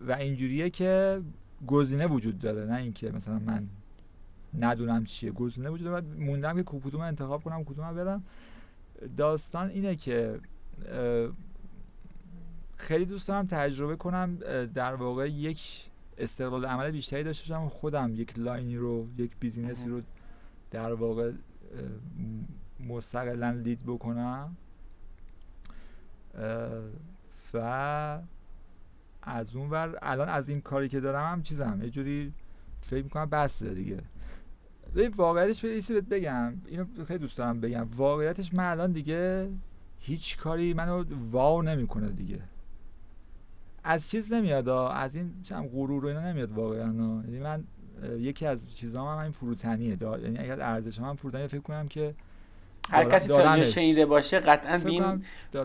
[0.08, 1.22] و اینجوریه که
[1.68, 2.66] گزینه وجود داره.
[2.66, 3.68] نه اینکه مثلا من
[4.60, 5.32] ندونم چیه.
[5.32, 6.06] گزینه وجود داره.
[6.20, 8.24] موندم که کدوم انتخاب کنم کدوم برم.
[9.18, 10.40] داستان اینه که
[12.78, 14.36] خیلی دوست دارم تجربه کنم
[14.74, 17.70] در واقع یک استقلال عمل بیشتری داشته باشم.
[17.70, 20.02] خودم یک line ی رو یک business ی رو
[20.72, 21.32] در واقع
[22.88, 24.56] مستقلا لید بکنم.
[27.54, 28.20] و
[29.22, 32.34] از اون ور الان از این کاری که دارم هم چیزم یه جوری
[32.82, 34.02] فکر می‌کنم بسته دیگه.
[34.96, 36.54] ببین واقعیتش به بهت بگم.
[36.68, 37.88] اینو خیلی دوست دارم بگم.
[37.96, 39.50] واقعیتش من الان دیگه
[40.00, 42.40] هیچ کاری منو واو نمی‌کنه دیگه.
[43.86, 47.64] از چیز نمیاد از این چم غرور و اینا نمیاد واقعا یعنی من
[48.20, 52.16] یکی از چیزام هم همین فروتنیه یعنی اگر ارزش هم فروتنی فکر کنم که
[52.90, 53.70] هر کسی تا اینجا.
[53.70, 55.04] شنیده باشه قطعا بین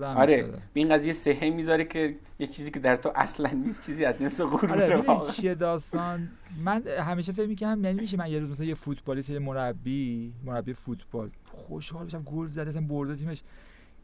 [0.03, 0.43] آره.
[0.43, 4.19] به این قضیه سهه می‌ذاره که یه چیزی که در تو اصلا نیست چیزی از
[4.19, 5.33] جنس غرور آره.
[5.33, 6.29] چیه داستان
[6.65, 10.73] من همیشه فکر می‌کنم یعنی میشه من یه روز مثلا یه فوتبالیست یه مربی مربی
[10.73, 13.43] فوتبال خوشحال بشم گل زده اصلا برده تیمش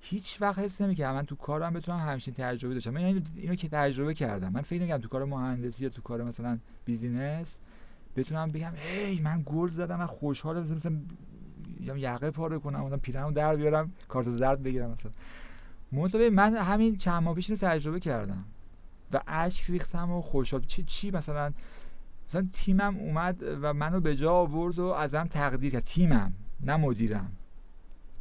[0.00, 2.90] هیچ وقت حس نمی‌کنم من تو کارم بتونم همچین تجربه داشتم.
[2.90, 4.52] من اینو, اینو که تجربه کردم.
[4.52, 7.58] من فکر نمی‌کنم تو کار مهندسی یا تو کار مثلا بیزینس
[8.16, 10.98] بتونم بگم هی من گل زدم من خوشحالم مثلا,
[11.80, 15.12] یا یقه پاره کنم مثلا پیرنمو در بیارم کارت زرد بگیرم مثلا.
[15.92, 18.44] منتها من همین چند ماه پیش تجربه کردم
[19.12, 21.52] و اشک ریختم و خوشحال چی چی مثلا؟
[22.28, 25.84] مثلا تیمم اومد و منو به جا آورد و ازم تقدیر کرد.
[25.84, 27.32] تیمم نه مدیرم.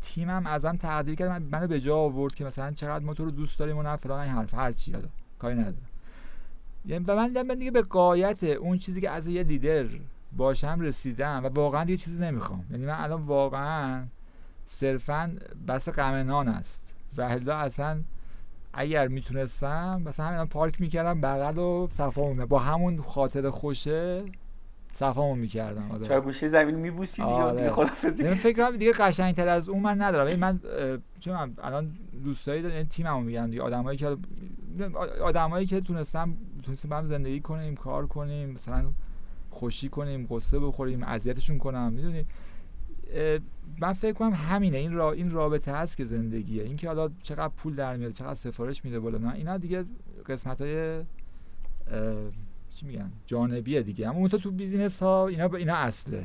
[0.06, 1.30] تیمم ازم تقدیر کرد.
[1.30, 3.96] من منو به جا آورد که مثلا چقدر ما تو رو دوست داریم و نه
[3.96, 4.54] فلان این حرف.
[4.54, 5.08] هر چی حالا
[5.40, 5.76] کاری ندارم.
[6.86, 9.86] یعنی و من من دیگه به قایت اون چیزی که از یه لیدر
[10.38, 12.66] باشم رسیدم و واقعا دیگه چیزی نمی‌خوام.
[12.72, 14.04] یعنی من الان واقعا
[14.66, 15.38] صرفا
[15.68, 16.88] بس غم نان است.
[17.18, 18.02] و الا اصلا
[18.74, 24.24] اگر می‌تونستم مثلا همین پارک می‌کردم بغل و صفامون با همون خاطر خوشه
[24.96, 26.04] صفامون می‌کردم آره.
[26.04, 27.58] چرا گوشه زمین میبوسی دیگه آره.
[27.58, 30.40] دیگه خدافظی یعنی فکر کنم دیگه قشنگتر از اون من ندارم.
[30.40, 30.60] من
[31.20, 31.92] چه من الان
[32.24, 33.62] دوستایی دارم یعنی تیممو میگم دیگه.
[33.62, 34.18] آدمایی که
[35.22, 38.86] آدمایی که تونستم تونستیم با هم زندگی کنیم کار کنیم مثلا
[39.50, 42.26] خوشی کنیم قصه بخوریم اذیتشون کنم می‌دونی؟
[43.80, 44.78] من فکر کنم همینه.
[44.78, 46.64] این را این رابطه هست که زندگیه.
[46.64, 49.86] اینکه حالا چقدر پول در میاره چقدر سفارش میده بالا نه اینا دیگه
[50.26, 51.04] قسمت های
[52.76, 54.10] چی میگن؟ جانبیه دیگه.
[54.10, 56.24] اما اون تو بیزینس ها اینا اینا اصله.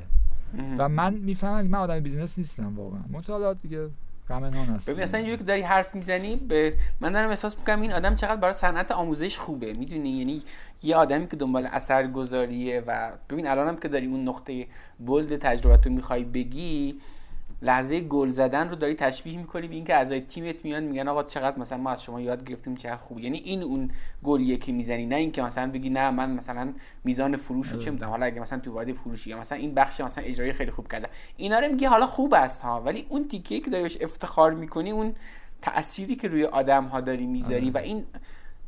[0.79, 3.01] و من می‌فهمم من آدم بیزینس نیستم واقعا.
[3.13, 3.89] منتها دیگه
[4.29, 7.81] غم نان هست ببین اصلا اینجوری که داری حرف می‌زنی به من دارم احساس می‌کنم
[7.81, 9.73] این آدم چقدر برای صنعت آموزش خوبه.
[9.73, 10.43] می‌دونی؟ یعنی
[10.83, 14.67] یه آدمی که دنبال اثرگذاریه و ببین الانم که داری اون نقطه
[14.99, 17.01] بولد تجربتو می‌خوای بگی
[17.63, 21.59] لحظه گل زدن رو داری تشبیه می‌کنی به اینکه اعضای تیمت میان میگن آقا چقدر
[21.59, 23.19] مثلا ما از شما یاد گرفتیم چقدر خوب.
[23.19, 23.91] یعنی این اون
[24.25, 26.73] گلیه که می‌زنی نه اینکه مثلا بگی نه من مثلا
[27.05, 28.11] میزان فروش رو چه می‌دونم.
[28.11, 31.09] حالا اگه مثلا تو وادی فروشی یا مثلا این بخش مثلا اجرایی خیلی خوب کرده
[31.37, 34.91] اینا رو میگی حالا خوب است ها ولی اون تیکه که داری بهش افتخار می‌کنی
[34.91, 35.15] اون
[35.63, 38.05] تأثیری که روی آدم ها داری می‌ذاری و این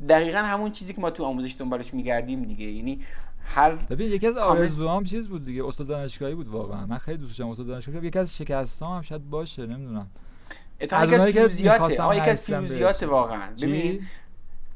[0.09, 2.65] دقیقا همون چیزی که ما تو آموزش دنبالش میگردیم دیگه.
[2.65, 3.01] یعنی
[3.45, 5.67] هر ببین یکی از آرزوام چیز بود دیگه.
[5.67, 6.87] استاد دانشگاهی بود واقعا.
[6.87, 10.11] من خیلی دوست داشتم استاد دانشگاهی یکی از شکستام هم شاید باشه نمی‌دونم.
[10.91, 12.03] از یکی از پیروزیاته.
[12.03, 13.03] آقا یکی از بهش.
[13.03, 13.53] واقعا.
[13.63, 14.01] ببین؟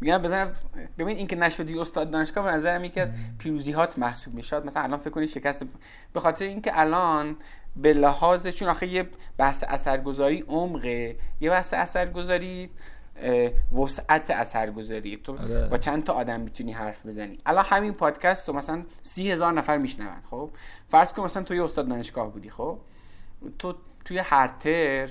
[0.01, 0.52] میگم بزنم
[0.98, 4.48] ببین اینکه نشدی استاد دانشگاه به نظرم یکی از پیروزیات محسوب میشه.
[4.48, 5.66] شاید مثلا الان فکر کنی شکست
[6.12, 7.36] به خاطر اینکه الان
[7.76, 11.16] به لحاظ چون آخه یه بحث اثرگذاری عمقه.
[11.40, 12.70] یه بحث اثرگذاری
[13.72, 15.16] وسعت اثرگذاری.
[15.16, 15.68] تو آره.
[15.68, 17.38] با چند تا آدم می‌تونی حرف بزنی.
[17.47, 20.51] الان همین پادکست رو مثلا سی هزار نفر میشنون خب؟
[20.88, 22.78] فرض کن مثلا تو یه استاد دانشگاه بودی خب؟
[23.59, 23.74] تو
[24.05, 25.10] توی هر تر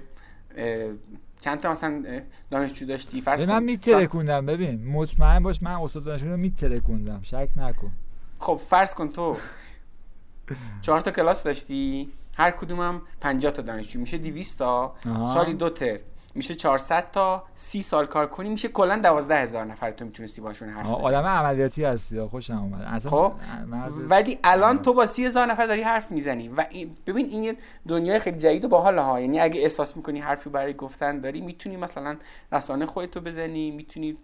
[1.40, 2.22] چند تا مثلا
[2.52, 4.88] دانشجو داشتی؟ فرض کن من میترکوندم ببین.
[4.88, 7.20] مطمئن باش من استاد دانشگاهی رو میترکوندم.
[7.24, 7.92] شک نکن.
[8.40, 9.38] خب فرض کن تو
[10.82, 14.00] چهار تا کلاس داشتی هر کدومم 50 تا دانشجو.
[14.00, 14.96] میشه 200 تا.
[15.34, 16.00] سالی دو تر
[16.36, 20.70] میشه 400 تا 30 سال کار کنی میشه کلا 12 هزار نفر تو می‌تونستی باشون
[20.70, 20.96] حرف بزنی.
[21.04, 22.82] آدم عملیاتی هستی خوشم اومد.
[22.82, 23.34] اصلا خب،
[24.10, 24.82] ولی الان.
[24.82, 27.58] تو با 30 هزار نفر داری حرف می‌زنی و این ببین این
[27.88, 29.20] دنیای خیلی جدید و باحال ها.
[29.20, 32.18] یعنی اگه احساس می‌کنی حرفی برای گفتن داری می‌تونی مثلا
[32.52, 34.18] رسانه خودتو بزنی می‌تونی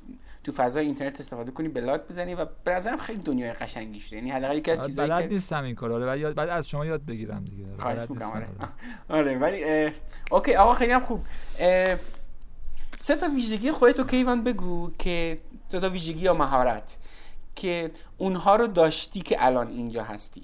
[0.44, 4.32] تو فضای اینترنت استفاده کنی بلاگ بزنی و به نظرم خیلی دنیای قشنگی شده یعنی
[4.32, 7.06] حداقل یکی از چیزایی بلد که نیستم این کارا رو یاد- بعد از شما یاد
[7.06, 7.66] بگیرم دیگه.
[7.80, 8.32] خواهش بلد می‌کنم.
[8.32, 8.48] آره.
[9.20, 9.92] آره ولی اه،
[10.32, 11.22] اوکی آقا خیلی هم خوب.
[11.60, 11.96] اه،
[13.02, 16.98] سه تا ویژگی خودتو کیوان بگو که سه تا ویژگی یا مهارت
[17.56, 20.44] که اونها رو داشتی که الان اینجا هستی.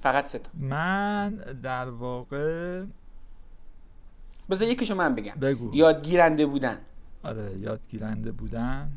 [0.00, 0.50] فقط سه تا.
[0.54, 2.84] من در واقع
[4.50, 5.34] بذار یکیشو من بگم.
[5.34, 5.70] بگو.
[5.74, 6.78] یادگیرنده بودن.
[7.22, 8.92] آره یادگیرنده بودن.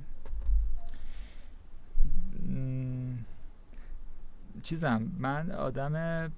[2.50, 3.14] م،
[4.64, 6.32] چیزم من آدم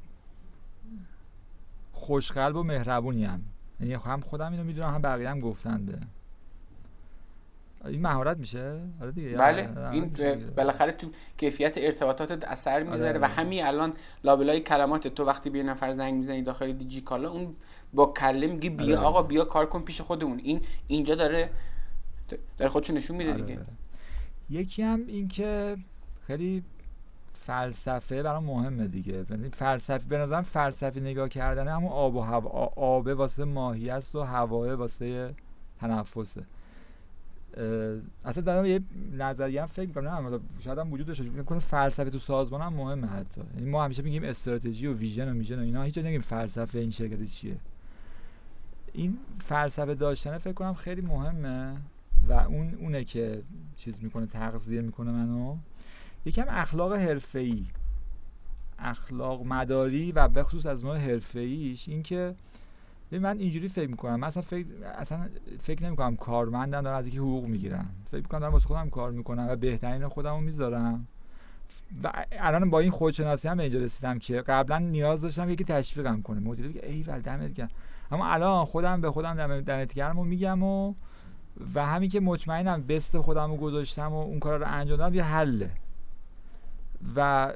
[1.94, 6.00] خوشقلب و مهربونیم یعنی هم خودم اینو می‌دونم هم بقیه هم گفتن به.
[7.86, 10.12] این مهارت میشه آره دیگه بله آره، این.
[10.58, 11.08] بالاخره تو
[11.38, 13.20] کیفیت ارتباطات اثر می‌ذاره آره.
[13.20, 13.94] و همین الان
[14.24, 17.56] لابلای کلمات تو وقتی به نفر زنگ می‌زنی داخل دیجی کالا اون
[17.94, 19.08] با کله میگه بیا آره.
[19.08, 21.50] آقا بیا کار کن پیش خودمون این اینجا داره
[22.58, 23.42] داره خودشو نشون میده آره.
[23.42, 23.60] دیگه
[24.50, 25.78] یکی هم این که
[26.28, 26.64] خیلی
[27.34, 32.72] فلسفه برام مهمه دیگه یعنی فلسفی به نظرم فلسفی نگاه کردن همون آب و هوا
[32.76, 35.34] آبه واسه ماهی است و هواه واسه
[35.80, 36.44] تنفسه
[38.26, 38.80] اصلا دارم یه
[39.18, 43.08] نظریه هم فکر می‌کنم حالا شاید هم وجود داشته کنم فلسفه تو سازمان هم مهمه
[43.08, 43.42] حتی.
[43.56, 46.80] یعنی ما همیشه میگیم استراتژی و ویژن و میژن و اینا هیچ جا نمیگیم فلسفه
[46.80, 47.58] این شرکت چیه.
[48.94, 51.78] این فلسفه داشتن فکر کنم خیلی مهمه
[52.30, 53.44] و اون اونه که
[53.78, 55.58] چیز می‌کنه تغذیه می‌کنه منو.
[56.26, 57.66] یکم اخلاق حرفه‌ای.
[58.80, 62.36] اخلاق مداری و به خصوص از نوع حرفه‌ایش این که
[63.12, 64.16] من اینجوری فکر می‌کنم.
[64.16, 64.66] من اصلا فکر
[64.98, 65.30] اصلا
[65.60, 69.48] فکر نمی‌کنم کارمندم دارم از اینکه حقوق می‌گیرم فکر می‌کنم دارم واسه خودم کار می‌کنم
[69.50, 71.08] و بهترین خودمو می‌ذارم.
[72.04, 76.40] و الان با این خودشناسی هم اینجا رسیدم که قبلا نیاز داشتم یکی تشویقم کنه.
[76.40, 77.70] مدیر بگه ای ول دمت گرم.
[78.12, 80.94] اما الان خودم به خودم دمت گرم میگم و
[81.76, 85.24] و همین که مطمئنم بست خودم رو گذاشتم و اون کار رو انجام دادم یه
[85.24, 85.72] حله.
[87.16, 87.54] و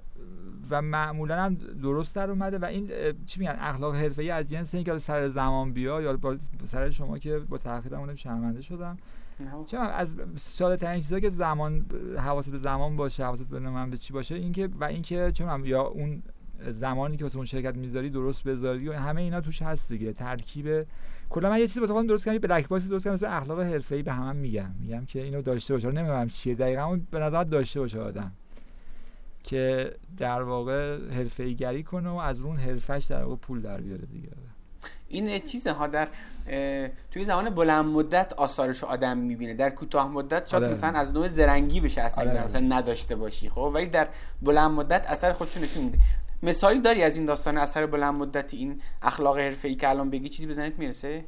[0.70, 2.92] و معمولا هم درست در اومده و این
[3.26, 7.40] چی میگن اخلاق حرفه‌ای از جنس اینکه سر زمان بیا یا با سر شما که
[7.40, 8.98] با تاخیرم شرمنده شدم.
[9.66, 11.86] چه از ساده ترین چیزا که زمان
[12.18, 15.82] حواست به زمان باشه حواست به من به چی باشه اینکه و اینکه چه یا
[15.82, 16.24] اون
[16.68, 20.14] زمانی که واسه اون شرکت می‌ذاری درست بذاری و همه اینا توش هست دیگه.
[20.14, 20.86] ترکیب
[21.30, 24.12] کلا من یه چیزی واسه درست کردم black box درست کردم مثل اخلاق حرفه‌ای به
[24.12, 25.92] همم میگم میگم که اینو داشته باشه.
[25.92, 26.56] نمی‌دونم چیه.
[26.56, 28.32] دقیقاً به نظر داشته باشه آدم.
[29.44, 34.06] که در واقع حرفه گری کنه و از اون حرفش در واقع پول در بیاره
[34.06, 34.30] دیگه.
[35.08, 36.08] این چیزها در
[37.12, 39.54] توی زمان بلند مدت آثارش آدم می‌بینه.
[39.54, 40.72] در کوتاه مدت شاید آره.
[40.72, 42.44] مثلا از نوع زرنگی بشه اصلا آره.
[42.44, 44.08] مثلا نداشته باشی خب؟ ولی در
[44.42, 45.98] بلند مدت اثر خودشو نشون میده.
[46.44, 50.48] مثالی داری از این داستان اثر بلند مدتی این اخلاق ای که الان بگی چیزی
[50.48, 51.26] بزنید می‌رسه؟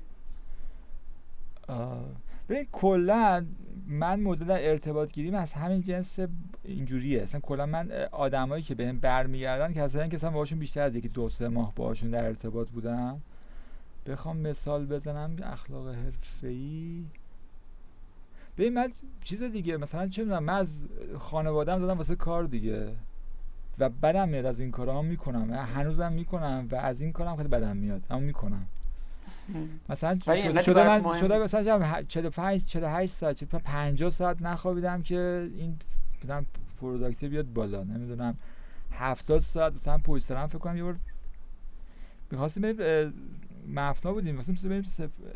[2.49, 3.45] ببین کلا
[3.87, 6.19] من مدل ارتباط گیریم از همین جنس
[6.63, 7.23] اینجوریه.
[7.23, 11.29] اصلا کلا من آدمایی که بهم برمیگردن که اصلا که باهاشون بیشتر از یکی دو
[11.29, 13.21] سه ماه باهاشون در ارتباط بودم.
[14.05, 17.05] بخوام مثال بزنم اخلاق حرفه‌ای.
[18.57, 18.89] ببین من
[19.23, 20.83] چیز دیگه مثلا چه می‌دونم من از
[21.19, 22.87] خانواده‌ام زدم واسه کار دیگه
[23.79, 25.53] و بدم میاد از این کارا می‌کنم.
[25.53, 28.67] هنوزم می‌کنم و از این کارم خیلی بدم میاد اما می‌کنم.
[29.89, 30.19] مثلا
[30.61, 35.77] شده من شده مثلا 45 48 ساعت 50 ساعت نخوابیدم که این
[36.23, 36.45] بدم
[36.81, 37.83] پروداکت بیاد بالا.
[37.83, 38.37] نمی‌دونم.
[38.91, 40.95] 70 ساعت مثلا پشت سرم فکر کنم یه بار
[42.31, 43.13] می‌خواستیم بریم
[43.67, 44.35] مفنا بودیم.
[44.35, 44.83] مثلا بریم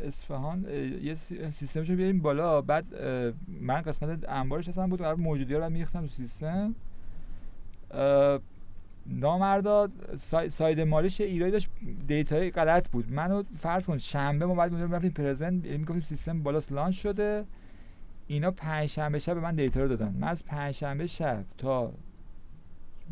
[0.00, 0.64] اصفهان
[1.02, 1.14] یه
[1.50, 2.60] سیستمشو بیاریم بالا.
[2.60, 2.86] بعد
[3.60, 6.74] من قسمت انبارش اصلا بود قرار موجودی رو میریختم تو سیستم.
[9.08, 9.88] نامردا
[10.48, 11.70] side مالیش ایرادی داشت
[12.06, 13.12] data ی غلط بود.
[13.12, 17.44] منو فرض کن شنبه ما بعد می‌رفتیم رفتیم present می‌گفتیم سیستم بالاس launch شده.
[18.26, 20.14] اینا پنج شنبه شب به من data رو دادن.
[20.18, 21.92] من از پنج شنبه شب تا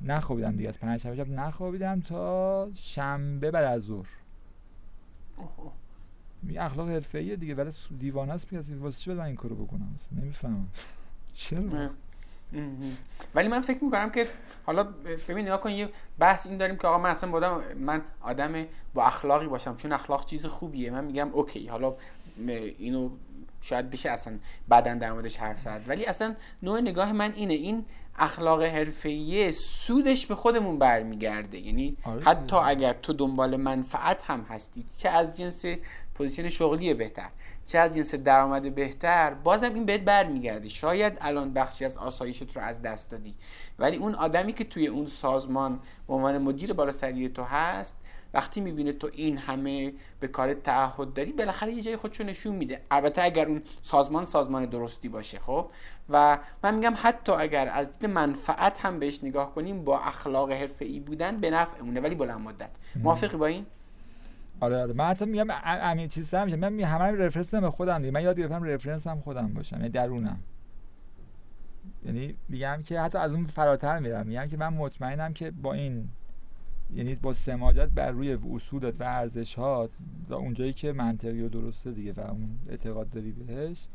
[0.04, 0.68] نخوابیدم دیگه.
[0.68, 4.08] از پنج شنبه شب نخوابیدم تا شنبه بعد از ظهر.
[6.42, 7.54] می اخلاق حرفه‌ایه دیگه.
[7.54, 10.68] ولی دیوانه است میگه واسه چی من این کارو بکنم؟ اصلا نمی‌فهمم.
[11.32, 11.90] چرا؟
[13.34, 14.26] ولی من فکر می‌کنم که
[14.66, 14.82] حالا
[15.28, 19.04] ببین نگاه کن یه بحث این داریم که آقا من اصلا بودم من آدم با
[19.04, 20.90] اخلاقی باشم چون اخلاق چیز خوبیه.
[20.90, 21.96] من میگم OK حالا
[22.78, 23.10] اینو
[23.60, 25.80] شاید بشه اصلا بعدا در موردش حرف زد.
[25.86, 27.84] ولی اصلا نوع نگاه من اینه این
[28.18, 31.58] اخلاق حرفه‌ای سودش به خودمون برمیگرده.
[31.58, 35.64] یعنی آره حتی اگر تو دنبال منفعت هم هستی چه از جنس
[36.14, 37.28] position شغلی بهتر.
[37.66, 40.68] چه از جنس درآمد بهتر بازم این بهت برمیگرده.
[40.68, 43.34] شاید الان بخشی از آسایشت رو از دست دادی.
[43.78, 47.96] ولی اون آدمی که توی اون سازمان به عنوان مدیر بالا سری تو هست
[48.34, 52.82] وقتی می‌بینه تو این همه به کار تعهد داری بالاخره یه جای خودشو نشون میده.
[52.90, 55.70] البته اگر اون سازمان سازمان درستی باشه خب؟
[56.08, 61.00] و من میگم حتی اگر از دید منفعت هم بهش نگاه کنیم با اخلاق حرفه‌ای
[61.00, 62.70] بودن به نفعمونه ولی بلند مدت.
[62.96, 63.66] موافقی با این؟
[64.60, 64.92] آره آره.
[64.92, 68.10] من حتی میگم همین چیز هم من همه رفرنس به خودم دیگه.
[68.10, 69.76] من یاد گرفتم رفرنس هم خودم باشم.
[69.76, 70.40] یعنی درونم.
[72.04, 74.26] یعنی میگم که حتی از اون فراتر میرم.
[74.26, 76.08] میگم که من مطمئنم که با این
[76.94, 79.90] یعنی با سماجت بر روی اصولت و ارزشات
[80.30, 83.86] اونجایی که منطقی و درسته دیگه و اون اعتقاد داری بهش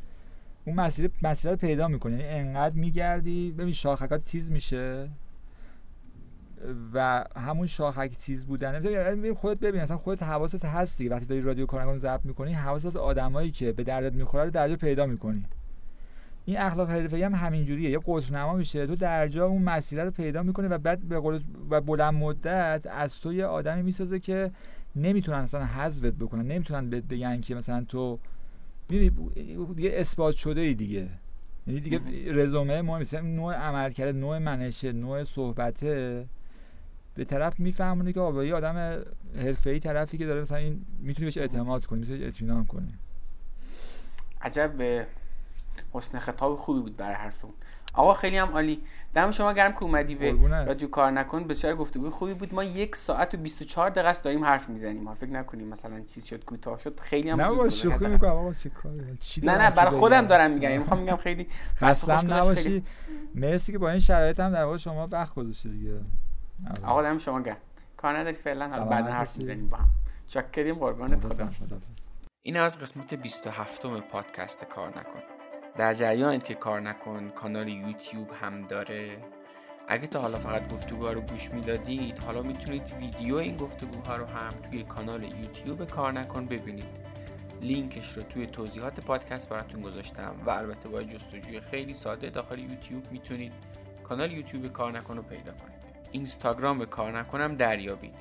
[0.65, 2.13] اون مسیر مسیر رو پیدا می‌کنی.
[2.13, 3.51] یعنی انقدر میگردی.
[3.51, 5.09] ببین شاخکات تیز میشه.
[6.93, 11.09] و همون شاخک تیز بودن یعنی خودت ببین اصلا خودت حواست هستی.
[11.09, 14.75] وقتی داری رادیو کارنگون ضبط می‌کنی حواست از آدمایی که به دردت می‌خوره رو درجا
[14.75, 15.45] پیدا می‌کنی.
[16.45, 20.11] این اخلاق حرفه‌ای هم همین جوریه یه قطب نما میشه تو درجا اون مسیر رو
[20.11, 24.51] پیدا می‌کنه و بعد به قول و بلند مدت از تو یه آدمی می‌سازه که
[24.95, 28.19] نمی‌تونن اصلا حذفت بکنن نمی‌تونن بهت بگن که مثلا تو
[28.87, 31.07] دیگه اثبات شده ای دیگه.
[31.67, 33.15] یعنی دیگه رزومه مهم نیست.
[33.15, 36.25] نوع عملکرد نوع منشه نوع صحبته.
[37.19, 39.03] به طرف میفهمونه که آقا یه آدم
[39.35, 42.93] حرفه‌ای طرفی که داره مثلا این می‌تونی بهش اعتماد کنی می‌تونی اطمینان کنی.
[44.41, 45.05] عجب
[45.93, 47.53] حسن خطاب خوبی بود برای حرف اون
[47.93, 48.81] آقا خیلی هم عالی.
[49.13, 50.31] دم شما گرم که اومدی به.
[50.65, 51.43] رادیو کار نکن.
[51.43, 52.53] بسیار گفتگو خوبی بود.
[52.53, 55.03] ما یک ساعت و 24 دقیقه است داریم حرف می‌زنیم.
[55.03, 56.99] ما فکر نکنیم مثلا چیز شد کوتاه شد.
[56.99, 57.69] خیلی هم نه بابا.
[57.69, 58.29] شوخی می‌کنم.
[58.31, 60.77] آقا چه کاری؟ چی نه نه برای خودم؟ دارم میگم.
[60.77, 62.83] می‌خوام میگم خیلی خیلی- نباشی.
[63.35, 65.99] مرسی که با این شرایط هم در واقع شما وقت گذاشتی دیگه.
[66.83, 67.57] آقا دم شما گرم.
[67.97, 69.37] کار نداری فعلا حالا بعدا حرف.
[69.37, 69.89] می‌زنیم با هم.
[70.27, 71.73] شکریم قربانت خداحافظ.
[72.41, 75.19] این از قسمت 27 م پادکست کار نکن.
[75.77, 79.17] در جریانید که کار نکن کانال یوتیوب هم داره.
[79.87, 84.49] اگه تا حالا فقط گفتگوها رو گوش می‌دادید حالا می‌تونید ویدیو این گفتگوها رو هم
[84.49, 87.09] توی کانال یوتیوب کار نکن ببینید.
[87.61, 93.11] لینکش رو توی توضیحات پادکست براتون گذاشتم و البته با جستجوی خیلی ساده داخل یوتیوب
[93.11, 93.53] می‌تونید
[94.03, 95.78] کانال یوتیوب کار نکن رو پیدا کنید.
[96.11, 98.15] اینستاگرام کار نکنم دریابید.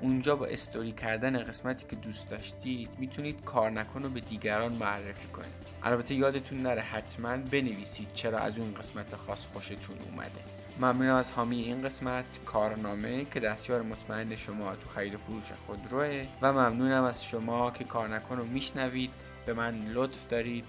[0.00, 5.28] اونجا با استوری کردن قسمتی که دوست داشتید می‌تونید کار نکن رو به دیگران معرفی
[5.28, 5.52] کنید.
[5.82, 10.40] البته یادتون نره حتما بنویسید چرا از اون قسمت خاص خوشتون اومده.
[10.80, 16.26] ممنون از حامی این قسمت کارنامه که دستیار مطمئن شما تو خرید و فروش خودروه
[16.42, 19.10] و ممنونم از شما که کار نکن رو میشنوید.
[19.46, 20.64] به من لطف دارید.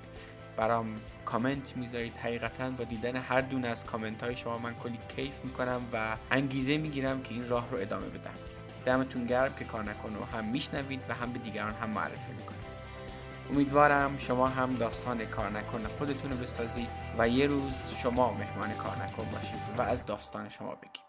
[0.58, 0.96] برام
[1.28, 2.14] کامنت می‌ذارید.
[2.18, 6.78] حقیقتا با دیدن هر دونه از کامنت های شما من کلی کیف می‌کنم و انگیزه
[6.78, 8.34] می‌گیرم که این راه رو ادامه بدم.
[8.86, 12.68] دمتون گرم که کار نکن رو هم میشنوید و هم به دیگران هم معرفی می‌کنید.
[13.50, 19.04] امیدوارم شما هم داستان کار نکن خودتون رو بسازید و یه روز شما مهمان کار
[19.04, 21.07] نکن باشید و از داستان شما بگید